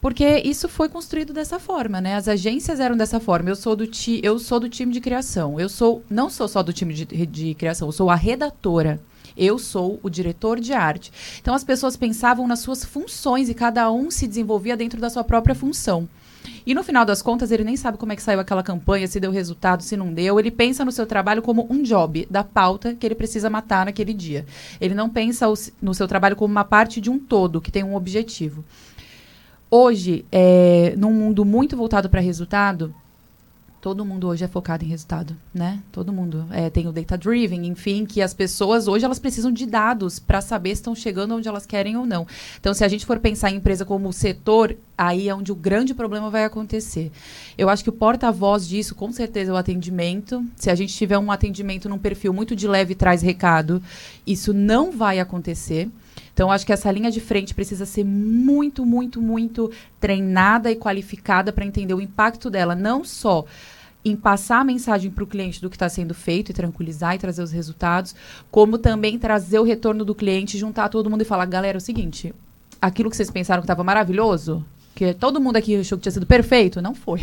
Porque 0.00 0.42
isso 0.44 0.68
foi 0.68 0.88
construído 0.88 1.32
dessa 1.32 1.58
forma, 1.58 2.00
né? 2.00 2.16
As 2.16 2.28
agências 2.28 2.78
eram 2.78 2.96
dessa 2.96 3.18
forma. 3.18 3.48
Eu 3.48 3.56
sou 3.56 3.74
do, 3.74 3.86
ti, 3.86 4.20
eu 4.22 4.38
sou 4.38 4.60
do 4.60 4.68
time 4.68 4.92
de 4.92 5.00
criação. 5.00 5.58
Eu 5.58 5.68
sou 5.68 6.04
não 6.10 6.28
sou 6.28 6.46
só 6.46 6.62
do 6.62 6.72
time 6.72 6.92
de, 6.92 7.04
de 7.26 7.54
criação, 7.54 7.88
eu 7.88 7.92
sou 7.92 8.10
a 8.10 8.14
redatora. 8.14 9.00
Eu 9.36 9.58
sou 9.58 9.98
o 10.02 10.08
diretor 10.08 10.60
de 10.60 10.72
arte. 10.72 11.10
Então 11.40 11.54
as 11.54 11.64
pessoas 11.64 11.96
pensavam 11.96 12.46
nas 12.46 12.60
suas 12.60 12.84
funções 12.84 13.48
e 13.48 13.54
cada 13.54 13.90
um 13.90 14.10
se 14.10 14.28
desenvolvia 14.28 14.76
dentro 14.76 15.00
da 15.00 15.10
sua 15.10 15.24
própria 15.24 15.54
função. 15.54 16.08
E 16.66 16.74
no 16.74 16.82
final 16.82 17.04
das 17.04 17.22
contas, 17.22 17.50
ele 17.50 17.64
nem 17.64 17.76
sabe 17.76 17.98
como 17.98 18.12
é 18.12 18.16
que 18.16 18.22
saiu 18.22 18.40
aquela 18.40 18.62
campanha, 18.62 19.06
se 19.06 19.20
deu 19.20 19.30
resultado, 19.30 19.82
se 19.82 19.96
não 19.96 20.12
deu. 20.12 20.38
Ele 20.38 20.50
pensa 20.50 20.84
no 20.84 20.92
seu 20.92 21.06
trabalho 21.06 21.42
como 21.42 21.66
um 21.70 21.82
job 21.82 22.26
da 22.30 22.42
pauta 22.42 22.94
que 22.94 23.06
ele 23.06 23.14
precisa 23.14 23.50
matar 23.50 23.86
naquele 23.86 24.14
dia. 24.14 24.46
Ele 24.80 24.94
não 24.94 25.10
pensa 25.10 25.46
no 25.80 25.94
seu 25.94 26.08
trabalho 26.08 26.36
como 26.36 26.52
uma 26.52 26.64
parte 26.64 27.00
de 27.00 27.10
um 27.10 27.18
todo, 27.18 27.60
que 27.60 27.70
tem 27.70 27.84
um 27.84 27.94
objetivo. 27.94 28.64
Hoje, 29.70 30.24
é, 30.30 30.94
num 30.96 31.12
mundo 31.12 31.44
muito 31.44 31.76
voltado 31.76 32.08
para 32.08 32.20
resultado, 32.20 32.94
todo 33.84 34.02
mundo 34.02 34.28
hoje 34.28 34.42
é 34.42 34.48
focado 34.48 34.82
em 34.82 34.88
resultado, 34.88 35.36
né? 35.52 35.78
Todo 35.92 36.10
mundo 36.10 36.46
é, 36.50 36.70
tem 36.70 36.88
o 36.88 36.92
data 36.92 37.18
driven, 37.18 37.66
enfim, 37.66 38.06
que 38.06 38.22
as 38.22 38.32
pessoas 38.32 38.88
hoje 38.88 39.04
elas 39.04 39.18
precisam 39.18 39.52
de 39.52 39.66
dados 39.66 40.18
para 40.18 40.40
saber 40.40 40.70
se 40.70 40.76
estão 40.76 40.94
chegando 40.94 41.34
onde 41.34 41.46
elas 41.46 41.66
querem 41.66 41.94
ou 41.94 42.06
não. 42.06 42.26
Então, 42.58 42.72
se 42.72 42.82
a 42.82 42.88
gente 42.88 43.04
for 43.04 43.18
pensar 43.18 43.50
em 43.50 43.56
empresa 43.56 43.84
como 43.84 44.10
setor, 44.10 44.74
aí 44.96 45.28
é 45.28 45.34
onde 45.34 45.52
o 45.52 45.54
grande 45.54 45.92
problema 45.92 46.30
vai 46.30 46.46
acontecer. 46.46 47.12
Eu 47.58 47.68
acho 47.68 47.84
que 47.84 47.90
o 47.90 47.92
porta-voz 47.92 48.66
disso, 48.66 48.94
com 48.94 49.12
certeza, 49.12 49.50
é 49.50 49.54
o 49.54 49.58
atendimento. 49.58 50.42
Se 50.56 50.70
a 50.70 50.74
gente 50.74 50.94
tiver 50.94 51.18
um 51.18 51.30
atendimento 51.30 51.86
num 51.86 51.98
perfil 51.98 52.32
muito 52.32 52.56
de 52.56 52.66
leve 52.66 52.94
traz 52.94 53.20
recado, 53.20 53.82
isso 54.26 54.54
não 54.54 54.92
vai 54.92 55.20
acontecer. 55.20 55.90
Então, 56.34 56.50
acho 56.50 56.66
que 56.66 56.72
essa 56.72 56.90
linha 56.90 57.12
de 57.12 57.20
frente 57.20 57.54
precisa 57.54 57.86
ser 57.86 58.04
muito, 58.04 58.84
muito, 58.84 59.22
muito 59.22 59.70
treinada 60.00 60.70
e 60.70 60.74
qualificada 60.74 61.52
para 61.52 61.64
entender 61.64 61.94
o 61.94 62.00
impacto 62.00 62.50
dela, 62.50 62.74
não 62.74 63.04
só 63.04 63.46
em 64.04 64.16
passar 64.16 64.58
a 64.60 64.64
mensagem 64.64 65.10
para 65.10 65.24
o 65.24 65.26
cliente 65.26 65.62
do 65.62 65.70
que 65.70 65.76
está 65.76 65.88
sendo 65.88 66.12
feito 66.12 66.50
e 66.50 66.52
tranquilizar 66.52 67.14
e 67.14 67.18
trazer 67.18 67.42
os 67.42 67.52
resultados, 67.52 68.14
como 68.50 68.76
também 68.76 69.18
trazer 69.18 69.60
o 69.60 69.62
retorno 69.62 70.04
do 70.04 70.14
cliente, 70.14 70.58
juntar 70.58 70.88
todo 70.88 71.08
mundo 71.08 71.22
e 71.22 71.24
falar, 71.24 71.46
galera, 71.46 71.76
é 71.76 71.80
o 71.80 71.80
seguinte, 71.80 72.34
aquilo 72.82 73.08
que 73.08 73.16
vocês 73.16 73.30
pensaram 73.30 73.62
que 73.62 73.64
estava 73.64 73.84
maravilhoso, 73.84 74.62
que 74.94 75.14
todo 75.14 75.40
mundo 75.40 75.56
aqui 75.56 75.76
achou 75.76 75.96
que 75.96 76.02
tinha 76.02 76.12
sido 76.12 76.26
perfeito, 76.26 76.82
não 76.82 76.94
foi. 76.94 77.22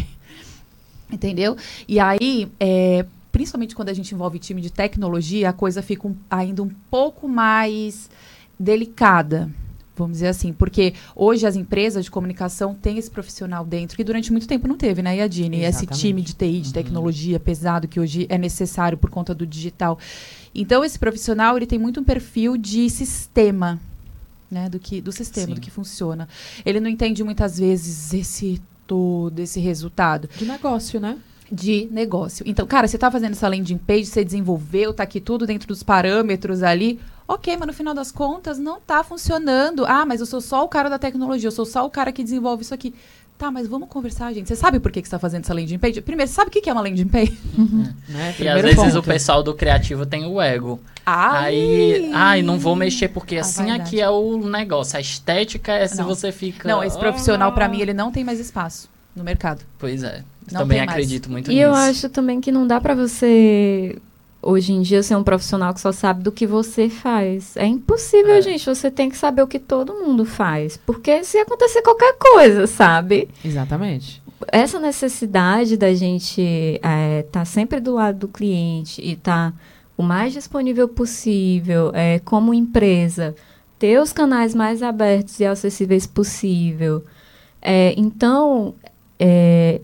Entendeu? 1.12 1.56
E 1.88 2.00
aí, 2.00 2.50
é, 2.60 3.06
principalmente 3.32 3.76
quando 3.76 3.90
a 3.90 3.94
gente 3.94 4.14
envolve 4.16 4.40
time 4.40 4.62
de 4.62 4.72
tecnologia, 4.72 5.50
a 5.50 5.54
coisa 5.54 5.82
fica 5.82 6.08
um- 6.08 6.16
ainda 6.30 6.64
um 6.64 6.72
pouco 6.90 7.28
mais 7.28 8.10
delicada, 8.62 9.50
vamos 9.96 10.18
dizer 10.18 10.28
assim, 10.28 10.54
porque 10.54 10.94
hoje 11.16 11.46
as 11.46 11.56
empresas 11.56 12.06
de 12.06 12.12
comunicação 12.12 12.74
têm 12.74 12.98
esse 12.98 13.10
profissional 13.10 13.66
dentro, 13.66 13.98
que 13.98 14.04
durante 14.04 14.32
muito 14.32 14.48
tempo 14.48 14.68
não 14.68 14.78
teve, 14.78 15.02
né, 15.02 15.18
Yadine? 15.18 15.64
Esse 15.64 15.86
time 15.86 16.22
de 16.22 16.34
TI, 16.34 16.62
de 16.62 16.74
tecnologia 16.74 17.40
pesado, 17.40 17.88
que 17.88 18.00
hoje 18.00 18.26
é 18.30 18.38
necessário 18.38 18.98
por 18.98 19.10
conta 19.10 19.34
do 19.34 19.46
digital. 19.46 19.98
Então, 20.54 20.84
esse 20.84 20.98
profissional, 20.98 21.58
ele 21.58 21.66
tem 21.66 21.80
muito 21.80 22.00
um 22.00 22.04
perfil 22.04 22.58
de 22.58 22.90
sistema, 22.90 23.80
né, 24.50 24.70
do, 24.70 24.80
que, 24.80 25.02
do 25.02 25.12
sistema, 25.12 25.48
Sim. 25.48 25.54
do 25.56 25.62
que 25.62 25.72
funciona. 25.72 26.28
Ele 26.66 26.80
não 26.80 26.90
entende 26.90 27.24
muitas 27.24 27.58
vezes 27.58 28.14
esse 28.14 28.62
todo, 28.86 29.40
esse 29.40 29.60
resultado 29.60 30.30
De 30.38 30.46
negócio, 30.46 31.00
né? 31.00 31.18
de 31.52 31.90
negócio. 31.92 32.46
Então, 32.48 32.66
cara, 32.66 32.88
você 32.88 32.98
tá 32.98 33.12
fazendo 33.12 33.34
essa 33.34 33.48
landing 33.48 33.78
page, 33.78 34.06
você 34.06 34.24
desenvolveu, 34.24 34.94
tá 34.94 35.04
aqui 35.04 35.20
tudo 35.20 35.46
dentro 35.46 35.68
dos 35.68 35.84
parâmetros 35.84 36.64
ali. 36.64 36.98
Ok, 37.34 37.56
mas 37.58 37.68
no 37.68 37.74
final 37.74 37.94
das 37.94 38.12
contas 38.12 38.58
não 38.58 38.80
tá 38.80 39.04
funcionando. 39.04 39.86
Ah, 39.86 40.06
mas 40.06 40.20
eu 40.20 40.26
sou 40.26 40.42
só 40.42 40.64
o 40.64 40.68
cara 40.68 40.90
da 40.90 41.00
tecnologia, 41.00 41.48
eu 41.48 41.52
sou 41.52 41.66
só 41.66 41.86
o 41.86 41.90
cara 41.90 42.12
que 42.12 42.24
desenvolve 42.24 42.64
isso 42.64 42.74
aqui. 42.74 42.94
Tá, 43.38 43.50
mas 43.50 43.68
vamos 43.68 43.90
conversar, 43.90 44.32
gente. 44.34 44.48
Você 44.48 44.56
sabe 44.56 44.80
por 44.80 44.92
que, 44.92 45.02
que 45.02 45.08
você 45.08 45.12
tá 45.12 45.18
fazendo 45.18 45.44
essa 45.44 45.54
landing 45.54 45.80
page? 45.80 46.00
Primeiro, 46.02 46.30
você 46.30 46.36
sabe 46.36 46.50
o 46.50 46.52
que 46.52 46.62
que 46.62 46.70
é 46.70 46.74
uma 46.74 46.82
landing 46.82 47.08
page? 47.08 47.40
né? 48.08 48.36
E 48.40 48.48
às 48.48 48.62
vezes 48.62 48.76
ponto. 48.76 49.00
o 49.00 49.04
pessoal 49.04 49.42
do 49.42 49.54
criativo 49.56 50.06
tem 50.06 50.26
o 50.28 50.40
ego. 50.40 50.80
Ai! 51.06 51.46
Aí, 51.56 52.12
ai, 52.14 52.42
não 52.44 52.60
vou 52.60 52.76
mexer 52.76 53.08
porque 53.08 53.38
A 53.38 53.42
assim 53.42 53.72
aqui 53.72 54.00
é 54.00 54.08
o 54.10 54.38
negócio. 54.48 54.96
A 54.96 55.02
estética 55.02 55.72
é 55.74 55.88
se 55.88 55.98
Não. 55.98 56.06
você 56.06 56.32
fica. 56.32 56.68
Não, 56.68 56.84
esse 56.84 57.00
profissional, 57.00 57.52
pra 57.54 57.66
Ah. 57.66 57.70
mim, 57.70 57.80
ele 57.82 57.94
não 57.96 58.12
tem 58.12 58.24
mais 58.24 58.40
espaço 58.40 58.88
no 59.16 59.24
mercado. 59.24 59.64
Pois 59.80 60.04
é. 60.04 60.24
Não 60.52 60.60
Também 60.62 60.78
tem 60.78 60.86
mais. 60.86 60.90
acredito 60.92 61.32
muito 61.32 61.50
E 61.50 61.56
nisso. 61.56 61.64
eu 61.66 61.74
acho 61.74 62.10
também 62.10 62.40
que 62.42 62.52
não 62.52 62.68
dá 62.68 62.80
pra 62.80 62.94
você, 62.94 63.98
hoje 64.42 64.74
em 64.74 64.82
dia, 64.82 65.04
ser 65.04 65.16
um 65.16 65.24
profissional 65.24 65.74
que 65.74 65.80
só 65.82 65.92
sabe 65.92 66.24
do 66.24 66.32
que 66.32 66.48
você 66.48 66.90
faz. 66.90 67.56
É 67.58 67.66
impossível, 67.66 68.36
É. 68.36 68.42
gente. 68.42 68.66
Você 68.66 68.90
tem 68.90 69.10
que 69.10 69.18
saber 69.18 69.42
o 69.42 69.48
que 69.48 69.60
todo 69.60 69.94
mundo 69.94 70.26
faz. 70.26 70.78
Porque 70.78 71.24
se 71.24 71.38
acontecer 71.38 71.82
qualquer 71.82 72.16
coisa, 72.18 72.66
sabe? 72.68 73.30
Exatamente. 73.46 74.22
Essa 74.52 74.80
necessidade 74.80 75.78
da 75.78 75.94
gente 75.94 76.42
estar 77.22 77.46
sempre 77.46 77.80
do 77.80 77.94
lado 77.94 78.20
do 78.20 78.28
cliente 78.28 79.00
e 79.02 79.12
estar 79.14 79.54
o 79.96 80.02
mais 80.02 80.34
disponível 80.34 80.88
possível, 80.88 81.92
é, 81.94 82.20
como 82.20 82.54
empresa, 82.54 83.36
ter 83.78 84.02
os 84.02 84.12
canais 84.12 84.56
mais 84.56 84.82
abertos 84.82 85.40
e 85.40 85.46
acessíveis 85.46 86.08
possível. 86.08 87.04
É, 87.62 87.94
então, 87.96 88.74
é, 89.20 89.80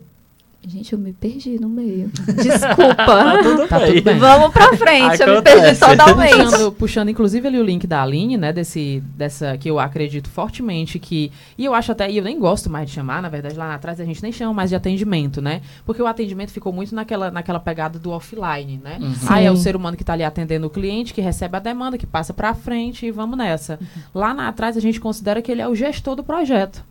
gente, 0.67 0.93
eu 0.93 0.99
me 0.99 1.13
perdi 1.13 1.59
no 1.59 1.69
meio. 1.69 2.11
Desculpa. 2.43 3.41
Tudo 3.41 3.67
Tá 3.67 3.79
bem. 3.79 3.87
tudo 3.87 4.03
bem. 4.03 4.17
Vamos 4.17 4.51
pra 4.51 4.75
frente, 4.75 5.21
eu 5.21 5.35
me 5.35 5.41
perdi 5.41 5.79
totalmente. 5.79 6.35
Puxando, 6.35 6.71
puxando, 6.73 7.09
inclusive, 7.09 7.47
ali 7.47 7.59
o 7.59 7.63
link 7.63 7.87
da 7.87 8.03
Aline, 8.03 8.37
né? 8.37 8.51
Desse, 8.51 9.01
dessa 9.15 9.57
que 9.57 9.69
eu 9.69 9.79
acredito 9.79 10.29
fortemente 10.29 10.99
que. 10.99 11.31
E 11.57 11.65
eu 11.65 11.73
acho 11.73 11.91
até, 11.91 12.09
e 12.11 12.17
eu 12.17 12.23
nem 12.23 12.37
gosto 12.39 12.69
mais 12.69 12.89
de 12.89 12.95
chamar, 12.95 13.21
na 13.21 13.29
verdade, 13.29 13.55
lá 13.55 13.73
atrás 13.73 13.99
a 13.99 14.05
gente 14.05 14.21
nem 14.21 14.31
chama 14.31 14.53
mais 14.53 14.69
de 14.69 14.75
atendimento, 14.75 15.41
né? 15.41 15.61
Porque 15.85 16.01
o 16.01 16.07
atendimento 16.07 16.51
ficou 16.51 16.73
muito 16.73 16.93
naquela, 16.93 17.31
naquela 17.31 17.59
pegada 17.59 17.97
do 17.97 18.11
offline, 18.11 18.79
né? 18.83 18.97
Uhum. 18.99 19.13
Ah, 19.27 19.39
é 19.41 19.51
o 19.51 19.55
ser 19.57 19.75
humano 19.75 19.95
que 19.95 20.03
tá 20.03 20.13
ali 20.13 20.23
atendendo 20.23 20.67
o 20.67 20.69
cliente, 20.69 21.13
que 21.13 21.21
recebe 21.21 21.55
a 21.57 21.59
demanda, 21.59 21.97
que 21.97 22.05
passa 22.05 22.33
pra 22.33 22.53
frente 22.53 23.05
e 23.05 23.11
vamos 23.11 23.37
nessa. 23.37 23.79
Uhum. 23.81 23.87
Lá 24.13 24.33
na, 24.33 24.47
atrás 24.47 24.75
a 24.75 24.79
gente 24.79 24.99
considera 24.99 25.41
que 25.41 25.51
ele 25.51 25.61
é 25.61 25.67
o 25.67 25.75
gestor 25.75 26.15
do 26.15 26.23
projeto. 26.23 26.83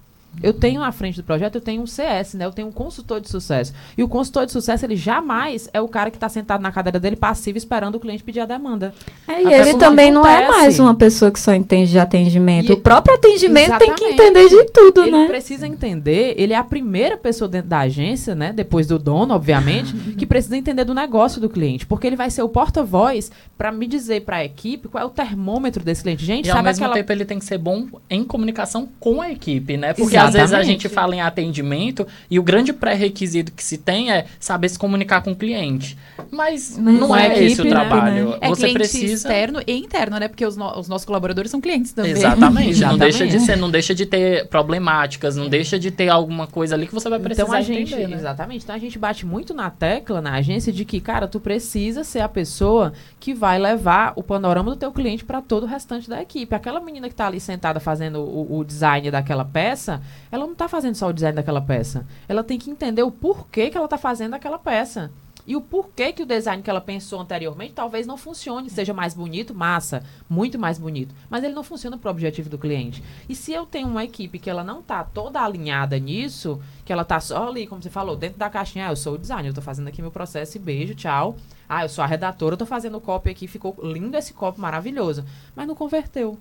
Eu 0.43 0.53
tenho 0.53 0.81
na 0.81 0.93
frente 0.93 1.17
do 1.17 1.25
projeto, 1.25 1.57
eu 1.57 1.61
tenho 1.61 1.83
um 1.83 1.87
CS, 1.87 2.35
né? 2.35 2.45
Eu 2.45 2.53
tenho 2.53 2.69
um 2.69 2.73
consultor 2.73 3.21
de 3.21 3.29
sucesso. 3.29 3.73
E 3.97 4.03
o 4.03 4.09
consultor 4.09 4.47
de 4.47 4.53
sucesso, 4.53 4.85
ele 4.85 4.97
jamais 4.97 5.69
é 5.73 5.81
o 5.81 5.89
cara 5.89 6.11
que 6.11 6.17
está 6.17 6.29
sentado 6.29 6.61
na 6.61 6.71
cadeira 6.71 7.01
dele 7.01 7.17
passivo 7.17 7.57
esperando 7.57 7.95
o 7.97 8.01
cliente 8.01 8.23
pedir 8.23 8.41
a 8.41 8.47
demanda. 8.47 8.95
É, 9.27 9.43
e 9.43 9.53
ele 9.53 9.75
também 9.75 10.11
não 10.11 10.27
é 10.27 10.49
mais 10.49 10.79
uma 10.79 10.95
pessoa 10.95 11.31
que 11.31 11.41
só 11.41 11.55
entende 11.55 11.91
de 11.91 11.99
atendimento. 11.99 12.71
E 12.71 12.73
o 12.73 12.77
próprio 12.77 13.15
atendimento 13.15 13.67
exatamente. 13.67 13.99
tem 13.99 14.09
que 14.09 14.15
entender 14.15 14.49
de 14.49 14.65
tudo, 14.73 15.03
ele 15.03 15.11
né? 15.11 15.19
Ele 15.21 15.29
precisa 15.29 15.67
entender, 15.67 16.35
ele 16.37 16.53
é 16.53 16.57
a 16.57 16.65
primeira 16.65 17.17
pessoa 17.17 17.49
dentro 17.49 17.69
da 17.69 17.81
agência, 17.81 18.35
né? 18.35 18.53
Depois 18.53 18.87
do 18.87 18.99
dono, 18.99 19.35
obviamente, 19.35 19.95
que 20.17 20.27
precisa 20.27 20.57
entender 20.57 20.85
do 20.85 20.95
negócio 20.95 21.41
do 21.41 21.49
cliente. 21.49 21.87
Porque 21.87 22.07
ele 22.07 22.17
vai 22.17 22.31
ser 22.31 22.43
o 22.43 22.49
porta-voz 22.49 23.31
para 23.57 23.73
me 23.73 23.87
dizer 23.87 24.23
para 24.23 24.37
a 24.37 24.45
equipe 24.45 24.89
qual 24.89 25.03
é 25.03 25.07
o 25.07 25.11
termômetro 25.11 25.83
desse 25.83 26.03
cliente. 26.03 26.25
Gente, 26.25 26.47
e 26.47 26.49
sabe 26.49 26.59
ao 26.59 26.65
mesmo 26.65 26.85
aquela... 26.85 26.95
tempo 26.95 27.13
ele 27.13 27.25
tem 27.25 27.39
que 27.39 27.45
ser 27.45 27.59
bom 27.59 27.87
em 28.11 28.25
comunicação 28.25 28.89
com 29.01 29.21
a 29.21 29.31
equipe, 29.31 29.77
né? 29.77 29.95
Porque 29.95 30.17
Exatamente. 30.17 30.26
Às 30.29 30.35
vezes 30.35 30.53
a 30.53 30.63
gente 30.63 30.89
fala 30.89 31.15
em 31.15 31.21
atendimento 31.21 32.07
e 32.31 32.39
o 32.39 32.43
grande 32.43 32.73
pré-requisito 32.73 33.53
que 33.53 33.63
se 33.63 33.79
tem 33.79 34.11
é 34.11 34.27
saber 34.39 34.69
se 34.69 34.79
comunicar 34.79 35.23
com 35.23 35.33
o 35.33 35.37
cliente. 35.37 35.97
Mas, 36.31 36.77
Mas 36.79 36.95
não 36.95 37.15
é, 37.15 37.29
é 37.29 37.45
esse 37.45 37.61
o 37.61 37.65
né? 37.65 37.71
trabalho. 37.71 38.31
Né? 38.31 38.39
É 38.41 38.49
Você 38.49 38.73
precisa 38.73 39.15
externo 39.15 39.61
e 39.67 39.73
interno, 39.73 40.19
né? 40.19 40.29
Porque 40.29 40.45
os, 40.45 40.57
no 40.57 40.79
os, 40.79 40.89
nossos 40.89 41.05
colaboradores 41.05 41.51
são 41.51 41.61
clientes 41.61 41.93
também. 41.93 42.13
Exatamente. 42.13 42.71
Exatamente. 42.71 42.81
Não 42.81 42.99
deixa 42.99 43.27
de 43.27 43.41
ser, 43.41 43.57
não 43.57 43.71
deixa 43.71 43.95
de 43.95 44.07
ter 44.07 44.49
problemáticas, 44.49 45.37
não 45.37 45.49
deixa 45.49 45.79
de 45.79 45.91
ter 45.91 46.09
alguma 46.09 46.47
coisa 46.47 46.75
ali 46.75 46.87
que 46.87 46.95
você 46.95 47.09
vai 47.09 47.19
precisar 47.19 47.45
então, 47.45 47.55
a 47.57 47.61
gente, 47.61 47.95
entender, 47.95 48.09
né? 48.09 48.17
Exatamente. 48.17 48.65
Então 48.65 48.75
a 48.75 48.79
gente 48.79 48.99
bate 48.99 49.27
muito 49.27 49.55
na 49.55 49.71
tecla 49.71 50.21
na 50.21 50.35
agência 50.35 50.73
de 50.73 50.85
que, 50.85 51.01
cara, 51.01 51.29
tu 51.29 51.41
precisa 51.41 52.05
ser 52.05 52.21
a 52.21 52.29
pessoa 52.29 52.93
que 53.21 53.35
vai 53.35 53.59
levar 53.59 54.13
o 54.17 54.23
panorama 54.23 54.71
do 54.71 54.77
teu 54.77 54.93
cliente 54.93 55.25
para 55.25 55.41
todo 55.41 55.65
o 55.65 55.67
restante 55.67 56.09
da 56.09 56.21
equipe. 56.21 56.55
Aquela 56.55 56.81
menina 56.81 57.09
que 57.09 57.15
está 57.15 57.27
ali 57.27 57.41
sentada 57.41 57.81
fazendo 57.81 58.21
o, 58.21 58.59
o, 58.59 58.65
design 58.65 59.11
daquela 59.11 59.45
peça, 59.45 60.01
ela 60.31 60.45
não 60.45 60.53
está 60.53 60.69
fazendo 60.69 60.95
só 60.95 61.09
o 61.09 61.13
design 61.13 61.37
daquela 61.37 61.61
peça. 61.61 62.07
Ela 62.29 62.45
tem 62.45 62.59
que 62.59 62.71
entender 62.71 63.03
o 63.03 63.11
porquê 63.11 63.71
que 63.71 63.77
ela 63.77 63.87
está 63.87 63.99
fazendo 63.99 64.35
aquela 64.35 64.59
peça. 64.59 65.11
E 65.47 65.55
o 65.55 65.61
porquê 65.61 66.13
que 66.13 66.25
o 66.25 66.27
design 66.27 66.61
que 66.61 66.69
ela 66.69 66.81
pensou 66.81 67.21
anteriormente 67.21 67.73
talvez 67.73 68.05
não 68.05 68.17
funcione, 68.17 68.69
seja 68.69 68.93
mais 68.93 69.15
bonito, 69.15 69.55
massa, 69.55 70.03
muito 70.29 70.59
mais 70.59 70.77
bonito, 70.77 71.15
mas 71.31 71.45
ele 71.45 71.55
não 71.55 71.63
funciona 71.63 71.97
para 71.97 72.09
o 72.09 72.11
objetivo 72.11 72.51
do 72.51 72.59
cliente. 72.59 73.03
E 73.29 73.35
se 73.37 73.53
eu 73.53 73.65
tenho 73.65 73.87
uma 73.87 74.03
equipe 74.03 74.41
que 74.41 74.51
ela 74.51 74.65
não 74.65 74.81
está 74.81 75.05
toda 75.05 75.41
alinhada 75.41 75.97
nisso, 76.01 76.61
que 76.85 76.93
ela 76.93 77.03
está 77.03 77.21
só 77.21 77.47
ali, 77.49 77.65
como 77.67 77.81
você 77.81 77.89
falou, 77.89 78.17
dentro 78.17 78.39
da 78.39 78.51
caixinha, 78.51 78.89
ah, 78.89 78.91
eu 78.91 78.97
sou 78.97 79.15
o 79.15 79.19
designer, 79.19 79.47
eu 79.47 79.51
estou 79.51 79.63
fazendo 79.63 79.87
aqui 79.87 80.03
meu 80.03 80.11
processo 80.11 80.57
e 80.57 80.61
beijo, 80.61 80.97
tchau. 80.97 81.37
Ah, 81.69 81.85
eu 81.85 81.89
sou 81.89 82.03
a 82.03 82.09
redatora, 82.09 82.55
eu 82.55 82.57
estou 82.57 82.67
fazendo 82.67 82.99
o 82.99 83.01
copy 83.01 83.31
aqui, 83.31 83.47
ficou 83.47 83.77
lindo 83.85 84.17
esse 84.17 84.35
copo, 84.35 84.61
maravilhoso, 84.61 85.25
mas 85.55 85.69
não 85.69 85.77
converteu. 85.77 86.37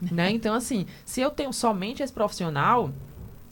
né? 0.00 0.30
Então, 0.30 0.54
assim, 0.54 0.86
se 1.04 1.20
eu 1.20 1.30
tenho 1.30 1.52
somente 1.52 2.02
esse 2.02 2.12
profissional, 2.12 2.90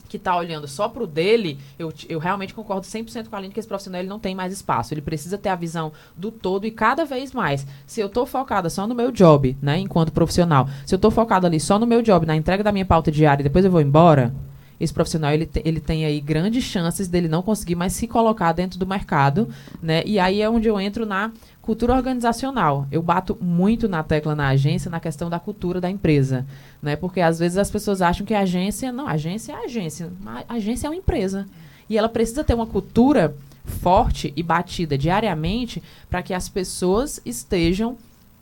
que 0.07 0.17
está 0.17 0.35
olhando 0.35 0.67
só 0.67 0.87
para 0.87 1.03
o 1.03 1.07
dele, 1.07 1.59
eu, 1.77 1.93
eu 2.07 2.19
realmente 2.19 2.53
concordo 2.53 2.85
100% 2.85 3.27
com 3.27 3.35
a 3.35 3.39
linha 3.39 3.51
que 3.51 3.59
esse 3.59 3.67
profissional 3.67 4.01
ele 4.01 4.09
não 4.09 4.19
tem 4.19 4.35
mais 4.35 4.53
espaço. 4.53 4.93
Ele 4.93 5.01
precisa 5.01 5.37
ter 5.37 5.49
a 5.49 5.55
visão 5.55 5.91
do 6.15 6.31
todo 6.31 6.65
e 6.65 6.71
cada 6.71 7.05
vez 7.05 7.33
mais. 7.33 7.65
Se 7.85 8.01
eu 8.01 8.07
estou 8.07 8.25
focada 8.25 8.69
só 8.69 8.87
no 8.87 8.95
meu 8.95 9.11
job, 9.11 9.57
né, 9.61 9.79
enquanto 9.79 10.11
profissional, 10.11 10.67
se 10.85 10.93
eu 10.93 10.97
estou 10.97 11.11
focada 11.11 11.47
ali 11.47 11.59
só 11.59 11.77
no 11.79 11.87
meu 11.87 12.01
job, 12.01 12.25
na 12.25 12.35
entrega 12.35 12.63
da 12.63 12.71
minha 12.71 12.85
pauta 12.85 13.11
diária 13.11 13.41
e 13.41 13.43
depois 13.43 13.65
eu 13.65 13.71
vou 13.71 13.81
embora, 13.81 14.33
esse 14.79 14.93
profissional 14.93 15.31
ele, 15.31 15.49
ele 15.63 15.79
tem 15.79 16.05
aí 16.05 16.19
grandes 16.19 16.63
chances 16.63 17.07
dele 17.07 17.27
não 17.27 17.41
conseguir 17.41 17.75
mais 17.75 17.93
se 17.93 18.07
colocar 18.07 18.51
dentro 18.51 18.77
do 18.77 18.85
mercado, 18.85 19.47
né? 19.81 20.03
E 20.05 20.19
aí 20.19 20.41
é 20.41 20.49
onde 20.49 20.67
eu 20.67 20.79
entro 20.79 21.05
na 21.05 21.31
cultura 21.65 21.93
organizacional. 21.93 22.87
Eu 22.91 23.01
bato 23.01 23.37
muito 23.41 23.89
na 23.89 24.03
tecla 24.03 24.35
na 24.35 24.49
agência 24.49 24.89
na 24.89 24.99
questão 24.99 25.29
da 25.29 25.39
cultura 25.39 25.81
da 25.81 25.89
empresa, 25.89 26.45
né? 26.81 26.95
Porque 26.95 27.19
às 27.19 27.39
vezes 27.39 27.57
as 27.57 27.71
pessoas 27.71 28.01
acham 28.01 28.25
que 28.25 28.33
a 28.33 28.41
agência, 28.41 28.91
não, 28.91 29.07
a 29.07 29.13
agência 29.13 29.51
é 29.51 29.55
a 29.55 29.65
agência, 29.65 30.11
a 30.47 30.53
agência 30.53 30.87
é 30.87 30.89
uma 30.89 30.95
empresa. 30.95 31.47
E 31.89 31.97
ela 31.97 32.07
precisa 32.07 32.43
ter 32.43 32.53
uma 32.53 32.67
cultura 32.67 33.35
forte 33.65 34.31
e 34.35 34.43
batida 34.43 34.97
diariamente 34.97 35.81
para 36.09 36.21
que 36.21 36.33
as 36.33 36.47
pessoas 36.47 37.19
estejam 37.25 37.97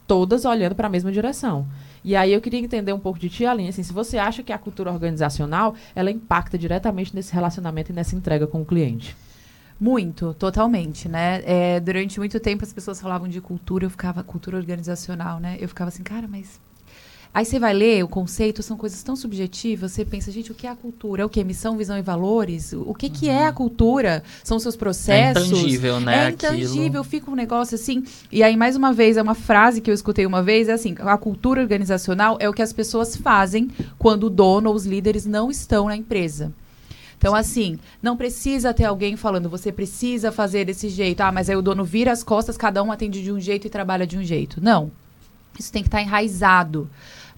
todas 0.06 0.44
olhando 0.44 0.76
para 0.76 0.88
a 0.88 0.90
mesma 0.90 1.12
direção. 1.12 1.66
E 2.04 2.18
aí 2.18 2.34
eu 2.34 2.42
queria 2.42 2.60
entender 2.60 2.92
um 2.92 3.00
pouco 3.00 3.18
de 3.18 3.30
ti, 3.30 3.46
Aline, 3.46 3.70
assim, 3.70 3.84
se 3.84 3.94
você 3.94 4.18
acha 4.18 4.44
que 4.44 4.52
a 4.52 4.58
cultura 4.58 4.92
organizacional, 4.92 5.74
ela 5.96 6.12
impacta 6.12 6.58
diretamente 6.58 7.16
nesse 7.16 7.34
relacionamento 7.34 7.92
e 7.92 7.96
nessa 7.96 8.16
entrega 8.16 8.46
com 8.46 8.62
o 8.62 8.66
cliente. 8.66 9.16
Muito, 9.80 10.34
totalmente, 10.34 11.10
né? 11.10 11.42
É, 11.46 11.80
durante 11.80 12.20
muito 12.20 12.40
tempo 12.40 12.64
as 12.64 12.72
pessoas 12.72 13.02
falavam 13.02 13.28
de 13.28 13.42
cultura, 13.42 13.86
eu 13.86 13.90
ficava, 13.90 14.24
cultura 14.24 14.58
organizacional, 14.58 15.40
né? 15.40 15.58
Eu 15.60 15.68
ficava 15.68 15.90
assim, 15.90 16.04
cara, 16.04 16.28
mas 16.28 16.60
Aí 17.34 17.46
você 17.46 17.58
vai 17.58 17.74
ler 17.74 18.04
o 18.04 18.08
conceito, 18.08 18.62
são 18.62 18.78
coisas 18.78 19.02
tão 19.02 19.16
subjetivas, 19.16 19.92
você 19.92 20.06
pensa, 20.06 20.32
gente, 20.32 20.52
o 20.52 20.56
que 20.56 20.68
é 20.68 20.70
a 20.70 20.76
cultura? 20.76 21.24
É 21.24 21.26
o 21.26 21.30
que? 21.30 21.44
Missão, 21.44 21.76
visão 21.76 21.98
e 21.98 22.02
valores? 22.04 22.74
O 22.74 22.94
que, 22.94 23.10
que 23.10 23.28
é 23.28 23.42
uhum. 23.42 23.48
a 23.48 23.52
cultura? 23.52 24.24
São 24.44 24.60
seus 24.60 24.76
processos? 24.76 25.44
É 25.44 25.48
intangível, 25.48 26.00
né? 26.00 26.28
É 26.28 26.30
intangível, 26.30 27.02
aquilo. 27.02 27.04
fica 27.04 27.32
um 27.32 27.36
negócio 27.36 27.74
assim. 27.74 28.04
E 28.32 28.44
aí, 28.44 28.56
mais 28.56 28.76
uma 28.76 28.94
vez, 28.94 29.18
é 29.18 29.22
uma 29.22 29.34
frase 29.34 29.82
que 29.82 29.90
eu 29.90 29.96
escutei 29.96 30.28
uma 30.28 30.44
vez, 30.44 30.70
é 30.70 30.74
assim, 30.74 30.94
a 31.00 31.18
cultura 31.18 31.60
organizacional 31.60 32.38
é 32.40 32.48
o 32.48 32.54
que 32.54 32.62
as 32.62 32.72
pessoas 32.72 33.16
fazem 33.16 33.68
quando 33.98 34.26
o 34.26 34.30
dono 34.30 34.70
ou 34.70 34.76
os 34.76 34.86
líderes 34.86 35.26
não 35.26 35.50
estão 35.50 35.88
na 35.88 35.98
empresa. 35.98 36.54
Então, 37.24 37.34
assim, 37.34 37.80
não 38.02 38.18
precisa 38.18 38.74
ter 38.74 38.84
alguém 38.84 39.16
falando, 39.16 39.50
você 39.50 39.72
precisa 39.72 40.30
fazer 40.30 40.66
desse 40.66 40.90
jeito. 40.90 41.22
Ah, 41.22 41.32
mas 41.32 41.50
aí 41.50 41.56
o 41.56 41.62
dono 41.62 41.86
vira 41.86 42.12
as 42.12 42.22
costas, 42.22 42.58
cada 42.58 42.84
um 42.84 42.92
atende 42.92 43.24
de 43.24 43.32
um 43.32 43.40
jeito 43.40 43.66
e 43.66 43.70
trabalha 43.70 44.06
de 44.06 44.18
um 44.18 44.24
jeito. 44.26 44.62
Não. 44.62 44.92
Isso 45.58 45.72
tem 45.72 45.82
que 45.82 45.88
estar 45.88 46.00
tá 46.00 46.04
enraizado 46.04 46.90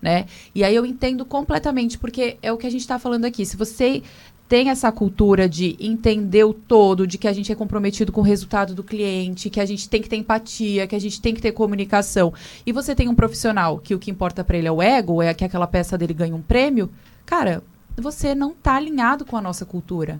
né? 0.01 0.25
E 0.53 0.63
aí 0.63 0.75
eu 0.75 0.85
entendo 0.85 1.23
completamente, 1.23 1.97
porque 1.99 2.37
é 2.41 2.51
o 2.51 2.57
que 2.57 2.65
a 2.65 2.69
gente 2.69 2.81
está 2.81 2.99
falando 2.99 3.25
aqui. 3.25 3.45
Se 3.45 3.55
você 3.55 4.01
tem 4.47 4.69
essa 4.69 4.91
cultura 4.91 5.47
de 5.47 5.75
entender 5.79 6.43
o 6.43 6.53
todo, 6.53 7.05
de 7.05 7.17
que 7.17 7.27
a 7.27 7.33
gente 7.33 7.51
é 7.51 7.55
comprometido 7.55 8.11
com 8.11 8.21
o 8.21 8.23
resultado 8.23 8.73
do 8.73 8.83
cliente, 8.83 9.49
que 9.51 9.59
a 9.59 9.65
gente 9.65 9.87
tem 9.87 10.01
que 10.01 10.09
ter 10.09 10.17
empatia, 10.17 10.87
que 10.87 10.95
a 10.95 10.99
gente 10.99 11.21
tem 11.21 11.33
que 11.33 11.41
ter 11.41 11.51
comunicação, 11.51 12.33
e 12.65 12.71
você 12.71 12.95
tem 12.95 13.07
um 13.07 13.15
profissional 13.15 13.77
que 13.79 13.93
o 13.93 13.99
que 13.99 14.11
importa 14.11 14.43
para 14.43 14.57
ele 14.57 14.67
é 14.67 14.71
o 14.71 14.81
ego, 14.81 15.21
é 15.21 15.33
que 15.33 15.45
aquela 15.45 15.67
peça 15.67 15.95
dele 15.95 16.13
ganha 16.13 16.35
um 16.35 16.41
prêmio, 16.41 16.89
cara, 17.23 17.63
você 18.01 18.35
não 18.35 18.51
está 18.51 18.75
alinhado 18.75 19.25
com 19.25 19.37
a 19.37 19.41
nossa 19.41 19.65
cultura. 19.65 20.19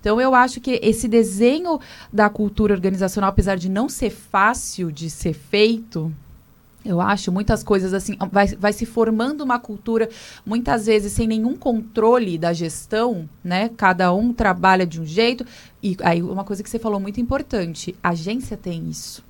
Então, 0.00 0.20
eu 0.20 0.34
acho 0.34 0.60
que 0.60 0.80
esse 0.82 1.06
desenho 1.06 1.78
da 2.12 2.30
cultura 2.30 2.72
organizacional, 2.72 3.28
apesar 3.30 3.56
de 3.56 3.68
não 3.68 3.88
ser 3.88 4.10
fácil 4.10 4.90
de 4.90 5.10
ser 5.10 5.34
feito, 5.34 6.10
eu 6.82 7.00
acho 7.00 7.30
muitas 7.30 7.62
coisas 7.62 7.92
assim, 7.92 8.16
vai, 8.32 8.46
vai 8.48 8.72
se 8.72 8.86
formando 8.86 9.42
uma 9.42 9.58
cultura, 9.58 10.08
muitas 10.46 10.86
vezes 10.86 11.12
sem 11.12 11.26
nenhum 11.26 11.54
controle 11.54 12.38
da 12.38 12.54
gestão, 12.54 13.28
né? 13.44 13.70
Cada 13.76 14.12
um 14.14 14.32
trabalha 14.32 14.86
de 14.86 14.98
um 14.98 15.04
jeito. 15.04 15.44
E 15.82 15.94
aí, 16.00 16.22
uma 16.22 16.44
coisa 16.44 16.62
que 16.62 16.70
você 16.70 16.78
falou 16.78 16.98
muito 16.98 17.20
importante: 17.20 17.94
a 18.02 18.10
agência 18.10 18.56
tem 18.56 18.88
isso. 18.88 19.22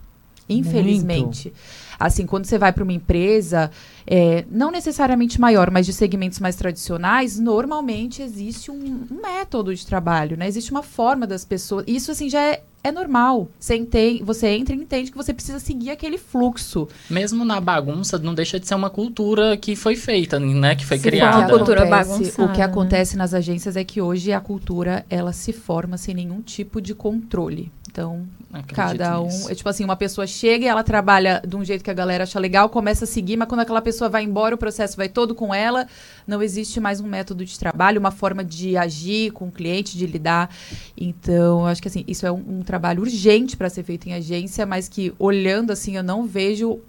Infelizmente. 0.48 1.48
Muito. 1.48 1.60
Assim, 2.00 2.26
quando 2.26 2.46
você 2.46 2.56
vai 2.56 2.72
para 2.72 2.82
uma 2.82 2.92
empresa, 2.92 3.70
é, 4.06 4.44
não 4.50 4.70
necessariamente 4.70 5.40
maior, 5.40 5.70
mas 5.70 5.84
de 5.84 5.92
segmentos 5.92 6.40
mais 6.40 6.56
tradicionais, 6.56 7.38
normalmente 7.38 8.22
existe 8.22 8.70
um, 8.70 9.06
um 9.10 9.20
método 9.22 9.74
de 9.74 9.86
trabalho, 9.86 10.36
né? 10.36 10.48
Existe 10.48 10.70
uma 10.70 10.82
forma 10.82 11.26
das 11.26 11.44
pessoas. 11.44 11.84
Isso, 11.86 12.10
assim, 12.10 12.30
já 12.30 12.40
é 12.40 12.62
é 12.82 12.90
normal. 12.90 13.48
Você, 13.58 13.76
entende, 13.76 14.22
você 14.22 14.48
entra 14.48 14.74
e 14.74 14.78
entende 14.78 15.10
que 15.10 15.16
você 15.16 15.32
precisa 15.32 15.58
seguir 15.58 15.90
aquele 15.90 16.16
fluxo. 16.18 16.88
Mesmo 17.08 17.44
na 17.44 17.60
bagunça, 17.60 18.18
não 18.18 18.34
deixa 18.34 18.58
de 18.58 18.66
ser 18.66 18.74
uma 18.74 18.90
cultura 18.90 19.56
que 19.56 19.76
foi 19.76 19.96
feita, 19.96 20.40
né? 20.40 20.74
Que 20.74 20.86
foi 20.86 20.96
se 20.96 21.02
criada. 21.02 21.38
Uma 21.38 21.48
cultura 21.48 21.84
bagunçada. 21.84 22.50
O 22.50 22.52
que 22.52 22.62
acontece 22.62 23.16
nas 23.16 23.34
agências 23.34 23.76
é 23.76 23.84
que 23.84 24.00
hoje 24.00 24.32
a 24.32 24.40
cultura 24.40 25.04
ela 25.10 25.32
se 25.32 25.52
forma 25.52 25.96
sem 25.96 26.14
nenhum 26.14 26.40
tipo 26.40 26.80
de 26.80 26.94
controle. 26.94 27.70
Então, 27.90 28.26
Acredito 28.52 28.74
cada 28.74 29.20
um. 29.20 29.26
Nisso. 29.26 29.50
É 29.50 29.54
tipo 29.54 29.68
assim, 29.68 29.84
uma 29.84 29.96
pessoa 29.96 30.26
chega 30.26 30.64
e 30.64 30.68
ela 30.68 30.82
trabalha 30.82 31.40
de 31.46 31.56
um 31.56 31.64
jeito 31.64 31.84
que 31.84 31.90
a 31.90 31.94
galera 31.94 32.24
acha 32.24 32.38
legal, 32.38 32.68
começa 32.68 33.04
a 33.04 33.06
seguir, 33.06 33.36
mas 33.36 33.48
quando 33.48 33.60
aquela 33.60 33.80
pessoa 33.80 34.10
vai 34.10 34.24
embora, 34.24 34.54
o 34.54 34.58
processo 34.58 34.96
vai 34.96 35.08
todo 35.08 35.34
com 35.34 35.54
ela. 35.54 35.86
Não 36.26 36.42
existe 36.42 36.80
mais 36.80 37.00
um 37.00 37.06
método 37.06 37.44
de 37.44 37.58
trabalho, 37.58 38.00
uma 38.00 38.10
forma 38.10 38.44
de 38.44 38.76
agir 38.76 39.30
com 39.32 39.48
o 39.48 39.52
cliente, 39.52 39.96
de 39.96 40.06
lidar. 40.06 40.50
Então, 40.96 41.66
acho 41.66 41.80
que 41.80 41.88
assim, 41.88 42.04
isso 42.08 42.26
é 42.26 42.32
um, 42.32 42.58
um 42.58 42.62
trabalho 42.62 43.02
urgente 43.02 43.56
para 43.56 43.68
ser 43.68 43.84
feito 43.84 44.08
em 44.08 44.14
agência, 44.14 44.66
mas 44.66 44.88
que 44.88 45.12
olhando 45.18 45.70
assim, 45.70 45.96
eu 45.96 46.02
não 46.02 46.26
vejo 46.26 46.80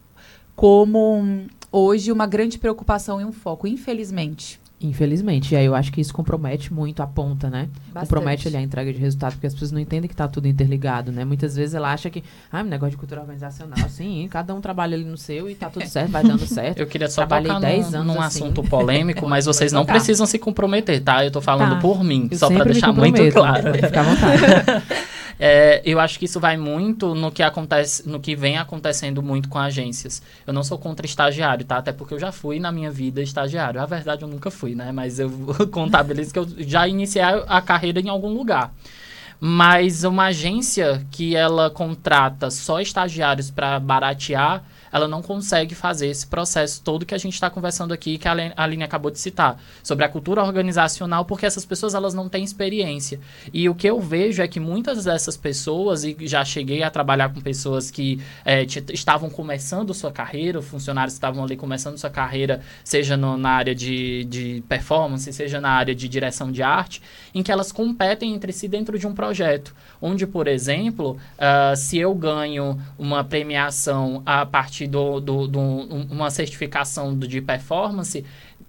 como 0.56 1.46
hoje 1.72 2.12
uma 2.12 2.28
grande 2.28 2.58
preocupação 2.58 3.20
e 3.20 3.26
um 3.26 3.32
foco, 3.32 3.68
infelizmente. 3.68 4.61
Infelizmente. 4.82 5.54
E 5.54 5.58
aí 5.58 5.66
eu 5.66 5.76
acho 5.76 5.92
que 5.92 6.02
isso 6.02 6.14
compromete 6.14 6.74
muito 6.74 7.02
a 7.04 7.08
ponta, 7.08 7.50
né? 7.50 7.70
Bastante. 7.88 8.02
Compromete 8.02 8.48
ali 8.48 8.58
a 8.58 8.62
entrega 8.62 8.92
de 8.92 9.00
resultado, 9.00 9.34
porque 9.34 9.48
as 9.48 9.54
pessoas 9.54 9.72
não 9.72 9.80
entendem 9.80 10.08
que 10.08 10.14
está 10.14 10.28
tudo 10.28 10.48
interligado, 10.48 11.12
né? 11.12 11.24
Muitas 11.24 11.56
vezes 11.56 11.76
ela 11.76 11.92
acha 11.92 12.10
que, 12.10 12.24
ah, 12.52 12.62
um 12.62 12.66
negócio 12.66 12.92
de 12.92 12.98
cultura 12.98 13.22
organizacional, 13.22 13.88
sim, 13.90 14.28
cada 14.30 14.54
um 14.56 14.62
trabalha 14.62 14.96
ali 14.96 15.06
no 15.06 15.18
seu 15.18 15.50
e 15.50 15.56
tá 15.56 15.70
tudo 15.70 15.88
certo, 15.88 16.12
vai 16.12 16.24
dando 16.24 16.46
certo. 16.48 16.80
Eu 16.80 16.88
queria 16.88 17.08
só 17.08 17.22
Trabalhei 17.22 17.48
tocar 17.48 17.60
10 17.60 17.94
anos 17.94 18.08
num 18.08 18.22
assim. 18.22 18.44
assunto 18.44 18.64
polêmico, 18.64 19.28
mas 19.30 19.46
vocês 19.46 19.72
não 19.72 19.86
precisam 19.86 20.26
se 20.26 20.40
comprometer, 20.40 21.02
tá? 21.02 21.24
Eu 21.24 21.32
tô 21.32 21.42
falando 21.42 21.76
tá. 21.76 21.82
por 21.82 22.04
mim, 22.04 22.28
eu 22.32 22.38
só 22.38 22.50
para 22.50 22.66
deixar 22.66 22.92
muito 22.92 23.32
claro. 23.32 23.74
Ficar 23.74 24.02
à 24.02 24.04
vontade. 24.04 24.42
É, 25.44 25.82
eu 25.84 26.00
acho 26.00 26.20
que 26.20 26.26
isso 26.26 26.40
vai 26.40 26.56
muito 26.56 27.16
no 27.16 27.32
que 27.32 27.42
acontece, 27.42 28.08
no 28.08 28.20
que 28.20 28.36
vem 28.36 28.60
acontecendo 28.60 29.24
muito 29.24 29.50
com 29.50 29.58
agências. 29.58 30.22
Eu 30.46 30.54
não 30.54 30.64
sou 30.64 30.78
contra 30.78 31.04
estagiário, 31.04 31.66
tá? 31.66 31.78
Até 31.78 31.92
porque 31.92 32.14
eu 32.14 32.20
já 32.20 32.32
fui 32.32 32.60
na 32.60 32.72
minha 32.72 32.92
vida 32.92 33.24
estagiário. 33.24 33.82
A 33.82 33.88
verdade 33.88 34.22
eu 34.22 34.28
nunca 34.28 34.52
fui, 34.52 34.76
né? 34.76 34.92
Mas 34.92 35.18
eu 35.18 35.32
contabilizo 35.74 36.32
que 36.32 36.38
eu 36.38 36.48
já 36.60 36.88
iniciei 36.88 37.24
a 37.24 37.60
carreira 37.60 38.00
em 38.00 38.08
algum 38.08 38.32
lugar. 38.32 38.72
Mas 39.40 40.04
uma 40.04 40.26
agência 40.26 41.04
que 41.10 41.36
ela 41.36 41.72
contrata 41.72 42.52
só 42.52 42.80
estagiários 42.80 43.50
para 43.50 43.80
baratear, 43.80 44.64
ela 44.92 45.08
não 45.08 45.22
consegue 45.22 45.74
fazer 45.74 46.08
esse 46.08 46.28
processo 46.28 46.82
todo 46.82 47.06
que 47.06 47.16
a 47.16 47.18
gente 47.18 47.34
está 47.34 47.50
conversando 47.50 47.94
aqui, 47.94 48.18
que 48.18 48.28
a 48.28 48.54
Aline 48.58 48.84
acabou 48.84 49.12
de 49.12 49.20
citar, 49.20 49.62
sobre 49.84 50.06
a 50.06 50.10
cultura 50.10 50.44
organizacional, 50.44 51.26
porque 51.26 51.46
essas 51.46 51.66
pessoas 51.66 51.94
elas 51.94 52.14
não 52.14 52.28
têm 52.28 52.44
experiência. 52.44 53.20
E 53.54 53.70
o 53.70 53.76
que 53.76 53.88
eu 53.88 54.00
vejo 54.00 54.42
é 54.42 54.48
que 54.48 54.60
muitas 54.60 55.06
dessas 55.06 55.38
pessoas, 55.38 56.04
e 56.04 56.16
já 56.22 56.44
cheguei 56.44 56.84
a 56.84 56.90
trabalhar 56.90 57.34
com 57.34 57.40
pessoas 57.42 57.90
que 57.90 58.22
é, 58.44 58.64
estavam 58.92 59.30
começando 59.30 59.94
sua 59.94 60.12
carreira, 60.12 60.62
funcionários 60.62 61.14
estavam 61.14 61.44
ali 61.44 61.56
começando 61.56 61.98
sua 61.98 62.10
carreira, 62.10 62.62
seja 62.84 63.16
no, 63.16 63.38
na 63.38 63.52
área 63.52 63.76
de, 63.76 64.26
de 64.26 64.64
performance, 64.68 65.32
seja 65.32 65.62
na 65.62 65.70
área 65.70 65.96
de 65.96 66.08
direção 66.08 66.52
de 66.52 66.64
arte, 66.64 67.02
em 67.34 67.42
que 67.42 67.52
elas 67.52 67.72
competem 67.72 68.34
entre 68.34 68.52
si 68.52 68.68
dentro 68.68 68.98
de 68.98 69.08
um 69.08 69.14
projeto. 69.14 69.74
Onde, 70.02 70.26
por 70.26 70.48
exemplo, 70.48 71.18
uh, 71.38 71.76
se 71.76 71.98
eu 71.98 72.14
ganho 72.14 72.80
uma 72.98 73.24
premiação 73.24 74.22
a 74.26 74.46
partir 74.46 74.81
parte 74.82 74.88
do, 74.88 75.20
do, 75.20 75.48
do 75.48 75.60
uma 75.60 76.30
certificação 76.30 77.16
do, 77.16 77.28
de 77.28 77.42
performance, 77.42 78.24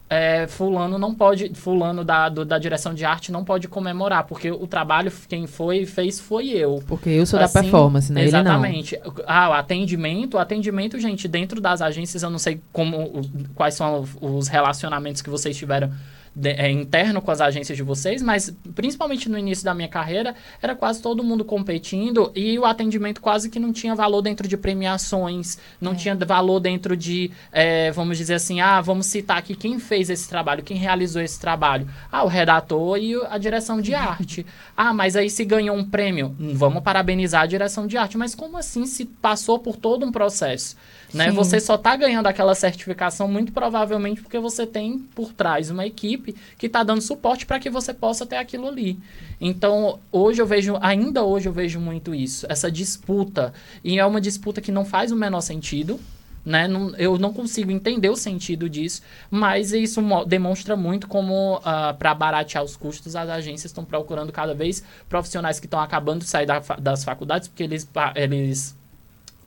é, 0.09 0.47
fulano 0.47 0.99
não 0.99 1.15
pode, 1.15 1.55
fulano 1.55 2.05
da, 2.05 2.29
do, 2.29 2.45
da 2.45 2.59
direção 2.59 2.93
de 2.93 3.05
arte 3.05 3.33
não 3.33 3.45
pode 3.45 3.67
comemorar, 3.69 4.25
porque 4.25 4.51
o 4.51 4.67
trabalho 4.67 5.11
quem 5.29 5.47
foi 5.47 5.87
fez 5.87 6.21
foi 6.21 6.49
eu. 6.49 6.83
Porque 6.87 7.09
eu 7.09 7.25
sou 7.25 7.41
assim, 7.41 7.55
da 7.55 7.63
performance, 7.63 8.13
né? 8.13 8.25
Exatamente. 8.25 8.99
Ah, 9.27 9.51
o 9.51 9.53
atendimento, 9.55 10.35
o 10.35 10.39
atendimento, 10.39 10.99
gente, 11.01 11.27
dentro 11.27 11.61
das 11.61 11.81
agências, 11.81 12.23
eu 12.23 12.31
não 12.31 12.39
sei 12.39 12.61
como, 12.73 13.23
quais 13.55 13.75
são 13.75 14.05
os 14.21 14.49
relacionamentos 14.49 15.23
que 15.23 15.31
vocês 15.31 15.57
tiveram 15.57 15.91
de, 16.35 16.51
é, 16.51 16.71
interno 16.71 17.21
com 17.21 17.31
as 17.31 17.41
agências 17.41 17.77
de 17.77 17.83
vocês, 17.83 18.23
mas 18.23 18.55
principalmente 18.75 19.29
no 19.29 19.39
início 19.39 19.65
da 19.65 19.75
minha 19.75 19.89
carreira, 19.89 20.35
era 20.61 20.75
quase 20.75 21.03
todo 21.03 21.23
mundo 21.23 21.45
competindo 21.45 22.33
e 22.35 22.59
o 22.59 22.65
atendimento 22.65 23.21
quase 23.21 23.51
que 23.51 23.59
não 23.59 23.73
tinha 23.73 23.95
valor 23.95 24.23
dentro 24.23 24.49
de 24.49 24.57
premiações, 24.57 25.59
não 25.81 25.93
é. 25.93 25.95
tinha 25.95 26.15
valor 26.15 26.61
dentro 26.61 26.97
de, 26.97 27.31
é, 27.51 27.91
vamos 27.91 28.17
dizer 28.17 28.35
assim, 28.35 28.61
ah, 28.61 28.81
vamos 28.81 29.07
citar 29.07 29.39
aqui 29.39 29.55
quem 29.55 29.79
fez 29.79 30.09
esse 30.09 30.29
trabalho, 30.29 30.63
quem 30.63 30.77
realizou 30.77 31.21
esse 31.21 31.39
trabalho. 31.39 31.89
Ah, 32.11 32.25
o 32.25 32.29
redator 32.29 32.99
e 32.99 33.15
a 33.29 33.39
direção 33.39 33.81
de 33.81 33.95
arte. 33.95 34.47
Ah, 34.77 34.93
mas 34.93 35.17
aí 35.17 35.29
se 35.29 35.45
ganhou 35.45 35.77
um 35.77 35.85
prêmio, 35.85 36.35
vamos 36.39 36.83
parabenizar 36.83 37.43
a 37.43 37.47
direção 37.47 37.87
de 37.87 37.97
arte. 37.97 38.17
Mas 38.17 38.35
como 38.35 38.57
assim 38.57 38.87
se 38.87 39.05
passou 39.05 39.59
por 39.59 39.77
todo 39.77 40.07
um 40.07 40.13
processo? 40.13 40.77
Né? 41.13 41.31
Você 41.31 41.61
só 41.61 41.75
está 41.75 41.95
ganhando 41.95 42.27
aquela 42.27 42.55
certificação 42.55 43.29
muito 43.29 43.53
provavelmente 43.53 44.23
porque 44.23 44.39
você 44.39 44.67
tem 44.67 44.99
por 44.99 45.33
trás 45.33 45.71
uma 45.71 45.85
equipe 45.85 46.22
que 46.59 46.67
está 46.67 46.83
dando 46.83 47.01
suporte 47.01 47.47
para 47.47 47.59
que 47.59 47.71
você 47.71 47.93
possa 47.93 48.25
ter 48.25 48.37
aquilo 48.37 48.69
ali. 48.69 48.99
Então, 49.41 49.99
hoje 50.11 50.41
eu 50.41 50.47
vejo, 50.47 50.79
ainda 50.81 51.25
hoje 51.25 51.49
eu 51.49 51.53
vejo 51.53 51.81
muito 51.81 52.15
isso, 52.15 52.47
essa 52.49 52.71
disputa. 52.71 53.53
E 53.83 53.99
é 53.99 54.07
uma 54.07 54.21
disputa 54.21 54.61
que 54.61 54.73
não 54.73 54.85
faz 54.85 55.11
o 55.11 55.17
menor 55.17 55.41
sentido. 55.41 55.99
Né? 56.45 56.67
Não, 56.67 56.91
eu 56.97 57.19
não 57.19 57.33
consigo 57.33 57.71
entender 57.71 58.11
o 58.11 58.17
sentido 58.17 58.69
disso, 58.69 59.01
mas 59.31 59.73
isso 59.73 60.01
demonstra 60.27 60.77
muito 60.77 61.07
como, 61.07 61.59
uh, 61.59 61.61
ah, 61.65 61.95
para 61.97 62.13
baratear 62.15 62.65
os 62.65 62.77
custos, 62.77 63.15
as 63.15 63.29
agências 63.29 63.71
estão 63.71 63.85
procurando 63.85 64.33
cada 64.33 64.53
vez 64.53 64.83
profissionais 65.09 65.61
que 65.61 65.67
estão 65.67 65.79
acabando 65.79 66.21
de 66.21 66.29
sair 66.29 66.47
da, 66.47 66.59
das 66.81 67.05
faculdades, 67.05 67.47
porque 67.47 67.63
eles, 67.63 67.89
eles 68.17 68.77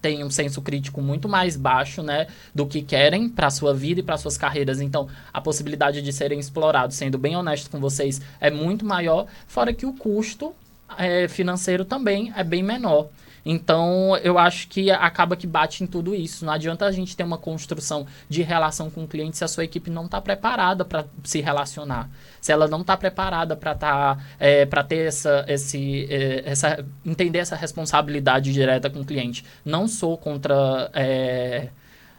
têm 0.05 0.23
um 0.23 0.29
senso 0.29 0.61
crítico 0.61 1.01
muito 1.01 1.27
mais 1.27 1.57
baixo, 1.57 2.03
né, 2.03 2.27
do 2.53 2.67
que 2.67 2.83
querem 2.83 3.27
para 3.27 3.49
sua 3.49 3.73
vida 3.73 4.01
e 4.01 4.03
para 4.03 4.17
suas 4.17 4.37
carreiras. 4.37 4.79
Então, 4.79 5.07
a 5.33 5.41
possibilidade 5.41 5.99
de 5.99 6.13
serem 6.13 6.39
explorados, 6.39 6.95
sendo 6.95 7.17
bem 7.17 7.35
honesto 7.35 7.71
com 7.71 7.79
vocês, 7.79 8.21
é 8.39 8.51
muito 8.51 8.85
maior, 8.85 9.25
fora 9.47 9.73
que 9.73 9.83
o 9.83 9.93
custo 9.93 10.53
é, 10.95 11.27
financeiro 11.27 11.83
também 11.83 12.31
é 12.35 12.43
bem 12.43 12.61
menor. 12.61 13.07
Então, 13.45 14.17
eu 14.23 14.39
acho 14.39 14.67
que 14.67 14.89
acaba 14.89 15.35
que 15.35 15.45
bate 15.45 15.83
em 15.83 15.87
tudo 15.87 16.15
isso. 16.15 16.43
Não 16.43 16.51
adianta 16.51 16.85
a 16.85 16.91
gente 16.91 17.15
ter 17.15 17.23
uma 17.23 17.37
construção 17.37 18.07
de 18.27 18.41
relação 18.41 18.89
com 18.89 19.03
o 19.03 19.07
cliente 19.07 19.37
se 19.37 19.43
a 19.43 19.47
sua 19.47 19.63
equipe 19.63 19.91
não 19.91 20.05
está 20.05 20.19
preparada 20.19 20.83
para 20.83 21.05
se 21.23 21.41
relacionar. 21.41 22.09
Se 22.41 22.51
ela 22.51 22.67
não 22.67 22.81
está 22.81 22.97
preparada 22.97 23.55
para 23.55 23.75
tá, 23.75 24.17
é, 24.39 24.65
ter 24.65 25.07
essa, 25.07 25.45
esse, 25.47 26.07
é, 26.09 26.43
essa. 26.45 26.83
entender 27.05 27.39
essa 27.39 27.55
responsabilidade 27.55 28.51
direta 28.51 28.89
com 28.89 29.01
o 29.01 29.05
cliente. 29.05 29.45
Não 29.63 29.87
sou 29.87 30.17
contra. 30.17 30.89
É, 30.93 31.69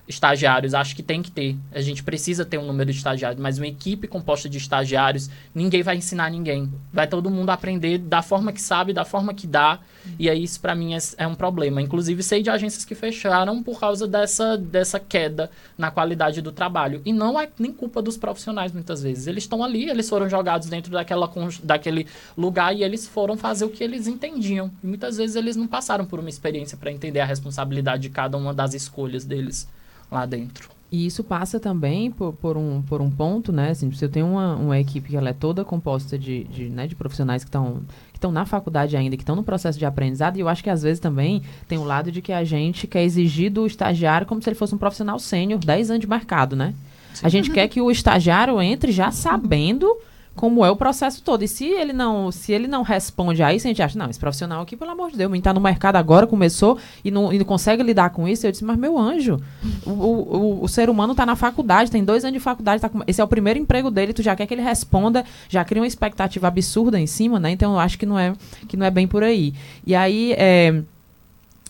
estagiários, 0.08 0.74
acho 0.74 0.94
que 0.94 1.02
tem 1.02 1.22
que 1.22 1.30
ter. 1.30 1.56
A 1.72 1.80
gente 1.80 2.02
precisa 2.02 2.44
ter 2.44 2.58
um 2.58 2.66
número 2.66 2.90
de 2.90 2.96
estagiários, 2.96 3.40
mas 3.40 3.58
uma 3.58 3.66
equipe 3.66 4.06
composta 4.06 4.48
de 4.48 4.58
estagiários, 4.58 5.28
ninguém 5.54 5.82
vai 5.82 5.96
ensinar 5.96 6.30
ninguém. 6.30 6.72
Vai 6.92 7.06
todo 7.06 7.30
mundo 7.30 7.50
aprender 7.50 7.98
da 7.98 8.22
forma 8.22 8.52
que 8.52 8.60
sabe, 8.60 8.92
da 8.92 9.04
forma 9.04 9.34
que 9.34 9.46
dá. 9.46 9.80
E 10.18 10.30
aí 10.30 10.44
isso 10.44 10.60
para 10.60 10.74
mim 10.74 10.94
é, 10.94 10.98
é, 11.18 11.26
um 11.26 11.34
problema. 11.34 11.82
Inclusive 11.82 12.22
sei 12.22 12.42
de 12.42 12.50
agências 12.50 12.84
que 12.84 12.94
fecharam 12.94 13.62
por 13.62 13.80
causa 13.80 14.06
dessa, 14.06 14.56
dessa 14.56 15.00
queda 15.00 15.50
na 15.76 15.90
qualidade 15.90 16.40
do 16.40 16.52
trabalho. 16.52 17.02
E 17.04 17.12
não 17.12 17.38
é 17.40 17.48
nem 17.58 17.72
culpa 17.72 18.00
dos 18.00 18.16
profissionais 18.16 18.72
muitas 18.72 19.02
vezes. 19.02 19.26
Eles 19.26 19.42
estão 19.44 19.64
ali, 19.64 19.90
eles 19.90 20.08
foram 20.08 20.28
jogados 20.28 20.68
dentro 20.68 20.92
daquela, 20.92 21.30
daquele 21.64 22.06
lugar 22.38 22.74
e 22.74 22.84
eles 22.84 23.08
foram 23.08 23.36
fazer 23.36 23.64
o 23.64 23.70
que 23.70 23.82
eles 23.82 24.06
entendiam. 24.06 24.70
E 24.84 24.86
muitas 24.86 25.16
vezes 25.16 25.34
eles 25.34 25.56
não 25.56 25.66
passaram 25.66 26.04
por 26.04 26.20
uma 26.20 26.28
experiência 26.28 26.78
para 26.78 26.92
entender 26.92 27.18
a 27.18 27.24
responsabilidade 27.24 28.02
de 28.02 28.10
cada 28.10 28.36
uma 28.36 28.54
das 28.54 28.72
escolhas 28.72 29.24
deles 29.24 29.66
lá 30.10 30.26
dentro. 30.26 30.76
E 30.90 31.04
isso 31.04 31.24
passa 31.24 31.58
também 31.58 32.12
por, 32.12 32.32
por, 32.34 32.56
um, 32.56 32.80
por 32.80 33.00
um 33.00 33.10
ponto, 33.10 33.52
né? 33.52 33.70
Assim, 33.70 33.90
se 33.90 34.04
eu 34.04 34.08
tenho 34.08 34.26
uma, 34.26 34.54
uma 34.54 34.78
equipe 34.78 35.10
que 35.10 35.16
ela 35.16 35.30
é 35.30 35.32
toda 35.32 35.64
composta 35.64 36.16
de, 36.16 36.44
de, 36.44 36.68
né, 36.68 36.86
de 36.86 36.94
profissionais 36.94 37.42
que 37.42 37.48
estão 37.48 37.82
que 38.12 38.18
estão 38.18 38.32
na 38.32 38.46
faculdade 38.46 38.96
ainda, 38.96 39.14
que 39.14 39.22
estão 39.22 39.36
no 39.36 39.42
processo 39.42 39.78
de 39.78 39.84
aprendizado, 39.84 40.38
e 40.38 40.40
eu 40.40 40.48
acho 40.48 40.64
que 40.64 40.70
às 40.70 40.82
vezes 40.82 40.98
também 40.98 41.42
tem 41.68 41.76
o 41.76 41.82
um 41.82 41.84
lado 41.84 42.10
de 42.10 42.22
que 42.22 42.32
a 42.32 42.44
gente 42.44 42.86
quer 42.86 43.02
exigir 43.02 43.50
do 43.50 43.66
estagiário 43.66 44.26
como 44.26 44.40
se 44.40 44.48
ele 44.48 44.56
fosse 44.56 44.74
um 44.74 44.78
profissional 44.78 45.18
sênior, 45.18 45.60
10 45.60 45.90
anos 45.90 46.00
de 46.00 46.08
mercado, 46.08 46.56
né? 46.56 46.72
Sim. 47.12 47.26
A 47.26 47.28
gente 47.28 47.50
quer 47.50 47.68
que 47.68 47.78
o 47.78 47.90
estagiário 47.90 48.58
entre 48.62 48.90
já 48.90 49.10
sabendo 49.10 49.94
como 50.36 50.64
é 50.64 50.70
o 50.70 50.76
processo 50.76 51.22
todo. 51.22 51.42
E 51.42 51.48
se 51.48 51.64
ele 51.64 51.92
não, 51.92 52.30
se 52.30 52.52
ele 52.52 52.68
não 52.68 52.82
responde 52.82 53.42
a 53.42 53.52
isso, 53.52 53.66
a 53.66 53.70
gente 53.70 53.82
acha, 53.82 53.98
não, 53.98 54.08
esse 54.08 54.20
profissional 54.20 54.62
aqui, 54.62 54.76
pelo 54.76 54.90
amor 54.90 55.10
de 55.10 55.16
Deus, 55.16 55.32
está 55.34 55.52
no 55.52 55.60
mercado 55.60 55.96
agora, 55.96 56.26
começou 56.26 56.78
e 57.04 57.10
não, 57.10 57.32
e 57.32 57.38
não 57.38 57.44
consegue 57.44 57.82
lidar 57.82 58.10
com 58.10 58.28
isso. 58.28 58.46
Eu 58.46 58.52
disse, 58.52 58.64
mas 58.64 58.76
meu 58.76 58.98
anjo, 58.98 59.40
o, 59.84 59.90
o, 59.90 60.64
o 60.64 60.68
ser 60.68 60.90
humano 60.90 61.12
está 61.12 61.24
na 61.24 61.34
faculdade, 61.34 61.90
tem 61.90 62.04
dois 62.04 62.24
anos 62.24 62.34
de 62.34 62.40
faculdade, 62.40 62.80
tá 62.80 62.88
com, 62.88 63.00
esse 63.06 63.20
é 63.20 63.24
o 63.24 63.28
primeiro 63.28 63.58
emprego 63.58 63.90
dele, 63.90 64.12
tu 64.12 64.22
já 64.22 64.36
quer 64.36 64.46
que 64.46 64.54
ele 64.54 64.62
responda, 64.62 65.24
já 65.48 65.64
cria 65.64 65.80
uma 65.80 65.88
expectativa 65.88 66.46
absurda 66.46 67.00
em 67.00 67.06
cima, 67.06 67.40
né? 67.40 67.50
Então 67.50 67.72
eu 67.72 67.78
acho 67.78 67.98
que 67.98 68.04
não 68.04 68.18
é, 68.18 68.34
que 68.68 68.76
não 68.76 68.84
é 68.84 68.90
bem 68.90 69.08
por 69.08 69.22
aí. 69.22 69.54
E 69.86 69.94
aí, 69.94 70.34
é, 70.36 70.82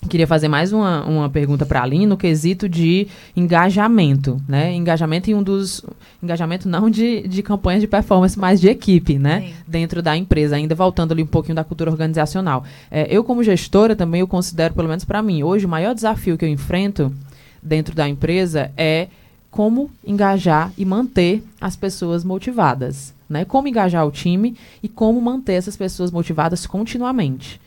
Queria 0.08 0.26
fazer 0.26 0.46
mais 0.46 0.72
uma, 0.72 1.04
uma 1.04 1.28
pergunta 1.28 1.66
para 1.66 1.80
a 1.80 1.82
Aline 1.82 2.06
no 2.06 2.16
quesito 2.16 2.68
de 2.68 3.08
engajamento, 3.34 4.40
né? 4.46 4.72
Engajamento 4.72 5.30
em 5.30 5.34
um 5.34 5.42
dos... 5.42 5.82
Engajamento 6.22 6.68
não 6.68 6.88
de, 6.88 7.26
de 7.26 7.42
campanhas 7.42 7.80
de 7.80 7.88
performance, 7.88 8.38
mas 8.38 8.60
de 8.60 8.68
equipe, 8.68 9.18
né? 9.18 9.40
Sim. 9.40 9.54
Dentro 9.66 10.02
da 10.02 10.16
empresa, 10.16 10.54
ainda 10.54 10.74
voltando 10.74 11.12
ali 11.12 11.22
um 11.22 11.26
pouquinho 11.26 11.56
da 11.56 11.64
cultura 11.64 11.90
organizacional. 11.90 12.62
É, 12.90 13.06
eu, 13.10 13.24
como 13.24 13.42
gestora, 13.42 13.96
também 13.96 14.20
eu 14.20 14.28
considero, 14.28 14.74
pelo 14.74 14.88
menos 14.88 15.04
para 15.04 15.22
mim, 15.22 15.42
hoje 15.42 15.66
o 15.66 15.68
maior 15.68 15.94
desafio 15.94 16.38
que 16.38 16.44
eu 16.44 16.48
enfrento 16.48 17.12
dentro 17.60 17.94
da 17.94 18.08
empresa 18.08 18.70
é 18.76 19.08
como 19.50 19.90
engajar 20.06 20.70
e 20.76 20.84
manter 20.84 21.42
as 21.60 21.74
pessoas 21.74 22.22
motivadas, 22.22 23.14
né? 23.28 23.44
Como 23.44 23.66
engajar 23.66 24.06
o 24.06 24.10
time 24.10 24.54
e 24.82 24.88
como 24.88 25.20
manter 25.20 25.54
essas 25.54 25.76
pessoas 25.76 26.12
motivadas 26.12 26.66
continuamente. 26.66 27.60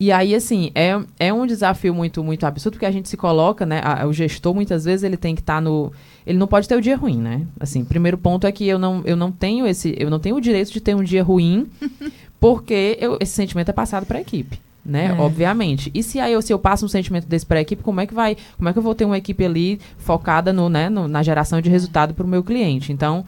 E 0.00 0.10
aí, 0.10 0.34
assim, 0.34 0.72
é, 0.74 0.98
é 1.18 1.30
um 1.30 1.46
desafio 1.46 1.94
muito, 1.94 2.24
muito 2.24 2.46
absurdo, 2.46 2.72
porque 2.72 2.86
a 2.86 2.90
gente 2.90 3.06
se 3.06 3.18
coloca, 3.18 3.66
né? 3.66 3.82
A, 3.84 4.06
o 4.06 4.14
gestor, 4.14 4.54
muitas 4.54 4.86
vezes, 4.86 5.02
ele 5.02 5.18
tem 5.18 5.34
que 5.34 5.42
estar 5.42 5.56
tá 5.56 5.60
no. 5.60 5.92
Ele 6.26 6.38
não 6.38 6.46
pode 6.46 6.66
ter 6.66 6.74
o 6.74 6.80
dia 6.80 6.96
ruim, 6.96 7.18
né? 7.18 7.46
Assim, 7.60 7.84
primeiro 7.84 8.16
ponto 8.16 8.46
é 8.46 8.52
que 8.52 8.66
eu 8.66 8.78
não, 8.78 9.02
eu 9.04 9.14
não 9.14 9.30
tenho 9.30 9.66
esse. 9.66 9.94
Eu 9.98 10.08
não 10.08 10.18
tenho 10.18 10.36
o 10.36 10.40
direito 10.40 10.72
de 10.72 10.80
ter 10.80 10.96
um 10.96 11.04
dia 11.04 11.22
ruim, 11.22 11.66
porque 12.40 12.96
eu, 12.98 13.18
esse 13.20 13.32
sentimento 13.32 13.68
é 13.68 13.74
passado 13.74 14.06
para 14.06 14.16
a 14.16 14.22
equipe. 14.22 14.58
Né? 14.82 15.14
É. 15.14 15.20
Obviamente. 15.20 15.90
E 15.92 16.02
se 16.02 16.18
aí 16.18 16.32
eu, 16.32 16.40
se 16.40 16.50
eu 16.50 16.58
passo 16.58 16.86
um 16.86 16.88
sentimento 16.88 17.26
desse 17.26 17.44
para 17.44 17.58
a 17.58 17.60
equipe, 17.60 17.82
como 17.82 18.00
é 18.00 18.06
que 18.06 18.14
vai? 18.14 18.38
Como 18.56 18.70
é 18.70 18.72
que 18.72 18.78
eu 18.78 18.82
vou 18.82 18.94
ter 18.94 19.04
uma 19.04 19.18
equipe 19.18 19.44
ali 19.44 19.78
focada 19.98 20.50
no, 20.50 20.70
né, 20.70 20.88
no, 20.88 21.06
na 21.06 21.22
geração 21.22 21.60
de 21.60 21.68
resultado 21.68 22.14
para 22.14 22.24
o 22.24 22.28
meu 22.28 22.42
cliente? 22.42 22.90
Então, 22.90 23.26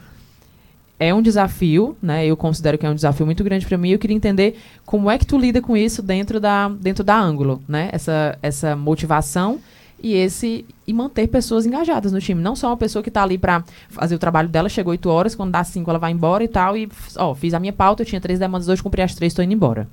é 1.02 1.12
um 1.12 1.20
desafio, 1.20 1.96
né? 2.02 2.24
Eu 2.26 2.36
considero 2.36 2.78
que 2.78 2.86
é 2.86 2.90
um 2.90 2.94
desafio 2.94 3.26
muito 3.26 3.42
grande 3.42 3.66
para 3.66 3.76
mim. 3.76 3.90
Eu 3.90 3.98
queria 3.98 4.16
entender 4.16 4.58
como 4.86 5.10
é 5.10 5.18
que 5.18 5.26
tu 5.26 5.38
lida 5.38 5.60
com 5.60 5.76
isso 5.76 6.02
dentro 6.02 6.38
da 6.38 6.68
dentro 6.68 7.02
da 7.02 7.18
ângulo, 7.18 7.62
né? 7.66 7.88
Essa 7.92 8.38
essa 8.40 8.76
motivação 8.76 9.60
e 10.02 10.14
esse 10.14 10.64
e 10.86 10.92
manter 10.92 11.28
pessoas 11.28 11.66
engajadas 11.66 12.12
no 12.12 12.20
time, 12.20 12.40
não 12.42 12.56
só 12.56 12.68
uma 12.68 12.76
pessoa 12.76 13.02
que 13.02 13.08
está 13.08 13.22
ali 13.22 13.38
para 13.38 13.64
fazer 13.88 14.14
o 14.14 14.18
trabalho 14.18 14.48
dela, 14.48 14.68
chegou 14.68 14.90
8 14.90 15.08
horas, 15.08 15.34
quando 15.34 15.52
dá 15.52 15.62
5 15.62 15.88
ela 15.88 15.98
vai 15.98 16.12
embora 16.12 16.42
e 16.42 16.48
tal 16.48 16.76
e 16.76 16.88
ó, 17.16 17.34
fiz 17.34 17.54
a 17.54 17.60
minha 17.60 17.72
pauta, 17.72 18.02
eu 18.02 18.06
tinha 18.06 18.20
três 18.20 18.38
demandas 18.38 18.68
hoje, 18.68 18.82
cumpri 18.82 19.02
as 19.02 19.14
três, 19.14 19.32
estou 19.32 19.44
indo 19.44 19.54
embora. 19.54 19.88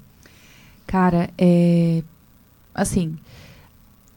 Cara, 0.90 1.30
é. 1.38 2.02
Assim. 2.74 3.16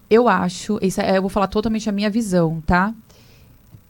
Eu 0.08 0.28
acho. 0.28 0.78
Isso 0.82 1.00
é, 1.00 1.16
eu 1.16 1.22
vou 1.22 1.30
falar 1.30 1.46
totalmente 1.46 1.88
a 1.88 1.92
minha 1.92 2.08
visão, 2.08 2.62
tá? 2.66 2.94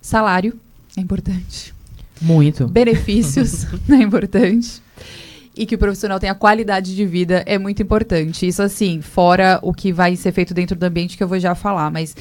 Salário 0.00 0.58
é 0.96 1.00
importante. 1.00 1.72
Muito. 2.22 2.68
Benefícios 2.68 3.66
é 3.90 3.96
importante. 3.96 4.80
E 5.54 5.66
que 5.66 5.74
o 5.74 5.78
profissional 5.78 6.18
tenha 6.18 6.34
qualidade 6.34 6.96
de 6.96 7.04
vida 7.04 7.42
é 7.46 7.58
muito 7.58 7.82
importante. 7.82 8.46
Isso, 8.46 8.62
assim, 8.62 9.02
fora 9.02 9.58
o 9.62 9.74
que 9.74 9.92
vai 9.92 10.16
ser 10.16 10.32
feito 10.32 10.54
dentro 10.54 10.76
do 10.76 10.84
ambiente 10.84 11.16
que 11.16 11.22
eu 11.22 11.28
vou 11.28 11.38
já 11.38 11.54
falar. 11.54 11.90
Mas 11.90 12.16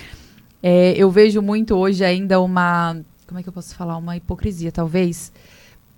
é, 0.62 0.93
eu 0.97 1.10
vejo 1.10 1.41
muito 1.41 1.76
hoje 1.76 2.04
ainda 2.04 2.41
uma. 2.41 2.97
Como 3.26 3.39
é 3.39 3.43
que 3.43 3.47
eu 3.47 3.54
posso 3.54 3.74
falar? 3.74 3.95
Uma 3.97 4.18
hipocrisia, 4.18 4.72
talvez. 4.72 5.32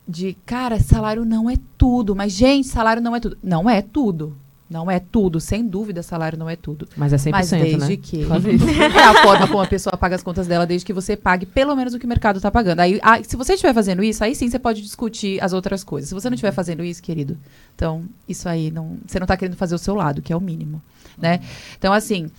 De, 0.08 0.38
cara, 0.46 0.80
salário 0.80 1.26
não 1.26 1.50
é 1.50 1.56
tudo. 1.78 2.16
Mas, 2.16 2.34
gente, 2.34 2.68
salário 2.68 3.02
não 3.02 3.16
é 3.16 3.20
tudo. 3.20 3.38
Não 3.42 3.70
é 3.70 3.82
tudo. 3.82 4.38
Não 4.74 4.90
é 4.90 5.00
tudo, 5.00 5.40
sem 5.40 5.64
dúvida, 5.68 6.02
salário 6.02 6.36
não 6.38 6.50
é 6.50 6.56
tudo. 6.56 6.88
Mas 6.98 7.14
é 7.14 7.18
100%, 7.18 7.32
Mas 7.32 7.50
desde 7.52 7.78
né? 7.78 7.98
que. 8.02 8.24
é 8.98 9.04
a 9.04 9.22
forma 9.22 9.48
como 9.48 9.62
a 9.62 9.68
pessoa 9.68 9.96
paga 9.96 10.16
as 10.16 10.24
contas 10.24 10.48
dela, 10.48 10.66
desde 10.66 10.84
que 10.84 10.92
você 10.92 11.16
pague 11.16 11.46
pelo 11.46 11.76
menos 11.76 11.94
o 11.94 12.00
que 12.00 12.06
o 12.06 12.10
mercado 12.10 12.38
está 12.38 12.50
pagando. 12.50 12.80
Aí, 12.80 13.00
ah, 13.04 13.24
se 13.24 13.36
você 13.36 13.54
estiver 13.54 13.72
fazendo 13.72 14.04
isso, 14.04 14.24
aí 14.24 14.34
sim 14.34 14.50
você 14.50 14.58
pode 14.58 14.82
discutir 14.82 15.42
as 15.44 15.54
outras 15.54 15.84
coisas. 15.84 16.10
Se 16.10 16.16
você 16.16 16.28
não 16.28 16.34
estiver 16.34 16.52
fazendo 16.52 16.84
isso, 16.84 17.04
querido, 17.04 17.38
então 17.76 18.04
isso 18.28 18.50
aí 18.50 18.72
não. 18.72 18.98
Você 19.06 19.20
não 19.20 19.26
está 19.26 19.38
querendo 19.38 19.56
fazer 19.56 19.76
o 19.76 19.80
seu 19.80 19.94
lado, 19.94 20.24
que 20.24 20.34
é 20.34 20.36
o 20.36 20.42
mínimo. 20.42 20.82
Né? 21.16 21.40
Então, 21.78 21.94
assim. 21.94 22.32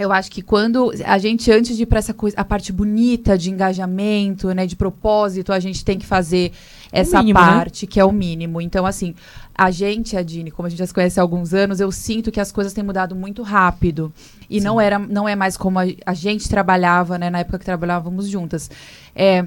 Eu 0.00 0.10
acho 0.12 0.30
que 0.30 0.40
quando 0.40 0.90
a 1.04 1.18
gente, 1.18 1.52
antes 1.52 1.76
de 1.76 1.82
ir 1.82 1.86
para 1.86 1.98
essa 1.98 2.14
coisa, 2.14 2.34
a 2.40 2.44
parte 2.44 2.72
bonita 2.72 3.36
de 3.36 3.50
engajamento, 3.50 4.48
né, 4.54 4.66
de 4.66 4.74
propósito, 4.74 5.52
a 5.52 5.60
gente 5.60 5.84
tem 5.84 5.98
que 5.98 6.06
fazer 6.06 6.52
essa 6.90 7.18
mínimo, 7.18 7.38
né? 7.38 7.44
parte, 7.44 7.86
que 7.86 8.00
é 8.00 8.04
o 8.04 8.10
mínimo. 8.10 8.60
Então, 8.62 8.86
assim, 8.86 9.14
a 9.54 9.70
gente, 9.70 10.16
Adine, 10.16 10.50
como 10.50 10.66
a 10.66 10.70
gente 10.70 10.78
já 10.78 10.86
se 10.86 10.94
conhece 10.94 11.20
há 11.20 11.22
alguns 11.22 11.52
anos, 11.52 11.80
eu 11.80 11.92
sinto 11.92 12.32
que 12.32 12.40
as 12.40 12.50
coisas 12.50 12.72
têm 12.72 12.82
mudado 12.82 13.14
muito 13.14 13.42
rápido. 13.42 14.10
E 14.48 14.58
não 14.58 14.80
era, 14.80 14.98
não 14.98 15.28
é 15.28 15.36
mais 15.36 15.56
como 15.56 15.78
a, 15.78 15.84
a 16.06 16.14
gente 16.14 16.48
trabalhava, 16.48 17.18
né, 17.18 17.28
na 17.28 17.40
época 17.40 17.58
que 17.58 17.64
trabalhávamos 17.66 18.26
juntas. 18.26 18.70
É, 19.14 19.40
a- 19.40 19.46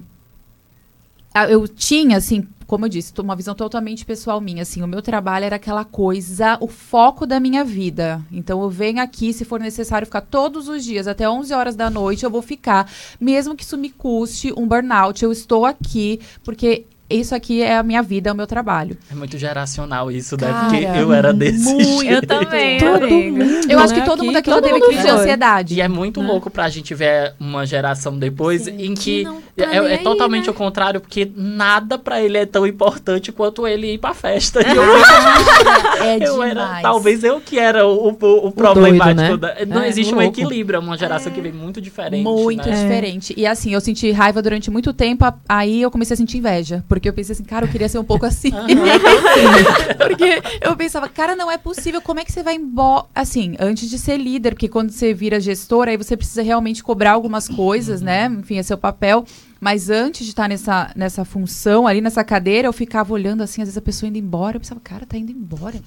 eu 1.49 1.67
tinha, 1.67 2.17
assim, 2.17 2.47
como 2.67 2.85
eu 2.85 2.89
disse, 2.89 3.13
uma 3.19 3.35
visão 3.35 3.53
totalmente 3.55 4.05
pessoal 4.05 4.39
minha. 4.41 4.61
Assim, 4.63 4.81
o 4.81 4.87
meu 4.87 5.01
trabalho 5.01 5.45
era 5.45 5.55
aquela 5.57 5.83
coisa, 5.85 6.57
o 6.61 6.67
foco 6.67 7.25
da 7.25 7.39
minha 7.39 7.63
vida. 7.63 8.21
Então, 8.31 8.61
eu 8.61 8.69
venho 8.69 9.01
aqui, 9.01 9.33
se 9.33 9.45
for 9.45 9.59
necessário, 9.59 10.05
ficar 10.07 10.21
todos 10.21 10.67
os 10.67 10.83
dias, 10.83 11.07
até 11.07 11.29
11 11.29 11.53
horas 11.53 11.75
da 11.75 11.89
noite, 11.89 12.23
eu 12.23 12.29
vou 12.29 12.41
ficar. 12.41 12.89
Mesmo 13.19 13.55
que 13.55 13.63
isso 13.63 13.77
me 13.77 13.89
custe 13.89 14.53
um 14.57 14.67
burnout, 14.67 15.23
eu 15.23 15.31
estou 15.31 15.65
aqui, 15.65 16.19
porque 16.43 16.85
isso 17.09 17.35
aqui 17.35 17.61
é 17.61 17.75
a 17.77 17.83
minha 17.83 18.01
vida, 18.01 18.29
é 18.29 18.33
o 18.33 18.35
meu 18.35 18.47
trabalho. 18.47 18.97
É 19.11 19.13
muito 19.13 19.37
geracional 19.37 20.09
isso, 20.09 20.35
né? 20.39 20.47
Cara, 20.47 20.63
Porque 20.69 20.83
eu 20.83 21.13
era 21.13 21.31
desse 21.31 21.71
muito. 21.71 21.99
jeito. 22.01 22.11
Eu 22.13 22.21
também, 22.27 22.79
Todo 22.79 23.03
amiga. 23.03 23.43
mundo, 23.45 23.71
Eu 23.71 23.79
acho 23.79 23.93
que 23.93 24.01
todo 24.01 24.13
aqui, 24.19 24.25
mundo 24.25 24.35
aqui 24.37 24.49
todo 24.49 24.65
já 24.67 24.73
teve 24.73 24.85
crise 24.87 25.03
de 25.03 25.09
ansiedade. 25.09 25.75
E 25.75 25.81
é 25.81 25.87
muito 25.87 26.21
Né? 26.23 26.27
louco 26.27 26.49
pra 26.49 26.67
gente 26.69 26.95
ver 26.95 27.35
uma 27.39 27.67
geração 27.67 28.17
depois 28.17 28.63
Sim, 28.63 28.77
em 28.79 28.95
que 28.95 29.25
que, 29.25 29.52
não 29.57 29.65
tá 29.65 29.71
é, 29.73 29.77
é 29.77 29.97
aí, 29.97 30.03
totalmente 30.03 30.45
né? 30.45 30.51
o 30.51 30.53
contrário, 30.53 30.99
porque 31.01 31.29
nada 31.35 31.97
pra 31.97 32.21
ele 32.21 32.37
é 32.37 32.45
tão 32.45 32.65
importante 32.65 33.31
quanto 33.31 33.67
ele 33.67 33.93
ir 33.93 33.97
pra 33.99 34.13
festa. 34.13 34.59
E 34.61 34.65
eu, 34.75 34.83
É 36.03 36.15
eu 36.17 36.33
demais. 36.33 36.51
era, 36.51 36.81
talvez 36.81 37.23
eu 37.23 37.39
que 37.39 37.59
era 37.59 37.85
o, 37.87 38.09
o, 38.09 38.47
o 38.47 38.51
problemático. 38.51 39.37
doido, 39.37 39.41
né? 39.41 39.65
da- 39.65 39.65
não 39.75 39.83
É, 39.83 39.87
existe 39.87 40.13
um 40.13 40.19
louco. 40.19 40.39
equilíbrio, 40.39 40.77
é 40.77 40.79
uma 40.79 40.97
geração 40.97 41.31
que 41.31 41.39
vem 41.41 41.51
muito 41.51 41.79
diferente. 41.79 42.23
Muito 42.23 42.67
né? 42.67 42.81
diferente. 42.81 43.33
E 43.37 43.45
assim, 43.45 43.73
eu 43.73 43.81
senti 43.81 44.11
raiva 44.11 44.41
durante 44.41 44.71
muito 44.71 44.91
tempo, 44.93 45.23
aí 45.47 45.81
eu 45.81 45.91
comecei 45.91 46.13
a 46.15 46.17
sentir 46.17 46.37
inveja. 46.39 46.83
Porque 46.87 47.07
eu 47.07 47.13
pensei 47.13 47.33
assim, 47.33 47.43
cara, 47.43 47.65
eu 47.65 47.69
queria 47.71 47.87
ser 47.89 47.99
um 47.99 48.03
pouco 48.03 48.25
assim. 48.25 48.51
porque 49.97 50.41
eu 50.61 50.75
pensava, 50.75 51.07
cara, 51.09 51.35
não 51.35 51.51
é 51.51 51.57
possível, 51.57 52.01
como 52.01 52.19
é 52.19 52.25
que 52.25 52.31
você 52.31 52.43
vai 52.43 52.55
embora? 52.55 53.05
Assim, 53.13 53.55
antes 53.59 53.89
de 53.89 53.97
ser 53.97 54.17
líder, 54.17 54.51
porque 54.51 54.67
quando 54.67 54.91
você 54.91 55.13
vira 55.13 55.39
gestor, 55.39 55.87
aí 55.87 55.97
você 55.97 56.15
precisa 56.17 56.41
realmente 56.41 56.83
cobrar 56.83 57.11
algumas 57.11 57.47
coisas, 57.47 58.01
né? 58.01 58.25
Enfim, 58.39 58.57
é 58.57 58.63
seu 58.63 58.77
papel. 58.77 59.25
Mas 59.63 59.89
antes 59.89 60.25
de 60.25 60.33
estar 60.33 60.49
nessa, 60.49 60.91
nessa 60.93 61.23
função, 61.23 61.87
ali 61.87 62.01
nessa 62.01 62.21
cadeira, 62.21 62.67
eu 62.67 62.73
ficava 62.73 63.13
olhando 63.13 63.43
assim, 63.43 63.61
às 63.61 63.69
vezes 63.69 63.77
a 63.77 63.81
pessoa 63.81 64.09
indo 64.09 64.17
embora. 64.17 64.57
Eu 64.57 64.59
pensava, 64.59 64.81
cara, 64.81 65.05
tá 65.05 65.17
indo 65.17 65.31
embora. 65.31 65.81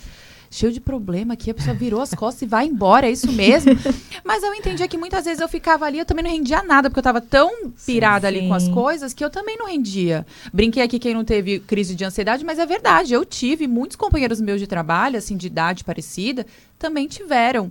Cheio 0.50 0.72
de 0.72 0.80
problema 0.80 1.34
aqui, 1.34 1.50
a 1.50 1.54
pessoa 1.54 1.76
virou 1.76 2.00
as 2.00 2.14
costas 2.14 2.40
e 2.40 2.46
vai 2.46 2.64
embora, 2.64 3.06
é 3.06 3.10
isso 3.10 3.30
mesmo. 3.30 3.72
Mas 4.24 4.42
eu 4.42 4.54
entendia 4.54 4.88
que 4.88 4.96
muitas 4.96 5.26
vezes 5.26 5.42
eu 5.42 5.48
ficava 5.48 5.84
ali, 5.84 5.98
eu 5.98 6.06
também 6.06 6.24
não 6.24 6.30
rendia 6.30 6.62
nada, 6.62 6.88
porque 6.88 7.00
eu 7.00 7.02
tava 7.02 7.20
tão 7.20 7.70
pirada 7.84 8.26
ali 8.26 8.48
com 8.48 8.54
as 8.54 8.62
sim. 8.62 8.72
coisas 8.72 9.12
que 9.12 9.22
eu 9.22 9.28
também 9.28 9.58
não 9.58 9.66
rendia. 9.66 10.26
Brinquei 10.54 10.82
aqui 10.82 10.98
quem 10.98 11.12
não 11.12 11.22
teve 11.22 11.60
crise 11.60 11.94
de 11.94 12.02
ansiedade, 12.02 12.46
mas 12.46 12.58
é 12.58 12.64
verdade, 12.64 13.12
eu 13.12 13.26
tive, 13.26 13.68
muitos 13.68 13.96
companheiros 13.96 14.40
meus 14.40 14.58
de 14.58 14.66
trabalho, 14.66 15.18
assim, 15.18 15.36
de 15.36 15.48
idade 15.48 15.84
parecida, 15.84 16.46
também 16.78 17.06
tiveram. 17.06 17.70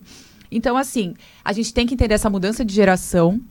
Então, 0.52 0.78
assim, 0.78 1.16
a 1.44 1.52
gente 1.52 1.74
tem 1.74 1.88
que 1.88 1.96
entender 1.96 2.14
essa 2.14 2.30
mudança 2.30 2.64
de 2.64 2.76
geração. 2.76 3.42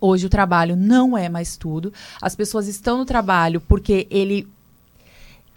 Hoje 0.00 0.26
o 0.26 0.28
trabalho 0.30 0.76
não 0.76 1.16
é 1.16 1.28
mais 1.28 1.56
tudo. 1.56 1.92
As 2.20 2.34
pessoas 2.36 2.68
estão 2.68 2.98
no 2.98 3.04
trabalho 3.04 3.60
porque 3.60 4.06
ele 4.10 4.46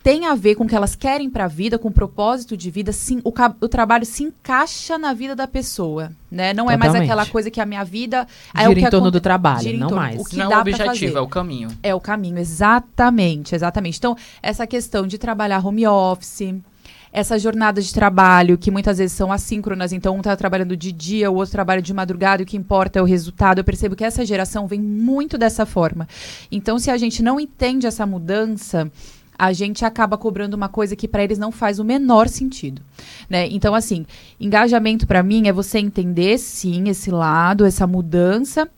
tem 0.04 0.26
a 0.26 0.34
ver 0.34 0.56
com 0.56 0.64
o 0.64 0.68
que 0.68 0.76
elas 0.76 0.96
querem 0.96 1.30
para 1.30 1.46
a 1.46 1.48
vida, 1.48 1.78
com 1.78 1.90
o 1.90 1.92
propósito 1.92 2.58
de 2.58 2.72
vida, 2.72 2.92
sim, 2.92 3.22
o, 3.24 3.32
o 3.64 3.70
trabalho 3.70 4.04
se 4.04 4.24
encaixa 4.24 4.98
na 4.98 5.14
vida 5.14 5.36
da 5.36 5.48
pessoa, 5.48 6.12
né? 6.32 6.56
Não 6.56 6.64
é 6.72 6.76
mais 6.76 6.92
Totalmente. 6.92 7.04
aquela 7.12 7.26
coisa 7.28 7.52
que 7.52 7.62
a 7.62 7.68
minha 7.68 7.84
vida 7.84 8.26
é 8.52 8.62
Gira 8.62 8.72
o 8.72 8.74
que 8.76 8.82
em 8.82 8.90
torno 8.90 9.12
do 9.12 9.22
trabalho, 9.22 9.62
gira 9.62 9.76
em 9.76 9.80
não 9.80 9.90
torno- 9.90 10.02
mais. 10.04 10.20
o 10.20 10.24
que 10.26 10.38
Não 10.38 10.50
dá 10.50 10.56
é 10.56 10.60
o 10.60 10.64
pra 10.64 10.72
objetivo, 10.72 11.12
fazer. 11.14 11.18
é 11.18 11.22
o 11.22 11.28
caminho. 11.28 11.68
É 11.84 11.94
o 11.94 12.00
caminho, 12.02 12.40
exatamente, 12.40 13.54
exatamente. 13.54 14.00
Então, 14.00 14.18
essa 14.42 14.66
questão 14.66 15.06
de 15.06 15.20
trabalhar 15.20 15.64
home 15.64 15.86
office, 15.86 16.56
essa 17.12 17.38
jornada 17.38 17.82
de 17.82 17.94
trabalho, 17.94 18.58
que 18.58 18.72
muitas 18.72 18.98
vezes 18.98 19.16
são 19.16 19.32
assíncronas, 19.32 19.92
então 19.92 20.16
um 20.16 20.20
está 20.20 20.36
trabalhando 20.36 20.78
de 20.78 20.92
dia, 20.92 21.30
o 21.30 21.36
outro 21.36 21.52
trabalha 21.52 21.82
de 21.82 21.94
madrugada, 21.94 22.42
e 22.42 22.46
o 22.46 22.48
que 22.48 22.58
importa 22.58 23.00
é 23.00 23.02
o 23.02 23.06
resultado. 23.06 23.60
Eu 23.60 23.64
percebo 23.64 23.96
que 23.96 24.04
essa 24.04 24.26
geração 24.26 24.68
vem 24.68 24.82
muito 24.82 25.38
dessa 25.38 25.66
forma. 25.66 26.08
Então, 26.52 26.80
se 26.80 26.90
a 26.90 26.98
gente 26.98 27.22
não 27.22 27.40
entende 27.40 27.86
essa 27.86 28.06
mudança, 28.06 28.90
a 29.38 29.52
gente 29.52 29.84
acaba 29.84 30.18
cobrando 30.18 30.56
uma 30.56 30.70
coisa 30.70 30.96
que 30.96 31.08
para 31.08 31.24
eles 31.24 31.40
não 31.40 31.52
faz 31.52 31.80
o 31.80 31.84
menor 31.84 32.30
sentido, 32.30 32.82
né? 33.30 33.48
Então, 33.50 33.74
assim, 33.74 34.06
engajamento 34.40 35.08
para 35.08 35.24
mim 35.24 35.48
é 35.48 35.52
você 35.52 35.80
entender 35.80 36.38
sim 36.38 36.88
esse 36.88 37.10
lado, 37.10 37.66
essa 37.66 37.88
mudança 37.88 38.70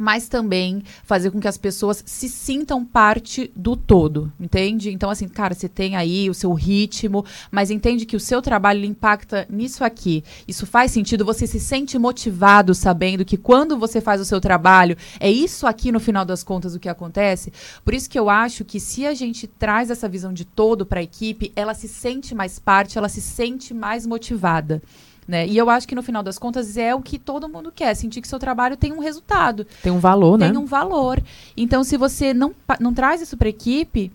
mas 0.00 0.28
também 0.28 0.82
fazer 1.04 1.30
com 1.30 1.38
que 1.38 1.46
as 1.46 1.58
pessoas 1.58 2.02
se 2.06 2.26
sintam 2.26 2.82
parte 2.82 3.52
do 3.54 3.76
todo, 3.76 4.32
entende? 4.40 4.90
Então, 4.90 5.10
assim, 5.10 5.28
cara, 5.28 5.52
você 5.52 5.68
tem 5.68 5.94
aí 5.94 6.30
o 6.30 6.34
seu 6.34 6.54
ritmo, 6.54 7.22
mas 7.50 7.70
entende 7.70 8.06
que 8.06 8.16
o 8.16 8.20
seu 8.20 8.40
trabalho 8.40 8.82
impacta 8.86 9.46
nisso 9.50 9.84
aqui. 9.84 10.24
Isso 10.48 10.66
faz 10.66 10.90
sentido, 10.90 11.22
você 11.22 11.46
se 11.46 11.60
sente 11.60 11.98
motivado 11.98 12.74
sabendo 12.74 13.26
que 13.26 13.36
quando 13.36 13.76
você 13.76 14.00
faz 14.00 14.22
o 14.22 14.24
seu 14.24 14.40
trabalho, 14.40 14.96
é 15.20 15.30
isso 15.30 15.66
aqui 15.66 15.92
no 15.92 16.00
final 16.00 16.24
das 16.24 16.42
contas 16.42 16.74
o 16.74 16.80
que 16.80 16.88
acontece. 16.88 17.52
Por 17.84 17.92
isso 17.92 18.08
que 18.08 18.18
eu 18.18 18.30
acho 18.30 18.64
que 18.64 18.80
se 18.80 19.06
a 19.06 19.12
gente 19.12 19.46
traz 19.46 19.90
essa 19.90 20.08
visão 20.08 20.32
de 20.32 20.46
todo 20.46 20.86
para 20.86 21.00
a 21.00 21.02
equipe, 21.02 21.52
ela 21.54 21.74
se 21.74 21.86
sente 21.86 22.34
mais 22.34 22.58
parte, 22.58 22.96
ela 22.96 23.08
se 23.10 23.20
sente 23.20 23.74
mais 23.74 24.06
motivada. 24.06 24.80
Né? 25.26 25.46
E 25.46 25.56
eu 25.56 25.70
acho 25.70 25.86
que 25.86 25.94
no 25.94 26.02
final 26.02 26.22
das 26.22 26.38
contas 26.38 26.76
é 26.76 26.94
o 26.94 27.00
que 27.00 27.18
todo 27.18 27.48
mundo 27.48 27.70
quer, 27.70 27.94
sentir 27.94 28.20
que 28.20 28.28
seu 28.28 28.38
trabalho 28.38 28.76
tem 28.76 28.92
um 28.92 28.98
resultado 28.98 29.66
Tem 29.82 29.92
um 29.92 29.98
valor, 29.98 30.38
né? 30.38 30.48
tem 30.48 30.58
um 30.58 30.66
valor. 30.66 31.22
Então, 31.56 31.84
se 31.84 31.96
você 31.96 32.34
não, 32.34 32.52
não 32.80 32.92
traz 32.92 33.20
isso 33.20 33.36
para 33.36 33.48
equipe, 33.48 34.10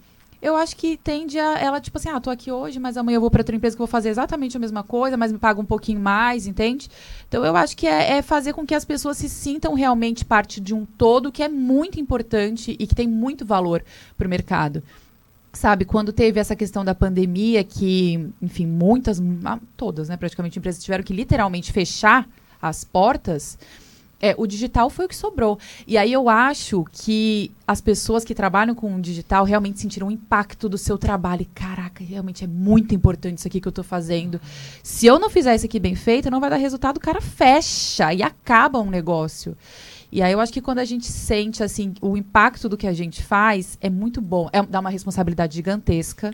eu 0.45 0.55
acho 0.55 0.75
que 0.75 0.95
tende 0.97 1.39
a 1.39 1.57
ela, 1.57 1.81
tipo 1.81 1.97
assim, 1.97 2.09
ah, 2.09 2.19
tô 2.19 2.29
aqui 2.29 2.51
hoje, 2.51 2.79
mas 2.79 2.97
amanhã 2.97 3.15
eu 3.15 3.21
vou 3.21 3.31
para 3.31 3.41
outra 3.41 3.55
empresa 3.55 3.75
que 3.75 3.79
vou 3.79 3.87
fazer 3.87 4.09
exatamente 4.09 4.55
a 4.55 4.59
mesma 4.59 4.83
coisa, 4.83 5.17
mas 5.17 5.31
me 5.31 5.39
paga 5.39 5.59
um 5.59 5.65
pouquinho 5.65 5.99
mais, 5.99 6.45
entende? 6.45 6.87
Então, 7.27 7.43
eu 7.43 7.55
acho 7.55 7.75
que 7.75 7.87
é, 7.87 8.17
é 8.17 8.21
fazer 8.21 8.53
com 8.53 8.63
que 8.63 8.75
as 8.75 8.85
pessoas 8.85 9.17
se 9.17 9.27
sintam 9.27 9.73
realmente 9.73 10.23
parte 10.23 10.61
de 10.61 10.73
um 10.73 10.85
todo 10.85 11.31
que 11.31 11.41
é 11.41 11.49
muito 11.49 11.99
importante 11.99 12.75
e 12.77 12.85
que 12.85 12.93
tem 12.93 13.07
muito 13.07 13.43
valor 13.43 13.83
para 14.15 14.27
o 14.27 14.29
mercado. 14.29 14.83
Sabe, 15.55 15.85
quando 15.85 16.11
teve 16.11 16.37
essa 16.37 16.55
questão 16.55 16.83
da 16.83 16.93
pandemia, 16.93 17.63
que, 17.63 18.29
enfim, 18.41 18.67
muitas, 18.67 19.21
ah, 19.45 19.57
todas, 19.77 20.09
né, 20.09 20.17
praticamente, 20.17 20.59
empresas 20.59 20.83
tiveram 20.83 21.03
que 21.03 21.13
literalmente 21.13 21.71
fechar 21.71 22.27
as 22.61 22.83
portas, 22.83 23.57
é, 24.21 24.35
o 24.37 24.45
digital 24.45 24.89
foi 24.89 25.05
o 25.05 25.07
que 25.07 25.15
sobrou. 25.15 25.57
E 25.87 25.97
aí 25.97 26.11
eu 26.11 26.27
acho 26.27 26.85
que 26.91 27.51
as 27.67 27.79
pessoas 27.79 28.25
que 28.25 28.35
trabalham 28.35 28.75
com 28.75 28.95
o 28.95 29.01
digital 29.01 29.45
realmente 29.45 29.79
sentiram 29.79 30.07
o 30.07 30.11
impacto 30.11 30.67
do 30.67 30.77
seu 30.77 30.97
trabalho. 30.97 31.43
E, 31.43 31.45
caraca, 31.45 32.03
realmente 32.03 32.43
é 32.43 32.47
muito 32.47 32.93
importante 32.93 33.37
isso 33.37 33.47
aqui 33.47 33.61
que 33.61 33.67
eu 33.67 33.71
tô 33.71 33.83
fazendo. 33.83 34.41
Se 34.83 35.05
eu 35.05 35.19
não 35.19 35.29
fizer 35.29 35.55
isso 35.55 35.65
aqui 35.65 35.79
bem 35.79 35.95
feito, 35.95 36.29
não 36.29 36.39
vai 36.39 36.49
dar 36.49 36.57
resultado, 36.57 36.97
o 36.97 37.01
cara 37.01 37.21
fecha 37.21 38.13
e 38.13 38.21
acaba 38.21 38.79
um 38.79 38.89
negócio. 38.89 39.55
E 40.15 40.21
aí 40.21 40.31
eu 40.31 40.39
acho 40.39 40.53
que 40.53 40.61
quando 40.61 40.79
a 40.79 40.85
gente 40.85 41.07
sente 41.07 41.61
assim 41.61 41.93
o 41.99 42.15
impacto 42.15 42.69
do 42.69 42.77
que 42.77 42.87
a 42.87 42.93
gente 42.93 43.21
faz, 43.21 43.77
é 43.81 43.89
muito 43.89 44.21
bom. 44.21 44.49
É, 44.53 44.63
dá 44.63 44.79
uma 44.79 44.89
responsabilidade 44.89 45.55
gigantesca. 45.55 46.33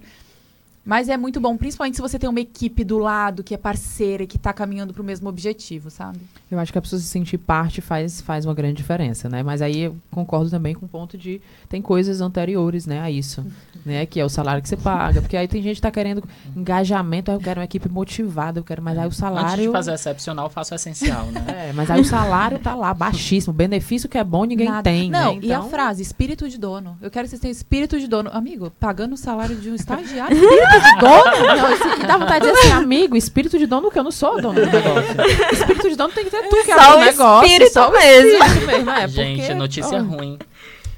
Mas 0.84 1.10
é 1.10 1.16
muito 1.16 1.40
bom, 1.40 1.56
principalmente 1.56 1.96
se 1.96 2.02
você 2.02 2.18
tem 2.18 2.28
uma 2.30 2.40
equipe 2.40 2.84
do 2.84 2.98
lado 2.98 3.44
que 3.44 3.54
é 3.54 3.58
parceira 3.58 4.24
e 4.24 4.28
que 4.28 4.38
tá 4.40 4.52
caminhando 4.52 4.94
pro 4.94 5.04
mesmo 5.04 5.30
objetivo, 5.30 5.92
sabe? 5.92 6.20
Eu 6.50 6.58
acho 6.58 6.72
que 6.72 6.78
a 6.78 6.82
pessoa 6.82 7.00
se 7.00 7.06
sentir 7.08 7.38
parte 7.38 7.82
faz, 7.82 8.20
faz 8.22 8.46
uma 8.46 8.54
grande 8.54 8.76
diferença, 8.78 9.30
né? 9.30 9.44
Mas 9.44 9.62
aí 9.62 9.80
eu 9.82 9.96
concordo 10.10 10.50
também 10.50 10.74
com 10.74 10.86
o 10.86 10.90
ponto 10.90 11.18
de 11.18 11.40
tem 11.70 11.82
coisas 11.82 12.20
anteriores, 12.20 12.88
né, 12.88 13.00
a 13.00 13.12
isso, 13.12 13.46
né? 13.86 14.06
Que 14.08 14.20
é 14.20 14.26
o 14.26 14.30
salário 14.30 14.62
que 14.62 14.68
você 14.68 14.76
paga. 14.76 15.22
Porque 15.22 15.38
aí 15.38 15.48
tem 15.48 15.62
gente 15.62 15.76
que 15.76 15.82
tá 15.84 15.92
querendo 15.92 16.24
engajamento, 16.56 17.30
aí 17.32 17.38
eu 17.38 17.42
quero 17.42 17.60
uma 17.60 17.66
equipe 17.66 17.88
motivada, 17.88 18.60
eu 18.60 18.64
quero, 18.64 18.82
mas 18.82 18.98
aí 18.98 19.08
o 19.08 19.12
salário. 19.12 19.50
Antes 19.52 19.66
de 19.66 19.72
fazer 19.72 19.94
excepcional, 19.94 20.46
eu 20.48 20.50
faço 20.50 20.74
essencial, 20.74 21.26
né? 21.28 21.42
É, 21.62 21.74
mas 21.74 21.92
aí 21.92 22.02
o 22.02 22.06
salário 22.06 22.58
tá 22.58 22.74
lá, 22.74 22.92
baixíssimo. 22.94 23.54
O 23.54 23.56
benefício 23.56 24.10
que 24.10 24.18
é 24.18 24.24
bom, 24.24 24.46
ninguém 24.46 24.68
Nada. 24.68 24.82
tem. 24.84 25.12
Não, 25.12 25.36
né? 25.36 25.40
e 25.44 25.54
a 25.54 25.58
Então- 25.58 25.70
frase, 25.70 26.02
espírito 26.02 26.50
de 26.50 26.58
dono. 26.58 26.98
Eu 27.02 27.12
quero 27.12 27.26
que 27.26 27.30
vocês 27.30 27.40
tenham 27.42 27.52
espírito 27.52 28.00
de 28.00 28.08
dono. 28.08 28.30
Amigo, 28.34 28.72
pagando 28.80 29.14
o 29.14 29.18
salário 29.18 29.56
de 29.56 29.70
um 29.70 29.76
estagiário, 29.82 30.36
espírito 30.78 30.94
de 30.94 31.00
dono? 31.00 31.56
Não, 31.56 31.74
isso 31.74 31.90
que 32.00 32.08
dá 32.08 32.18
vontade 32.18 32.46
de 32.46 32.52
dizer 32.52 32.68
assim, 32.68 32.72
amigo, 32.72 33.16
espírito 33.18 33.58
de 33.58 33.66
dono 33.66 33.92
que 33.92 34.00
eu 34.00 34.04
não 34.04 34.12
sou 34.12 34.42
dono 34.42 34.60
do 34.60 34.66
negócio. 34.72 35.16
espírito 35.52 35.90
de 35.90 35.96
dono 35.96 36.14
tem 36.14 36.26
que 36.26 36.32
ter 36.32 36.44
tu 36.50 36.64
que 36.64 36.72
é 36.72 36.76
o 36.76 36.96
o 36.96 37.00
negócio. 37.00 37.46
espírito 37.46 37.74
só 37.74 37.90
o 37.90 37.92
mesmo. 37.92 38.44
espírito 38.44 38.68
mesmo. 38.68 38.92
É, 38.92 39.08
gente, 39.08 39.40
porque, 39.40 39.54
notícia 39.54 39.98
ó, 39.98 40.02
ruim. 40.02 40.40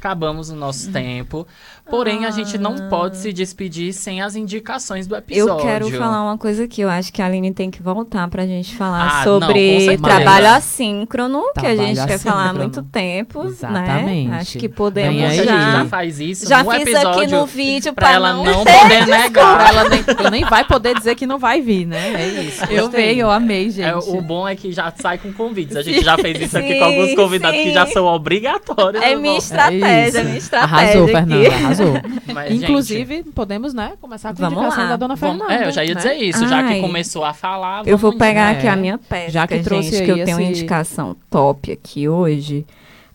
Acabamos 0.07 0.49
o 0.49 0.55
nosso 0.55 0.91
tempo. 0.91 1.47
Porém, 1.89 2.25
a 2.25 2.31
gente 2.31 2.57
não 2.57 2.89
pode 2.89 3.15
se 3.15 3.31
despedir 3.31 3.93
sem 3.93 4.21
as 4.21 4.35
indicações 4.35 5.07
do 5.07 5.15
episódio. 5.15 5.53
Eu 5.53 5.57
quero 5.65 5.89
falar 5.91 6.23
uma 6.23 6.37
coisa 6.37 6.65
aqui. 6.65 6.81
Eu 6.81 6.89
acho 6.89 7.11
que 7.13 7.21
a 7.21 7.25
Aline 7.25 7.53
tem 7.53 7.71
que 7.71 7.81
voltar 7.81 8.27
pra 8.27 8.45
gente 8.45 8.75
falar 8.75 9.01
Ah, 9.21 9.25
não, 9.25 9.39
sobre 9.39 9.79
certeza. 9.79 10.03
trabalho 10.03 10.47
assíncrono, 10.47 11.41
que 11.53 11.59
a 11.59 11.61
Trabalho 11.73 11.87
gente 11.95 12.05
quer 12.05 12.19
falar 12.19 12.35
há 12.35 12.43
assíncrono. 12.47 12.59
muito 12.63 12.83
tempo, 12.83 13.45
Exatamente. 13.45 14.27
né? 14.29 14.37
Acho 14.39 14.57
que 14.59 14.67
podemos 14.67 15.15
gente 15.21 15.45
já 15.45 15.71
já. 15.71 15.85
faz 15.85 16.19
isso 16.19 16.47
Já 16.49 16.65
fiz 16.65 16.81
episódio 16.81 17.09
aqui 17.09 17.27
no 17.27 17.45
vídeo 17.45 17.93
pra 17.93 18.07
pra 18.07 18.13
ela 18.15 18.33
não 18.33 18.43
não 18.43 18.63
poder 18.65 19.05
negar. 19.07 19.69
Ela 19.69 19.89
nem, 19.89 20.03
nem 20.31 20.45
vai 20.45 20.65
poder 20.65 20.95
dizer 20.95 21.15
que 21.15 21.25
não 21.25 21.39
vai 21.39 21.61
vir, 21.61 21.85
né? 21.85 22.13
É 22.13 22.43
isso. 22.43 22.63
Eu 22.65 22.89
veio, 22.89 23.21
eu 23.21 23.31
amei, 23.31 23.69
gente. 23.69 23.87
É, 23.87 23.95
o 23.95 24.21
bom 24.21 24.45
é 24.47 24.53
que 24.55 24.71
já 24.73 24.91
sai 25.01 25.17
com 25.17 25.31
convites. 25.31 25.77
A 25.77 25.81
gente 25.81 26.03
já 26.03 26.17
fez 26.17 26.41
isso 26.41 26.57
aqui 26.57 26.77
com 26.77 26.83
alguns 26.85 27.09
Sim, 27.09 27.15
convidados 27.15 27.59
que 27.61 27.71
já 27.71 27.85
sim. 27.85 27.93
são 27.93 28.05
obrigatórios. 28.05 29.01
É 29.01 29.15
minha 29.15 29.37
estratégia, 29.37 29.92
isso. 30.07 30.17
é 30.17 30.23
minha 30.23 30.37
estratégia. 30.37 30.77
Arrasou, 30.77 31.03
aqui. 31.03 31.11
Fernanda, 31.13 31.55
arrasou. 31.55 31.93
Mas, 32.33 32.49
gente, 32.51 32.63
Inclusive, 32.63 33.23
podemos, 33.23 33.73
né, 33.73 33.93
começar 34.01 34.33
com 34.35 34.43
a 34.45 34.49
Vamos 34.49 34.59
indicação 34.63 34.83
lá. 34.83 34.89
da 34.89 34.95
dona 34.97 35.15
vamos- 35.15 35.37
Fernanda. 35.45 35.63
é, 35.65 35.67
eu 35.67 35.71
já 35.71 35.83
ia 35.85 35.93
né? 35.93 36.01
dizer 36.01 36.13
isso. 36.15 36.47
Já 36.47 36.63
que 36.63 36.73
Ai. 36.73 36.81
começou 36.81 37.23
a 37.23 37.33
falar, 37.33 37.79
Eu 37.87 37.97
vou 37.97 38.11
vamos 38.11 38.25
pegar 38.25 38.49
aqui 38.51 38.67
a 38.67 38.75
minha 38.75 38.97
pesca, 38.97 39.31
Já 39.31 39.47
que 39.47 39.59
trouxe 39.59 39.89
gente, 39.91 39.99
aí 40.01 40.05
que 40.05 40.11
eu 40.21 40.25
tenho 40.25 40.37
uma 40.37 40.43
esse- 40.43 40.51
indicação 40.61 41.15
top 41.29 41.71
aqui 41.71 42.07
hoje. 42.09 42.65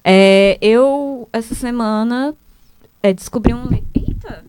É, 0.05 0.57
eu, 0.63 1.29
essa 1.33 1.55
semana, 1.55 2.35
é, 3.03 3.13
descobri 3.13 3.53
um... 3.53 3.69
Eita! 3.95 4.45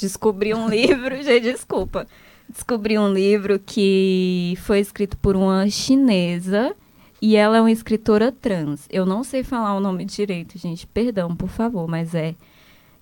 Descobri 0.00 0.54
um 0.54 0.66
livro, 0.70 1.22
gente, 1.22 1.42
desculpa. 1.42 2.06
Descobri 2.48 2.98
um 2.98 3.12
livro 3.12 3.58
que 3.64 4.56
foi 4.62 4.80
escrito 4.80 5.16
por 5.18 5.36
uma 5.36 5.68
chinesa 5.68 6.72
e 7.20 7.36
ela 7.36 7.58
é 7.58 7.60
uma 7.60 7.70
escritora 7.70 8.32
trans. 8.32 8.86
Eu 8.90 9.04
não 9.04 9.22
sei 9.22 9.44
falar 9.44 9.74
o 9.74 9.80
nome 9.80 10.04
direito, 10.04 10.58
gente, 10.58 10.86
perdão, 10.86 11.36
por 11.36 11.48
favor, 11.48 11.86
mas 11.86 12.14
é 12.14 12.34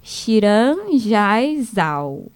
Shiran 0.03 0.77
Jai 0.99 1.61
Zhao. 1.63 2.27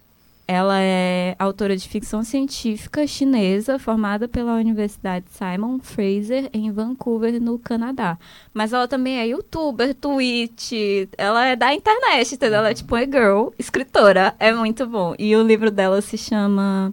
Ela 0.47 0.79
é 0.81 1.35
autora 1.39 1.77
de 1.77 1.89
ficção 1.89 2.23
científica 2.23 3.07
chinesa, 3.07 3.79
formada 3.79 4.29
pela 4.29 4.55
Universidade 4.55 5.25
Simon 5.31 5.79
Fraser 5.79 6.51
em 6.53 6.71
Vancouver, 6.71 7.41
no 7.41 7.59
Canadá. 7.59 8.19
Mas 8.53 8.73
ela 8.73 8.87
também 8.87 9.19
é 9.19 9.29
youtuber, 9.29 9.95
Twitch, 9.95 10.73
ela 11.17 11.47
é 11.47 11.57
da 11.57 11.73
internet, 11.73 12.35
entendeu? 12.35 12.59
Ela 12.59 12.71
é 12.71 12.75
tipo 12.75 12.95
uma 12.95 13.05
girl, 13.05 13.49
escritora, 13.59 14.35
é 14.39 14.53
muito 14.53 14.87
bom. 14.87 15.15
E 15.19 15.35
o 15.35 15.43
livro 15.43 15.71
dela 15.71 16.03
se 16.03 16.19
chama 16.19 16.93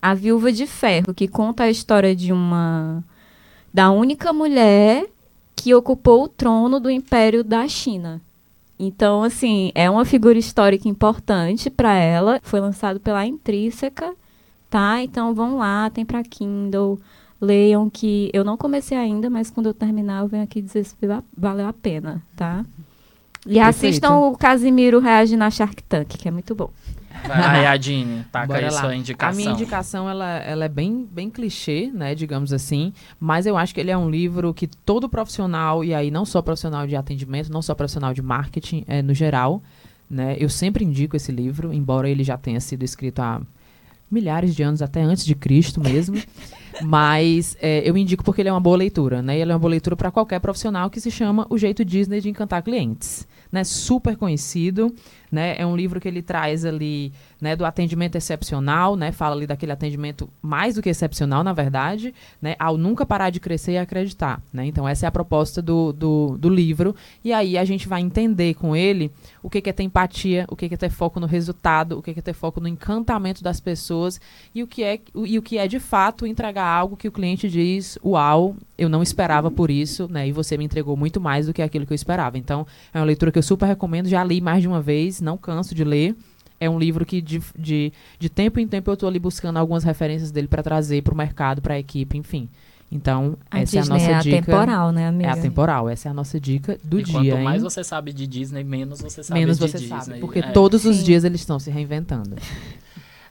A 0.00 0.14
Viúva 0.14 0.50
de 0.50 0.66
Ferro, 0.66 1.12
que 1.12 1.28
conta 1.28 1.64
a 1.64 1.70
história 1.70 2.16
de 2.16 2.32
uma 2.32 3.04
da 3.72 3.90
única 3.90 4.32
mulher 4.32 5.06
que 5.56 5.74
ocupou 5.74 6.24
o 6.24 6.28
trono 6.28 6.80
do 6.80 6.90
Império 6.90 7.42
da 7.44 7.66
China. 7.68 8.20
Então, 8.78 9.22
assim, 9.22 9.70
é 9.74 9.88
uma 9.88 10.04
figura 10.04 10.38
histórica 10.38 10.88
importante 10.88 11.70
para 11.70 11.94
ela. 11.94 12.40
Foi 12.42 12.58
lançado 12.58 12.98
pela 12.98 13.24
Intrínseca, 13.24 14.12
tá? 14.68 15.00
Então, 15.02 15.32
vão 15.34 15.56
lá, 15.56 15.88
tem 15.90 16.04
para 16.04 16.22
Kindle. 16.24 16.98
Leiam 17.40 17.88
que 17.90 18.30
eu 18.32 18.44
não 18.44 18.56
comecei 18.56 18.96
ainda, 18.96 19.28
mas 19.28 19.50
quando 19.50 19.66
eu 19.66 19.74
terminar 19.74 20.22
eu 20.22 20.28
venho 20.28 20.44
aqui 20.44 20.60
dizer 20.62 20.84
se 20.84 20.94
va- 21.06 21.22
valeu 21.36 21.66
a 21.66 21.72
pena, 21.72 22.22
tá? 22.36 22.64
E 23.44 23.54
Perfeito. 23.54 23.68
assistam 23.68 24.18
o 24.18 24.36
Casimiro 24.36 25.00
reage 25.00 25.36
na 25.36 25.50
Shark 25.50 25.82
Tank, 25.84 26.16
que 26.16 26.28
é 26.28 26.30
muito 26.30 26.54
bom. 26.54 26.70
Vai, 27.26 27.66
Adine, 27.66 28.24
taca 28.30 28.46
Bora 28.46 28.66
aí 28.66 28.72
lá. 28.72 28.80
sua 28.80 28.96
indicação. 28.96 29.32
A 29.32 29.36
minha 29.36 29.52
indicação, 29.52 30.08
ela, 30.08 30.38
ela 30.38 30.64
é 30.64 30.68
bem, 30.68 31.06
bem 31.10 31.30
clichê, 31.30 31.90
né, 31.92 32.14
digamos 32.14 32.52
assim, 32.52 32.92
mas 33.18 33.46
eu 33.46 33.56
acho 33.56 33.74
que 33.74 33.80
ele 33.80 33.90
é 33.90 33.96
um 33.96 34.10
livro 34.10 34.52
que 34.52 34.66
todo 34.66 35.08
profissional, 35.08 35.84
e 35.84 35.94
aí 35.94 36.10
não 36.10 36.24
só 36.24 36.42
profissional 36.42 36.86
de 36.86 36.96
atendimento, 36.96 37.50
não 37.52 37.62
só 37.62 37.74
profissional 37.74 38.12
de 38.12 38.22
marketing, 38.22 38.84
é, 38.86 39.02
no 39.02 39.14
geral, 39.14 39.62
né, 40.10 40.36
eu 40.38 40.48
sempre 40.48 40.84
indico 40.84 41.16
esse 41.16 41.32
livro, 41.32 41.72
embora 41.72 42.08
ele 42.08 42.24
já 42.24 42.36
tenha 42.36 42.60
sido 42.60 42.82
escrito 42.82 43.20
há 43.20 43.40
milhares 44.10 44.54
de 44.54 44.62
anos, 44.62 44.82
até 44.82 45.00
antes 45.00 45.24
de 45.24 45.34
Cristo 45.34 45.80
mesmo, 45.80 46.20
mas 46.82 47.56
é, 47.60 47.88
eu 47.88 47.96
indico 47.96 48.22
porque 48.22 48.42
ele 48.42 48.48
é 48.48 48.52
uma 48.52 48.60
boa 48.60 48.76
leitura, 48.76 49.22
né, 49.22 49.38
e 49.38 49.40
ele 49.40 49.52
é 49.52 49.54
uma 49.54 49.60
boa 49.60 49.70
leitura 49.70 49.96
para 49.96 50.10
qualquer 50.10 50.40
profissional 50.40 50.90
que 50.90 51.00
se 51.00 51.10
chama 51.10 51.46
O 51.48 51.56
Jeito 51.56 51.84
Disney 51.84 52.20
de 52.20 52.28
Encantar 52.28 52.62
Clientes, 52.62 53.26
né, 53.52 53.62
super 53.62 54.16
conhecido, 54.16 54.92
né, 55.30 55.54
é 55.58 55.66
um 55.66 55.76
livro 55.76 56.00
que 56.00 56.08
ele 56.08 56.22
traz 56.22 56.64
ali 56.64 57.12
né, 57.42 57.56
do 57.56 57.64
atendimento 57.64 58.14
excepcional, 58.14 58.94
né, 58.94 59.10
fala 59.10 59.34
ali 59.34 59.48
daquele 59.48 59.72
atendimento 59.72 60.30
mais 60.40 60.76
do 60.76 60.80
que 60.80 60.88
excepcional, 60.88 61.42
na 61.42 61.52
verdade, 61.52 62.14
né, 62.40 62.54
ao 62.56 62.78
nunca 62.78 63.04
parar 63.04 63.30
de 63.30 63.40
crescer 63.40 63.72
e 63.72 63.78
acreditar. 63.78 64.40
Né? 64.52 64.66
Então, 64.66 64.88
essa 64.88 65.06
é 65.06 65.08
a 65.08 65.10
proposta 65.10 65.60
do, 65.60 65.92
do, 65.92 66.38
do 66.38 66.48
livro. 66.48 66.94
E 67.24 67.32
aí 67.32 67.58
a 67.58 67.64
gente 67.64 67.88
vai 67.88 68.00
entender 68.00 68.54
com 68.54 68.76
ele 68.76 69.10
o 69.42 69.50
que, 69.50 69.60
que 69.60 69.68
é 69.68 69.72
ter 69.72 69.82
empatia, 69.82 70.46
o 70.48 70.54
que, 70.54 70.68
que 70.68 70.74
é 70.74 70.76
ter 70.76 70.88
foco 70.88 71.18
no 71.18 71.26
resultado, 71.26 71.98
o 71.98 72.02
que, 72.02 72.14
que 72.14 72.20
é 72.20 72.22
ter 72.22 72.32
foco 72.32 72.60
no 72.60 72.68
encantamento 72.68 73.42
das 73.42 73.58
pessoas 73.58 74.20
e 74.54 74.62
o 74.62 74.66
que 74.68 74.84
é, 74.84 75.00
e 75.24 75.36
o 75.36 75.42
que 75.42 75.58
é 75.58 75.66
de 75.66 75.80
fato 75.80 76.24
entregar 76.24 76.64
algo 76.64 76.96
que 76.96 77.08
o 77.08 77.12
cliente 77.12 77.50
diz: 77.50 77.98
Uau, 78.04 78.54
eu 78.78 78.88
não 78.88 79.02
esperava 79.02 79.50
por 79.50 79.68
isso, 79.68 80.06
né, 80.08 80.28
e 80.28 80.32
você 80.32 80.56
me 80.56 80.64
entregou 80.64 80.96
muito 80.96 81.20
mais 81.20 81.46
do 81.46 81.52
que 81.52 81.60
aquilo 81.60 81.86
que 81.86 81.92
eu 81.92 81.96
esperava. 81.96 82.38
Então, 82.38 82.64
é 82.94 83.00
uma 83.00 83.04
leitura 83.04 83.32
que 83.32 83.38
eu 83.38 83.42
super 83.42 83.66
recomendo, 83.66 84.08
já 84.08 84.22
li 84.22 84.40
mais 84.40 84.62
de 84.62 84.68
uma 84.68 84.80
vez, 84.80 85.20
não 85.20 85.36
canso 85.36 85.74
de 85.74 85.82
ler. 85.82 86.14
É 86.64 86.70
um 86.70 86.78
livro 86.78 87.04
que 87.04 87.20
de, 87.20 87.42
de, 87.58 87.92
de 88.18 88.28
tempo 88.28 88.60
em 88.60 88.66
tempo 88.68 88.90
eu 88.90 88.94
estou 88.94 89.08
ali 89.08 89.18
buscando 89.18 89.58
algumas 89.58 89.84
referências 89.84 90.30
dele 90.30 90.48
para 90.48 90.62
trazer 90.62 91.02
para 91.02 91.14
o 91.14 91.16
mercado, 91.16 91.60
para 91.62 91.74
a 91.74 91.78
equipe, 91.78 92.16
enfim. 92.16 92.48
Então, 92.94 93.38
A 93.50 93.60
essa 93.60 93.80
Disney 93.80 93.96
é 93.96 93.96
a 93.96 93.98
nossa 93.98 94.10
é 94.10 94.18
dica. 94.20 94.36
atemporal, 94.38 94.92
né, 94.92 95.02
É 95.04 95.06
amiga? 95.06 95.32
atemporal, 95.32 95.88
essa 95.88 96.08
é 96.08 96.10
a 96.10 96.14
nossa 96.14 96.38
dica 96.38 96.78
do 96.84 97.00
e 97.00 97.02
dia. 97.02 97.14
quanto 97.32 97.42
mais 97.42 97.62
hein? 97.62 97.70
você 97.70 97.82
sabe 97.82 98.12
de 98.12 98.26
Disney, 98.26 98.62
menos 98.64 99.00
você 99.00 99.22
sabe 99.22 99.40
Menos 99.40 99.58
de 99.58 99.66
você 99.66 99.78
Disney. 99.78 99.98
sabe, 100.02 100.20
porque 100.20 100.40
É. 100.40 100.42
todos 100.52 100.84
os 100.84 100.96
Sim. 100.98 101.04
dias 101.04 101.24
eles 101.24 101.40
estão 101.40 101.58
se 101.58 101.70
reinventando. 101.70 102.36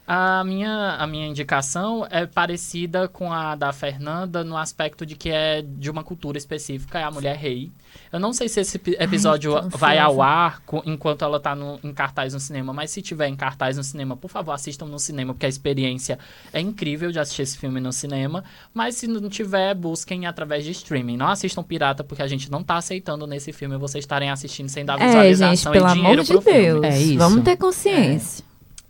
A 0.04 0.42
minha, 0.44 0.96
a 0.98 1.06
minha 1.06 1.28
indicação 1.28 2.04
é 2.10 2.26
parecida 2.26 3.06
com 3.06 3.32
a 3.32 3.54
da 3.54 3.72
Fernanda 3.72 4.42
no 4.42 4.56
aspecto 4.56 5.06
de 5.06 5.14
que 5.14 5.30
é 5.30 5.62
de 5.62 5.88
uma 5.88 6.02
cultura 6.02 6.36
específica, 6.36 6.98
é 6.98 7.04
a 7.04 7.10
mulher 7.10 7.36
rei. 7.36 7.70
Eu 8.12 8.18
não 8.18 8.32
sei 8.32 8.48
se 8.48 8.58
esse 8.60 8.76
epi- 8.78 8.96
episódio 8.98 9.52
tô 9.70 9.78
vai 9.78 9.98
ao 9.98 10.20
ar 10.20 10.60
enquanto 10.84 11.24
ela 11.24 11.38
tá 11.38 11.54
no, 11.54 11.78
em 11.84 11.92
cartaz 11.92 12.34
no 12.34 12.40
cinema, 12.40 12.72
mas 12.72 12.90
se 12.90 13.00
tiver 13.00 13.28
em 13.28 13.36
cartaz 13.36 13.76
no 13.76 13.84
cinema, 13.84 14.16
por 14.16 14.28
favor, 14.28 14.52
assistam 14.52 14.86
no 14.86 14.98
cinema, 14.98 15.32
porque 15.34 15.46
a 15.46 15.48
experiência 15.48 16.18
é 16.52 16.60
incrível 16.60 17.12
de 17.12 17.20
assistir 17.20 17.42
esse 17.42 17.56
filme 17.56 17.78
no 17.80 17.92
cinema. 17.92 18.42
Mas 18.74 18.96
se 18.96 19.06
não 19.06 19.28
tiver, 19.28 19.72
busquem 19.74 20.26
através 20.26 20.64
de 20.64 20.72
streaming. 20.72 21.16
Não 21.16 21.28
assistam 21.28 21.62
pirata, 21.62 22.02
porque 22.02 22.22
a 22.22 22.26
gente 22.28 22.50
não 22.50 22.62
tá 22.62 22.76
aceitando 22.76 23.26
nesse 23.26 23.52
filme 23.52 23.76
vocês 23.76 24.02
estarem 24.02 24.30
assistindo 24.30 24.68
sem 24.68 24.84
dar 24.84 25.00
É, 25.00 25.06
visualização 25.06 25.72
gente, 25.72 25.80
pelo 25.80 25.88
e 25.90 25.92
dinheiro 25.94 26.12
amor 26.22 26.24
de 26.24 26.32
pro 26.32 26.40
filme. 26.42 26.60
Deus. 26.60 26.84
É 26.84 26.98
isso. 26.98 27.18
Vamos 27.18 27.44
ter 27.44 27.56
consciência. 27.56 28.44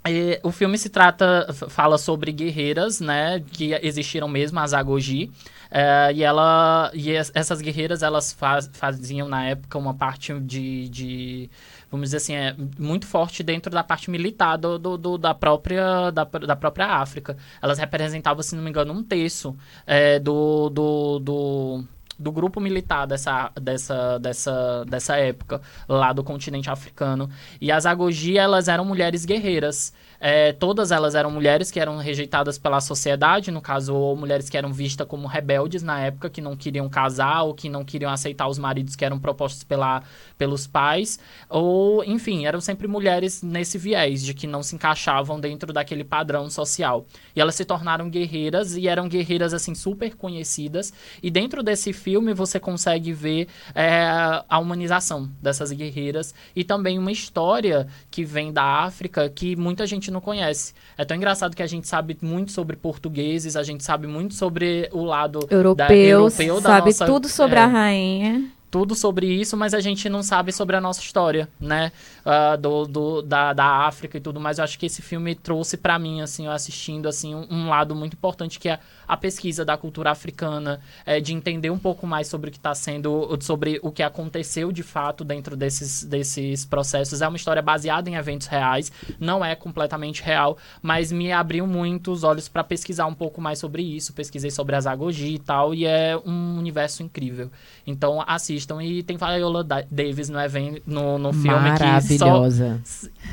E 0.04 0.40
o 0.42 0.50
filme 0.50 0.76
se 0.76 0.88
trata, 0.88 1.46
fala 1.68 1.96
sobre 1.96 2.32
guerreiras, 2.32 2.98
né, 3.00 3.38
que 3.52 3.72
existiram 3.82 4.26
mesmo, 4.26 4.58
as 4.58 4.74
Agoji, 4.74 5.30
eh, 5.70 6.12
e 6.16 6.24
ela, 6.24 6.90
e 6.92 7.10
es- 7.12 7.30
essas 7.34 7.60
guerreiras, 7.60 8.02
elas 8.02 8.32
faz- 8.32 8.68
faziam 8.72 9.28
na 9.28 9.44
época 9.46 9.78
uma 9.78 9.94
parte 9.94 10.36
de, 10.40 10.88
de, 10.88 11.50
vamos 11.88 12.06
dizer 12.08 12.16
assim, 12.16 12.34
é, 12.34 12.56
muito 12.80 13.06
forte 13.06 13.44
dentro 13.44 13.70
da 13.70 13.84
parte 13.84 14.10
militar 14.10 14.56
do, 14.58 14.76
do- 14.76 14.98
do- 14.98 15.18
da, 15.18 15.32
própria, 15.34 16.10
da, 16.10 16.24
da 16.24 16.56
própria 16.56 16.86
África. 16.86 17.36
Elas 17.62 17.78
representavam, 17.78 18.42
se 18.42 18.56
não 18.56 18.62
me 18.64 18.70
engano, 18.70 18.92
um 18.92 19.04
terço 19.04 19.56
eh, 19.86 20.18
do, 20.18 20.68
do, 20.68 21.18
do, 21.20 21.84
do 22.22 22.30
grupo 22.30 22.60
militar 22.60 23.06
dessa, 23.06 23.50
dessa, 23.60 24.18
dessa, 24.18 24.84
dessa 24.84 25.16
época, 25.16 25.60
lá 25.88 26.12
do 26.12 26.22
continente 26.22 26.70
africano. 26.70 27.28
E 27.60 27.72
as 27.72 27.84
Agoji, 27.84 28.38
elas 28.38 28.68
eram 28.68 28.84
mulheres 28.84 29.24
guerreiras. 29.24 29.92
É, 30.24 30.52
todas 30.52 30.92
elas 30.92 31.16
eram 31.16 31.32
mulheres 31.32 31.68
que 31.68 31.80
eram 31.80 31.96
rejeitadas 31.98 32.56
pela 32.56 32.80
sociedade, 32.80 33.50
no 33.50 33.60
caso, 33.60 33.92
ou 33.92 34.16
mulheres 34.16 34.48
que 34.48 34.56
eram 34.56 34.72
vistas 34.72 35.04
como 35.04 35.26
rebeldes 35.26 35.82
na 35.82 35.98
época, 35.98 36.30
que 36.30 36.40
não 36.40 36.54
queriam 36.54 36.88
casar 36.88 37.42
ou 37.42 37.52
que 37.52 37.68
não 37.68 37.84
queriam 37.84 38.08
aceitar 38.08 38.46
os 38.46 38.56
maridos 38.56 38.94
que 38.94 39.04
eram 39.04 39.18
propostos 39.18 39.64
pela, 39.64 40.00
pelos 40.38 40.64
pais, 40.64 41.18
ou, 41.48 42.04
enfim, 42.04 42.46
eram 42.46 42.60
sempre 42.60 42.86
mulheres 42.86 43.42
nesse 43.42 43.76
viés 43.76 44.22
de 44.22 44.32
que 44.32 44.46
não 44.46 44.62
se 44.62 44.76
encaixavam 44.76 45.40
dentro 45.40 45.72
daquele 45.72 46.04
padrão 46.04 46.48
social. 46.48 47.04
E 47.34 47.40
elas 47.40 47.56
se 47.56 47.64
tornaram 47.64 48.08
guerreiras 48.08 48.76
e 48.76 48.86
eram 48.86 49.08
guerreiras, 49.08 49.52
assim, 49.52 49.74
super 49.74 50.14
conhecidas. 50.14 50.92
E 51.20 51.32
dentro 51.32 51.64
desse 51.64 51.92
filme 51.92 52.32
você 52.32 52.60
consegue 52.60 53.12
ver 53.12 53.48
é, 53.74 54.06
a 54.48 54.58
humanização 54.60 55.28
dessas 55.42 55.72
guerreiras 55.72 56.32
e 56.54 56.62
também 56.62 56.96
uma 56.96 57.10
história 57.10 57.88
que 58.08 58.24
vem 58.24 58.52
da 58.52 58.62
África 58.62 59.28
que 59.28 59.56
muita 59.56 59.84
gente 59.84 60.11
não 60.12 60.20
conhece. 60.20 60.74
É 60.96 61.04
tão 61.04 61.16
engraçado 61.16 61.56
que 61.56 61.62
a 61.62 61.66
gente 61.66 61.88
sabe 61.88 62.16
muito 62.20 62.52
sobre 62.52 62.76
portugueses, 62.76 63.56
a 63.56 63.62
gente 63.62 63.82
sabe 63.82 64.06
muito 64.06 64.34
sobre 64.34 64.88
o 64.92 65.04
lado 65.04 65.40
Europeu, 65.50 65.74
da, 65.74 65.94
europeu 65.94 66.60
da 66.60 66.68
sabe 66.68 66.86
nossa, 66.90 67.06
tudo 67.06 67.28
sobre 67.28 67.58
é, 67.58 67.62
a 67.62 67.66
rainha. 67.66 68.44
tudo 68.70 68.94
sobre 68.94 69.26
isso, 69.26 69.56
mas 69.56 69.74
a 69.74 69.80
gente 69.80 70.08
não 70.08 70.22
sabe 70.22 70.52
sobre 70.52 70.76
a 70.76 70.80
nossa 70.80 71.00
história, 71.00 71.48
né? 71.60 71.90
Ah, 72.24 72.54
do, 72.54 72.86
do- 72.86 73.20
da, 73.22 73.52
da 73.52 73.64
África 73.86 74.16
e 74.16 74.20
tudo 74.20 74.38
mais. 74.38 74.58
Eu 74.58 74.64
acho 74.64 74.78
que 74.78 74.86
esse 74.86 75.02
filme 75.02 75.34
trouxe 75.34 75.76
pra 75.76 75.98
mim, 75.98 76.20
assim, 76.20 76.46
eu 76.46 76.52
assistindo, 76.52 77.08
assim, 77.08 77.34
um, 77.34 77.46
um 77.50 77.68
lado 77.68 77.96
muito 77.96 78.14
importante 78.14 78.60
que 78.60 78.68
é 78.68 78.78
a 79.08 79.16
pesquisa 79.16 79.64
da 79.64 79.76
cultura 79.76 80.12
africana, 80.12 80.80
é, 81.04 81.18
de 81.20 81.34
entender 81.34 81.70
um 81.70 81.78
pouco 81.78 82.06
mais 82.06 82.28
sobre 82.28 82.48
o 82.48 82.52
que 82.52 82.58
está 82.58 82.74
sendo, 82.76 83.36
sobre 83.40 83.80
o 83.82 83.90
que 83.90 84.02
aconteceu 84.04 84.70
de 84.70 84.84
fato 84.84 85.24
dentro 85.24 85.56
desses, 85.56 86.04
desses 86.04 86.64
processos. 86.64 87.20
É 87.22 87.26
uma 87.28 87.36
história 87.36 87.60
baseada 87.60 88.08
em 88.08 88.14
eventos 88.14 88.46
reais, 88.46 88.92
não 89.18 89.44
é 89.44 89.56
completamente 89.56 90.22
real, 90.22 90.56
mas 90.80 91.10
me 91.10 91.32
abriu 91.32 91.66
muito 91.66 92.12
os 92.12 92.22
olhos 92.22 92.48
para 92.48 92.62
pesquisar 92.62 93.06
um 93.06 93.14
pouco 93.14 93.40
mais 93.40 93.58
sobre 93.58 93.82
isso. 93.82 94.12
Pesquisei 94.12 94.50
sobre 94.52 94.76
as 94.76 94.86
Agogi 94.86 95.34
e 95.34 95.38
tal, 95.40 95.74
e 95.74 95.84
é 95.86 96.16
um 96.24 96.56
universo 96.56 97.02
incrível. 97.02 97.50
Então 97.84 98.22
assistam. 98.26 98.80
E 98.80 99.02
tem 99.02 99.16
Viola 99.16 99.64
Da- 99.64 99.84
Davis 99.90 100.28
no, 100.28 100.38
even- 100.40 100.80
no, 100.86 101.18
no 101.18 101.32
filme 101.32 101.68
que 101.76 101.82
só. 102.18 102.26
Maravilhosa. 102.26 102.80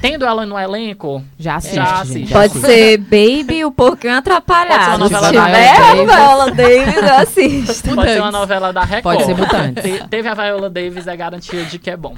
Tendo 0.02 0.24
ela 0.26 0.46
no 0.46 0.58
elenco, 0.58 1.22
Já 1.38 1.56
assiste, 1.58 1.76
Já 1.76 1.84
gente. 1.86 2.02
assiste. 2.02 2.26
já 2.30 2.36
Pode 2.40 2.58
assiste. 2.58 2.66
ser 2.68 2.98
Baby 3.44 3.54
e 3.58 3.66
o 3.66 3.72
Porquinho 3.72 4.14
Atrapalhado. 4.18 4.78
Pode 4.78 4.86
ser 4.86 4.96
uma 4.98 5.08
Se 5.08 5.14
novela 5.14 5.32
da 5.32 5.46
tiver 5.46 6.06
Viola 6.06 6.14
a 6.14 6.16
Viola 6.16 6.52
Davis, 6.52 6.96
eu 6.96 7.16
assisto. 7.18 7.96
pode 7.96 8.12
ser 8.14 8.22
uma 8.22 8.32
novela 8.32 8.72
da 8.74 8.84
Record. 8.84 9.04
Pode 9.04 9.26
ser 9.26 9.36
Mutantes. 9.36 9.84
Te- 9.84 10.08
Teve 10.08 10.28
a 10.30 10.34
Viola 10.34 10.70
Davis, 10.70 11.06
é 11.08 11.18
garantia 11.18 11.66
de 11.66 11.78
que 11.80 11.90
é 11.90 11.98
bom. 11.98 12.16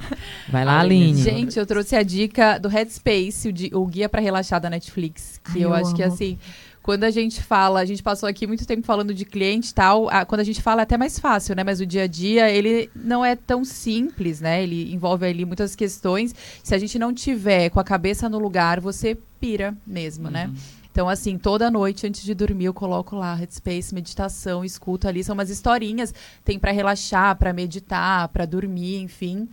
Vai 0.48 0.64
lá, 0.64 0.78
Aline. 0.80 1.20
Gente, 1.20 1.58
eu 1.58 1.66
trouxe 1.66 1.96
a 1.96 2.02
dica 2.04 2.58
do 2.58 2.68
Headspace, 2.68 3.48
o, 3.48 3.52
di- 3.52 3.70
o 3.74 3.84
guia 3.86 4.08
pra 4.08 4.20
relaxar 4.20 4.60
da 4.60 4.70
Netflix. 4.70 5.40
Que 5.52 5.58
Ai, 5.58 5.64
eu, 5.64 5.70
eu 5.70 5.74
acho 5.74 5.92
que 5.94 6.02
assim, 6.04 6.38
quando 6.82 7.04
a 7.04 7.10
gente 7.10 7.42
fala, 7.42 7.80
a 7.80 7.84
gente 7.84 8.02
passou 8.02 8.28
aqui 8.28 8.46
muito 8.46 8.66
tempo 8.66 8.84
falando 8.84 9.14
de 9.14 9.24
cliente 9.24 9.70
e 9.70 9.74
tal. 9.74 10.08
a- 10.10 10.24
quando 10.24 10.40
a 10.40 10.44
gente 10.44 10.60
fala 10.60 10.82
é 10.82 10.84
até 10.84 10.96
mais 10.98 11.18
fácil, 11.18 11.54
né? 11.54 11.62
Mas 11.62 11.80
o 11.80 11.86
dia 11.86 12.02
a 12.02 12.06
dia, 12.06 12.50
ele 12.50 12.90
não 12.94 13.24
é 13.24 13.36
tão 13.36 13.64
simples, 13.64 14.40
né? 14.40 14.62
Ele 14.62 14.92
envolve 14.92 15.24
ali 15.26 15.44
muitas 15.44 15.76
questões. 15.76 16.34
Se 16.62 16.74
a 16.74 16.78
gente 16.78 16.98
não 16.98 17.12
tiver 17.14 17.70
com 17.70 17.78
a 17.80 17.84
cabeça 17.84 18.28
no 18.28 18.38
lugar, 18.38 18.80
você 18.80 19.16
pira 19.40 19.76
mesmo, 19.86 20.28
né? 20.30 20.46
Uhum. 20.46 20.54
Então, 20.90 21.08
assim, 21.08 21.38
toda 21.38 21.70
noite 21.70 22.06
antes 22.06 22.22
de 22.22 22.34
dormir, 22.34 22.66
eu 22.66 22.74
coloco 22.74 23.16
lá 23.16 23.34
Headspace, 23.34 23.94
meditação, 23.94 24.62
escuto 24.62 25.08
ali. 25.08 25.24
São 25.24 25.32
umas 25.34 25.48
historinhas, 25.48 26.12
tem 26.44 26.58
pra 26.58 26.70
relaxar, 26.70 27.34
pra 27.36 27.50
meditar, 27.52 28.28
pra 28.28 28.44
dormir, 28.44 29.00
enfim. 29.00 29.48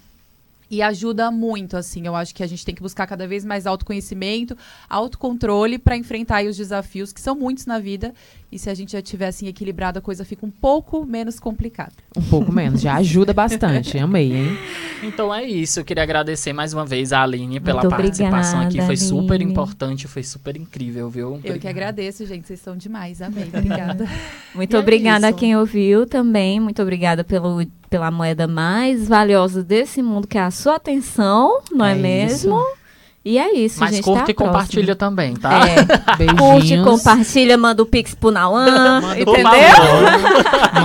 E 0.71 0.81
ajuda 0.81 1.31
muito, 1.31 1.75
assim. 1.75 2.05
Eu 2.05 2.15
acho 2.15 2.33
que 2.33 2.43
a 2.43 2.47
gente 2.47 2.63
tem 2.63 2.75
que 2.75 2.81
buscar 2.81 3.07
cada 3.07 3.27
vez 3.27 3.43
mais 3.43 3.65
autoconhecimento, 3.65 4.55
autocontrole 4.87 5.79
pra 5.79 5.97
enfrentar 5.97 6.45
os 6.45 6.55
desafios, 6.55 7.11
que 7.11 7.19
são 7.19 7.35
muitos 7.35 7.65
na 7.65 7.79
vida. 7.79 8.13
E 8.51 8.57
se 8.57 8.67
a 8.67 8.73
gente 8.73 8.93
já 8.93 9.01
tiver, 9.01 9.27
assim, 9.27 9.47
equilibrado, 9.47 9.99
a 9.99 10.01
coisa 10.01 10.25
fica 10.25 10.43
um 10.43 10.49
pouco 10.49 11.05
menos 11.05 11.39
complicada. 11.39 11.91
Um 12.17 12.21
pouco 12.23 12.51
menos, 12.51 12.81
já 12.81 12.95
ajuda 12.95 13.31
bastante. 13.31 13.95
Amei, 13.99 14.33
hein? 14.33 14.57
Então 15.03 15.33
é 15.33 15.43
isso. 15.43 15.79
Eu 15.79 15.85
queria 15.85 16.01
agradecer 16.01 16.51
mais 16.51 16.73
uma 16.73 16.83
vez 16.83 17.13
a 17.13 17.21
Aline 17.21 17.59
pela 17.59 17.81
Muito 17.81 17.91
participação 17.95 18.57
aqui. 18.61 18.65
obrigada, 18.79 18.87
Foi 18.87 18.97
super 18.97 19.35
Aline. 19.35 19.51
importante, 19.51 20.07
foi 20.07 20.23
super 20.23 20.57
incrível, 20.57 21.09
viu? 21.11 21.39
Eu 21.43 21.59
que 21.59 21.67
agradeço, 21.67 22.25
gente. 22.25 22.47
Vocês 22.47 22.59
são 22.59 22.75
demais. 22.75 23.21
Amei. 23.21 23.49
Obrigada. 23.53 24.07
Muito 24.55 24.73
E 24.73 24.75
é 24.75 24.79
obrigada 24.79 25.27
a 25.27 25.29
isso. 25.29 25.37
quem 25.37 25.55
ouviu 25.55 26.07
também. 26.07 26.59
Muito 26.59 26.81
obrigada 26.81 27.23
pelo, 27.23 27.63
pela 27.87 28.09
moeda 28.09 28.47
mais 28.47 29.07
valiosa 29.07 29.63
desse 29.63 30.01
mundo, 30.01 30.27
que 30.27 30.39
é 30.39 30.41
a 30.41 30.49
sua 30.51 30.75
atenção, 30.77 31.61
não 31.71 31.85
é, 31.85 31.91
É 31.91 31.95
mesmo? 31.95 32.59
E 33.23 33.37
é 33.37 33.53
isso, 33.53 33.79
Mas 33.81 33.95
gente. 33.95 34.03
curte 34.03 34.21
até 34.23 34.31
e 34.31 34.33
próxima. 34.33 34.53
compartilha 34.59 34.95
também, 34.95 35.35
tá? 35.35 35.51
É, 35.67 35.75
curte, 36.37 36.59
Beijinhos. 36.59 36.87
compartilha, 36.87 37.57
manda 37.57 37.83
o 37.83 37.85
pix 37.85 38.15
pro 38.15 38.31
Nauan, 38.31 39.01
Manda 39.01 39.19
entendeu? 39.19 39.43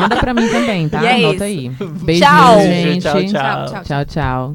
Manda 0.00 0.16
pra 0.16 0.34
mim 0.34 0.48
também, 0.48 0.88
tá? 0.88 1.02
E 1.02 1.06
é 1.06 1.14
Anota 1.14 1.48
isso. 1.48 1.72
aí. 1.80 1.88
Beijinhos, 2.02 2.30
Tchau. 2.30 2.60
gente. 2.60 3.02
Tchau, 3.02 3.12
tchau. 3.12 3.30
Tchau, 3.30 3.66
tchau. 3.66 3.82
Tchau, 3.84 4.04
tchau. 4.04 4.54